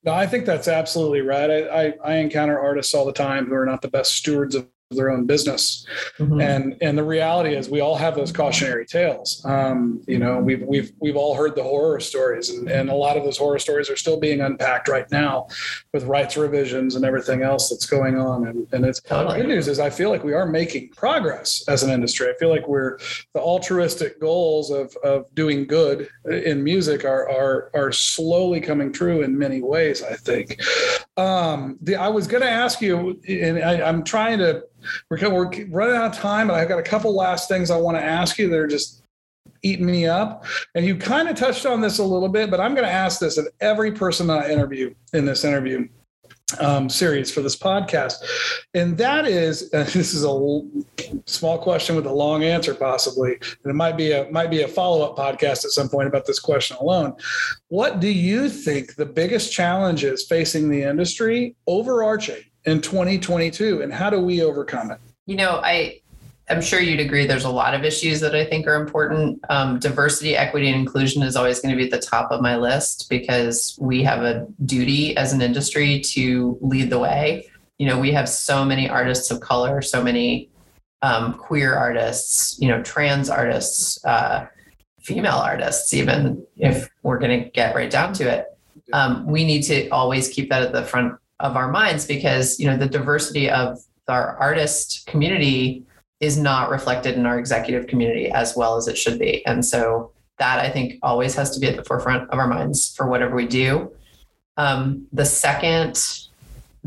No 0.04 0.12
i 0.12 0.26
think 0.26 0.46
that's 0.46 0.68
absolutely 0.68 1.20
right. 1.20 1.50
I, 1.50 1.86
I, 1.86 1.94
I 2.04 2.14
encounter 2.16 2.58
artists 2.58 2.94
all 2.94 3.04
the 3.04 3.12
time 3.12 3.46
who 3.46 3.54
are 3.54 3.66
not 3.66 3.82
the 3.82 3.88
best 3.88 4.14
stewards 4.14 4.54
of 4.54 4.66
their 4.90 5.10
own 5.10 5.26
business. 5.26 5.86
Mm-hmm. 6.18 6.40
and 6.40 6.76
and 6.80 6.96
the 6.96 7.04
reality 7.04 7.54
is 7.54 7.68
we 7.68 7.80
all 7.80 7.96
have 7.96 8.14
those 8.14 8.32
cautionary 8.32 8.86
tales. 8.86 9.44
Um, 9.44 10.02
you 10.06 10.18
know 10.18 10.38
we've 10.38 10.62
we've 10.62 10.92
we've 10.98 11.16
all 11.16 11.34
heard 11.34 11.54
the 11.54 11.62
horror 11.62 12.00
stories 12.00 12.48
and, 12.50 12.68
and 12.70 12.88
a 12.88 12.94
lot 12.94 13.16
of 13.16 13.24
those 13.24 13.36
horror 13.36 13.58
stories 13.58 13.90
are 13.90 13.96
still 13.96 14.18
being 14.18 14.40
unpacked 14.40 14.88
right 14.88 15.10
now 15.10 15.48
with 15.92 16.04
rights 16.04 16.36
revisions 16.36 16.96
and 16.96 17.04
everything 17.04 17.42
else 17.42 17.68
that's 17.68 17.84
going 17.84 18.18
on. 18.18 18.46
And, 18.48 18.66
and 18.72 18.86
it's 18.86 19.00
totally. 19.00 19.36
the 19.36 19.42
good 19.42 19.48
news 19.54 19.68
is 19.68 19.78
i 19.78 19.90
feel 19.90 20.08
like 20.08 20.24
we 20.24 20.32
are 20.32 20.46
making 20.46 20.88
progress 20.90 21.64
as 21.68 21.82
an 21.82 21.90
industry. 21.90 22.28
I 22.30 22.34
feel 22.38 22.48
like 22.48 22.66
we're 22.66 22.98
the 23.34 23.40
altruistic 23.40 24.18
goals 24.20 24.70
of 24.70 24.96
of 25.04 25.26
doing 25.34 25.66
good 25.66 26.08
in 26.24 26.64
music 26.64 27.04
are 27.04 27.28
are 27.28 27.70
are 27.74 27.92
slowly 27.92 28.60
coming 28.60 28.92
true 28.92 29.22
in 29.22 29.36
many 29.36 29.60
ways 29.60 30.02
i 30.02 30.14
think 30.14 30.60
um, 31.18 31.78
the, 31.82 31.96
i 31.96 32.08
was 32.08 32.26
going 32.26 32.42
to 32.42 32.50
ask 32.50 32.80
you 32.80 33.20
and 33.28 33.58
I, 33.58 33.86
i'm 33.86 34.02
trying 34.04 34.38
to 34.38 34.62
we're, 35.10 35.28
we're 35.28 35.50
running 35.68 35.96
out 35.96 36.06
of 36.06 36.14
time, 36.14 36.50
and 36.50 36.58
I've 36.58 36.68
got 36.68 36.78
a 36.78 36.82
couple 36.82 37.14
last 37.14 37.48
things 37.48 37.70
I 37.70 37.76
want 37.76 37.96
to 37.96 38.04
ask 38.04 38.38
you. 38.38 38.48
They're 38.48 38.66
just 38.66 39.02
eating 39.62 39.86
me 39.86 40.06
up. 40.06 40.44
And 40.74 40.84
you 40.84 40.96
kind 40.96 41.28
of 41.28 41.36
touched 41.36 41.66
on 41.66 41.80
this 41.80 41.98
a 41.98 42.04
little 42.04 42.28
bit, 42.28 42.50
but 42.50 42.60
I'm 42.60 42.74
going 42.74 42.86
to 42.86 42.92
ask 42.92 43.18
this 43.18 43.38
of 43.38 43.48
every 43.60 43.92
person 43.92 44.26
that 44.28 44.44
I 44.46 44.52
interview 44.52 44.94
in 45.12 45.24
this 45.24 45.44
interview 45.44 45.88
um, 46.60 46.88
series 46.88 47.30
for 47.30 47.40
this 47.40 47.56
podcast. 47.56 48.14
And 48.74 48.96
that 48.98 49.26
is, 49.26 49.72
uh, 49.74 49.84
this 49.92 50.14
is 50.14 50.24
a 50.24 50.60
small 51.26 51.58
question 51.58 51.96
with 51.96 52.06
a 52.06 52.12
long 52.12 52.44
answer, 52.44 52.74
possibly, 52.74 53.32
and 53.32 53.70
it 53.70 53.74
might 53.74 53.96
be 53.96 54.12
a 54.12 54.30
might 54.30 54.50
be 54.50 54.62
a 54.62 54.68
follow 54.68 55.04
up 55.04 55.16
podcast 55.16 55.64
at 55.64 55.70
some 55.70 55.88
point 55.88 56.08
about 56.08 56.26
this 56.26 56.38
question 56.38 56.76
alone. 56.80 57.14
What 57.68 58.00
do 58.00 58.08
you 58.08 58.48
think 58.48 58.96
the 58.96 59.06
biggest 59.06 59.52
challenges 59.52 60.26
facing 60.26 60.70
the 60.70 60.82
industry, 60.82 61.54
overarching, 61.66 62.42
in 62.68 62.80
2022 62.82 63.82
and 63.82 63.92
how 63.92 64.10
do 64.10 64.20
we 64.20 64.42
overcome 64.42 64.90
it 64.90 64.98
you 65.26 65.36
know 65.36 65.60
i 65.64 65.98
i'm 66.50 66.60
sure 66.60 66.80
you'd 66.80 67.00
agree 67.00 67.26
there's 67.26 67.44
a 67.44 67.50
lot 67.50 67.74
of 67.74 67.84
issues 67.84 68.20
that 68.20 68.34
i 68.34 68.44
think 68.44 68.66
are 68.66 68.80
important. 68.80 69.40
Um, 69.50 69.78
diversity 69.78 70.36
equity 70.36 70.68
and 70.68 70.76
inclusion 70.76 71.22
is 71.22 71.36
always 71.36 71.60
going 71.60 71.72
to 71.72 71.76
be 71.76 71.84
at 71.84 71.90
the 71.90 72.04
top 72.04 72.30
of 72.30 72.40
my 72.40 72.56
list 72.56 73.08
because 73.08 73.76
we 73.80 74.02
have 74.02 74.22
a 74.22 74.46
duty 74.64 75.16
as 75.16 75.32
an 75.32 75.40
industry 75.40 76.00
to 76.00 76.58
lead 76.60 76.90
the 76.90 76.98
way. 76.98 77.46
You 77.78 77.88
know 77.88 77.98
we 77.98 78.12
have 78.12 78.28
so 78.28 78.64
many 78.64 78.88
artists 78.88 79.30
of 79.30 79.40
color 79.40 79.82
so 79.82 80.02
many 80.02 80.50
um, 81.02 81.34
queer 81.34 81.74
artists, 81.74 82.58
you 82.60 82.68
know, 82.68 82.82
trans 82.82 83.30
artists, 83.30 84.04
uh, 84.04 84.46
female 85.00 85.36
artists, 85.36 85.94
even 85.94 86.44
if 86.56 86.90
we're 87.02 87.18
going 87.18 87.44
to 87.44 87.50
get 87.50 87.74
right 87.74 87.90
down 87.90 88.12
to 88.14 88.28
it. 88.28 88.46
Um, 88.92 89.26
we 89.26 89.44
need 89.44 89.62
to 89.62 89.88
always 89.90 90.28
keep 90.28 90.50
that 90.50 90.62
at 90.62 90.72
the 90.72 90.84
front 90.84 91.14
of 91.40 91.56
our 91.56 91.70
minds 91.70 92.06
because 92.06 92.58
you 92.58 92.66
know 92.66 92.76
the 92.76 92.88
diversity 92.88 93.48
of 93.50 93.78
our 94.08 94.36
artist 94.38 95.06
community 95.06 95.84
is 96.20 96.36
not 96.36 96.70
reflected 96.70 97.14
in 97.14 97.26
our 97.26 97.38
executive 97.38 97.86
community 97.86 98.30
as 98.30 98.56
well 98.56 98.76
as 98.76 98.88
it 98.88 98.98
should 98.98 99.18
be, 99.18 99.44
and 99.46 99.64
so 99.64 100.12
that 100.38 100.58
I 100.58 100.70
think 100.70 100.98
always 101.02 101.34
has 101.34 101.50
to 101.52 101.60
be 101.60 101.68
at 101.68 101.76
the 101.76 101.84
forefront 101.84 102.30
of 102.30 102.38
our 102.38 102.46
minds 102.46 102.94
for 102.94 103.08
whatever 103.08 103.34
we 103.34 103.46
do. 103.46 103.90
Um, 104.56 105.06
the 105.12 105.24
second 105.24 106.00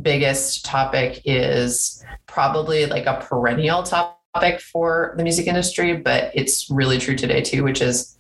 biggest 0.02 0.66
topic 0.66 1.22
is 1.26 2.04
probably 2.28 2.86
like 2.86 3.06
a 3.06 3.20
perennial 3.22 3.84
topic 3.84 4.62
for 4.62 5.14
the 5.18 5.24
music 5.24 5.48
industry, 5.48 5.98
but 5.98 6.32
it's 6.34 6.70
really 6.70 6.98
true 6.98 7.16
today 7.16 7.42
too, 7.42 7.64
which 7.64 7.82
is 7.82 8.18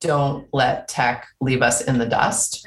don't 0.00 0.46
let 0.52 0.88
tech 0.88 1.26
leave 1.40 1.62
us 1.62 1.82
in 1.82 1.98
the 1.98 2.06
dust 2.06 2.66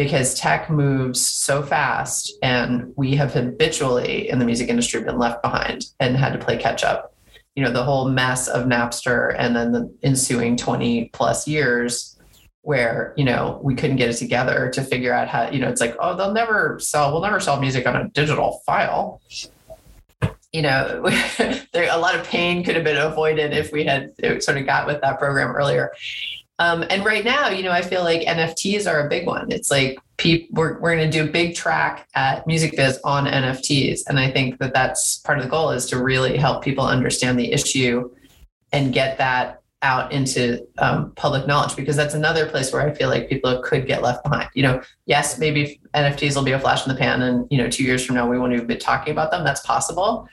because 0.00 0.32
tech 0.32 0.70
moves 0.70 1.20
so 1.20 1.62
fast 1.62 2.32
and 2.42 2.90
we 2.96 3.14
have 3.14 3.34
habitually 3.34 4.30
in 4.30 4.38
the 4.38 4.46
music 4.46 4.70
industry 4.70 5.02
been 5.02 5.18
left 5.18 5.42
behind 5.42 5.84
and 6.00 6.16
had 6.16 6.32
to 6.32 6.38
play 6.38 6.56
catch 6.56 6.82
up. 6.82 7.14
You 7.54 7.62
know, 7.62 7.70
the 7.70 7.84
whole 7.84 8.08
mess 8.08 8.48
of 8.48 8.64
Napster 8.64 9.34
and 9.38 9.54
then 9.54 9.72
the 9.72 9.94
ensuing 10.02 10.56
20 10.56 11.10
plus 11.12 11.46
years 11.46 12.18
where 12.62 13.12
you 13.18 13.26
know 13.26 13.60
we 13.62 13.74
couldn't 13.74 13.96
get 13.96 14.08
it 14.08 14.14
together 14.14 14.70
to 14.72 14.82
figure 14.82 15.12
out 15.12 15.28
how 15.28 15.50
you 15.50 15.58
know 15.58 15.68
it's 15.68 15.80
like 15.80 15.96
oh 15.98 16.14
they'll 16.14 16.32
never 16.32 16.78
sell 16.78 17.10
we'll 17.10 17.22
never 17.22 17.40
sell 17.40 17.58
music 17.58 17.86
on 17.86 17.96
a 17.96 18.06
digital 18.10 18.60
file 18.66 19.18
you 20.52 20.60
know 20.60 21.00
there 21.72 21.88
a 21.90 21.96
lot 21.96 22.14
of 22.14 22.22
pain 22.26 22.62
could 22.62 22.74
have 22.74 22.84
been 22.84 22.98
avoided 22.98 23.54
if 23.54 23.72
we 23.72 23.82
had 23.82 24.12
sort 24.42 24.58
of 24.58 24.66
got 24.66 24.86
with 24.86 25.00
that 25.00 25.18
program 25.18 25.56
earlier 25.56 25.90
um, 26.60 26.84
and 26.90 27.04
right 27.04 27.24
now 27.24 27.48
you 27.48 27.64
know 27.64 27.72
i 27.72 27.82
feel 27.82 28.04
like 28.04 28.20
nfts 28.22 28.88
are 28.88 29.06
a 29.06 29.08
big 29.08 29.26
one 29.26 29.50
it's 29.50 29.70
like 29.70 29.98
we're, 30.52 30.78
we're 30.80 30.94
going 30.94 31.10
to 31.10 31.18
do 31.18 31.24
a 31.24 31.32
big 31.32 31.56
track 31.56 32.06
at 32.14 32.46
music 32.46 32.76
biz 32.76 33.00
on 33.02 33.26
nfts 33.26 34.02
and 34.06 34.20
i 34.20 34.30
think 34.30 34.58
that 34.58 34.72
that's 34.72 35.18
part 35.18 35.38
of 35.38 35.44
the 35.44 35.50
goal 35.50 35.70
is 35.70 35.86
to 35.86 36.00
really 36.00 36.36
help 36.36 36.62
people 36.62 36.84
understand 36.84 37.38
the 37.38 37.52
issue 37.52 38.08
and 38.72 38.92
get 38.92 39.18
that 39.18 39.60
out 39.82 40.12
into 40.12 40.66
um, 40.78 41.12
public 41.16 41.46
knowledge 41.46 41.74
because 41.74 41.96
that's 41.96 42.14
another 42.14 42.46
place 42.46 42.72
where 42.72 42.82
I 42.82 42.92
feel 42.92 43.08
like 43.08 43.28
people 43.28 43.62
could 43.62 43.86
get 43.86 44.02
left 44.02 44.22
behind. 44.22 44.50
You 44.54 44.62
know, 44.62 44.82
yes, 45.06 45.38
maybe 45.38 45.80
NFTs 45.94 46.36
will 46.36 46.42
be 46.42 46.52
a 46.52 46.60
flash 46.60 46.86
in 46.86 46.92
the 46.92 46.98
pan, 46.98 47.22
and 47.22 47.46
you 47.50 47.58
know, 47.58 47.68
two 47.68 47.84
years 47.84 48.04
from 48.04 48.16
now 48.16 48.28
we 48.28 48.38
won't 48.38 48.52
even 48.52 48.66
be 48.66 48.76
talking 48.76 49.12
about 49.12 49.30
them. 49.30 49.44
That's 49.44 49.62
possible, 49.62 50.28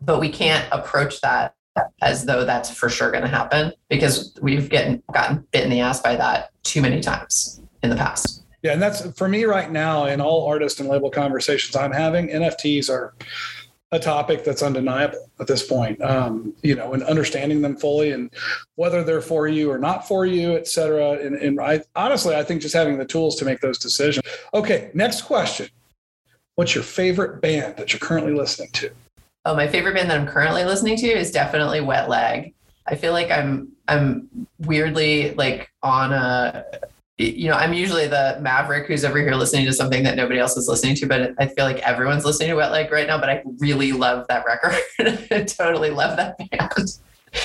but 0.00 0.18
we 0.18 0.28
can't 0.30 0.66
approach 0.72 1.20
that 1.20 1.54
as 2.02 2.24
though 2.24 2.44
that's 2.44 2.70
for 2.70 2.88
sure 2.88 3.10
going 3.10 3.22
to 3.22 3.28
happen 3.28 3.72
because 3.88 4.34
we've 4.40 4.68
getting 4.68 5.02
gotten 5.12 5.46
bit 5.52 5.64
in 5.64 5.70
the 5.70 5.80
ass 5.80 6.00
by 6.00 6.16
that 6.16 6.50
too 6.62 6.82
many 6.82 7.00
times 7.00 7.60
in 7.82 7.90
the 7.90 7.96
past. 7.96 8.42
Yeah, 8.62 8.72
and 8.72 8.82
that's 8.82 9.08
for 9.12 9.28
me 9.28 9.44
right 9.44 9.70
now 9.70 10.06
in 10.06 10.20
all 10.20 10.46
artist 10.46 10.80
and 10.80 10.88
label 10.88 11.10
conversations 11.10 11.76
I'm 11.76 11.92
having. 11.92 12.28
NFTs 12.28 12.90
are 12.90 13.14
a 13.90 13.98
topic 13.98 14.44
that's 14.44 14.62
undeniable 14.62 15.30
at 15.40 15.46
this 15.46 15.66
point. 15.66 16.00
Um, 16.02 16.52
you 16.62 16.74
know, 16.74 16.92
and 16.92 17.02
understanding 17.04 17.62
them 17.62 17.76
fully 17.76 18.10
and 18.12 18.30
whether 18.74 19.02
they're 19.02 19.22
for 19.22 19.48
you 19.48 19.70
or 19.70 19.78
not 19.78 20.06
for 20.06 20.26
you, 20.26 20.56
et 20.56 20.68
cetera. 20.68 21.12
And, 21.12 21.36
and 21.36 21.60
I 21.60 21.82
honestly, 21.96 22.34
I 22.34 22.42
think 22.42 22.60
just 22.60 22.74
having 22.74 22.98
the 22.98 23.06
tools 23.06 23.36
to 23.36 23.44
make 23.44 23.60
those 23.60 23.78
decisions. 23.78 24.26
Okay, 24.52 24.90
next 24.92 25.22
question. 25.22 25.68
What's 26.56 26.74
your 26.74 26.84
favorite 26.84 27.40
band 27.40 27.76
that 27.76 27.92
you're 27.92 28.00
currently 28.00 28.34
listening 28.34 28.70
to? 28.72 28.90
Oh, 29.44 29.54
my 29.54 29.66
favorite 29.66 29.94
band 29.94 30.10
that 30.10 30.18
I'm 30.18 30.26
currently 30.26 30.64
listening 30.64 30.96
to 30.98 31.06
is 31.06 31.30
definitely 31.30 31.80
Wet 31.80 32.08
Leg. 32.08 32.54
I 32.86 32.96
feel 32.96 33.12
like 33.12 33.30
I'm 33.30 33.72
I'm 33.86 34.28
weirdly 34.58 35.34
like 35.34 35.70
on 35.82 36.12
a 36.12 36.64
you 37.18 37.48
know, 37.48 37.54
I'm 37.54 37.72
usually 37.72 38.06
the 38.06 38.38
maverick 38.40 38.86
who's 38.86 39.04
over 39.04 39.18
here 39.18 39.34
listening 39.34 39.66
to 39.66 39.72
something 39.72 40.04
that 40.04 40.16
nobody 40.16 40.38
else 40.38 40.56
is 40.56 40.68
listening 40.68 40.94
to, 40.96 41.06
but 41.06 41.34
I 41.38 41.48
feel 41.48 41.64
like 41.64 41.78
everyone's 41.80 42.24
listening 42.24 42.50
to 42.50 42.54
Wet 42.54 42.70
Leg 42.70 42.92
right 42.92 43.08
now. 43.08 43.18
But 43.18 43.28
I 43.28 43.42
really 43.58 43.90
love 43.90 44.26
that 44.28 44.44
record. 44.46 44.76
I 45.32 45.42
totally 45.42 45.90
love 45.90 46.16
that 46.16 46.38
band. 46.38 47.00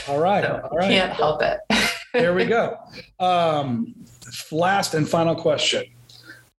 All 0.07 0.19
right. 0.19 0.43
So 0.43 0.69
all 0.71 0.77
right. 0.77 0.89
Can't 0.89 1.13
help 1.13 1.41
it. 1.41 1.59
there 2.13 2.33
we 2.33 2.45
go. 2.45 2.77
Um, 3.19 3.95
last 4.51 4.95
and 4.95 5.07
final 5.07 5.33
question 5.35 5.85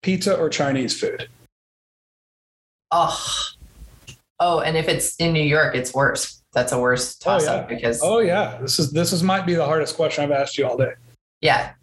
pizza 0.02 0.38
or 0.38 0.50
Chinese 0.50 1.00
food? 1.00 1.28
Oh, 2.92 3.20
oh, 4.40 4.60
and 4.60 4.78
if 4.78 4.88
it's 4.88 5.16
in 5.18 5.34
New 5.34 5.44
York, 5.44 5.76
it's 5.76 5.94
worse. 5.94 6.42
That's 6.54 6.72
a 6.72 6.80
worse 6.80 7.16
toss 7.16 7.48
oh, 7.48 7.54
yeah. 7.54 7.60
up 7.60 7.70
because. 7.70 8.02
Oh, 8.04 8.20
yeah. 8.20 8.58
This 8.62 8.80
is, 8.80 8.92
this 8.92 9.12
is 9.12 9.24
might 9.24 9.46
be 9.46 9.56
the 9.56 9.66
hardest 9.66 9.96
question 9.96 10.24
I've 10.24 10.32
asked 10.32 10.58
you 10.58 10.68
all 10.68 10.78
day. 10.78 10.94
Yeah. 11.42 11.74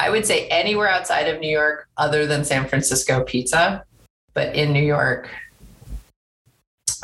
I 0.00 0.08
would 0.08 0.24
say 0.24 0.48
anywhere 0.48 0.88
outside 0.88 1.28
of 1.28 1.40
New 1.40 1.50
York 1.50 1.86
other 1.98 2.26
than 2.26 2.42
San 2.42 2.66
Francisco 2.66 3.22
pizza, 3.22 3.84
but 4.32 4.56
in 4.56 4.72
New 4.72 4.82
York, 4.82 5.28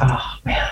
oh 0.01 0.39
man, 0.45 0.70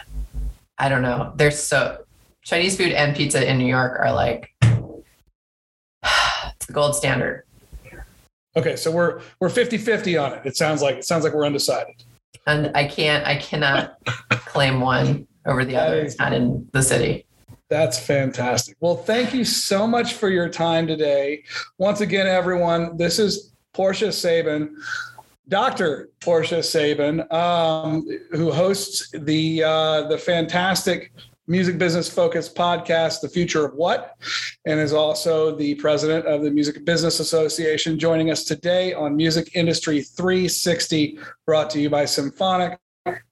I 0.78 0.88
don't 0.88 1.02
know. 1.02 1.34
There's 1.36 1.58
so 1.58 2.02
Chinese 2.42 2.78
food 2.78 2.92
and 2.92 3.14
pizza 3.14 3.46
in 3.46 3.58
New 3.58 3.66
York 3.66 4.00
are 4.00 4.12
like 4.12 4.54
it's 4.62 6.66
the 6.66 6.72
gold 6.72 6.96
standard. 6.96 7.44
Okay, 8.56 8.76
so 8.76 8.90
we're 8.90 9.20
we're 9.38 9.50
50-50 9.50 10.22
on 10.22 10.32
it. 10.32 10.46
It 10.46 10.56
sounds 10.56 10.80
like 10.80 10.96
it 10.96 11.04
sounds 11.04 11.24
like 11.24 11.34
we're 11.34 11.44
undecided. 11.44 12.04
And 12.46 12.70
I 12.74 12.86
can't 12.86 13.26
I 13.26 13.36
cannot 13.36 13.98
claim 14.30 14.80
one 14.80 15.26
over 15.46 15.64
the 15.64 15.76
other. 15.76 16.00
It's 16.00 16.18
not 16.18 16.32
in 16.32 16.68
the 16.72 16.82
city. 16.82 17.26
That's 17.68 17.98
fantastic. 17.98 18.76
Well, 18.80 18.96
thank 18.96 19.34
you 19.34 19.44
so 19.44 19.86
much 19.86 20.14
for 20.14 20.28
your 20.28 20.48
time 20.48 20.86
today. 20.86 21.44
Once 21.78 22.02
again, 22.02 22.26
everyone, 22.26 22.96
this 22.96 23.18
is 23.18 23.52
Portia 23.72 24.12
Sabin, 24.12 24.76
Dr. 25.48 26.10
Portia 26.20 26.62
Sabin, 26.62 27.24
um, 27.32 28.06
who 28.30 28.52
hosts 28.52 29.10
the 29.12 29.62
uh, 29.64 30.02
the 30.08 30.18
fantastic 30.18 31.12
music 31.46 31.78
business 31.78 32.08
focused 32.08 32.54
podcast, 32.54 33.20
The 33.20 33.28
Future 33.28 33.64
of 33.64 33.74
What, 33.74 34.16
and 34.66 34.80
is 34.80 34.92
also 34.92 35.54
the 35.54 35.74
president 35.76 36.26
of 36.26 36.42
the 36.42 36.50
Music 36.50 36.84
Business 36.84 37.20
Association, 37.20 37.98
joining 37.98 38.30
us 38.30 38.44
today 38.44 38.94
on 38.94 39.16
Music 39.16 39.50
Industry 39.54 40.02
360, 40.02 41.18
brought 41.46 41.70
to 41.70 41.80
you 41.80 41.90
by 41.90 42.04
Symphonic. 42.04 42.78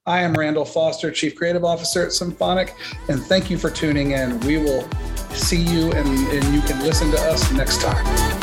I 0.05 0.21
am 0.21 0.35
Randall 0.35 0.67
Foster, 0.67 1.11
Chief 1.11 1.35
Creative 1.35 1.65
Officer 1.65 2.05
at 2.05 2.13
Symphonic, 2.13 2.75
and 3.09 3.23
thank 3.23 3.51
you 3.51 3.57
for 3.57 3.71
tuning 3.71 4.11
in. 4.11 4.39
We 4.41 4.59
will 4.59 4.87
see 5.31 5.63
you 5.63 5.93
and, 5.93 6.07
and 6.07 6.55
you 6.55 6.61
can 6.63 6.81
listen 6.81 7.11
to 7.11 7.19
us 7.19 7.51
next 7.53 7.81
time. 7.81 8.42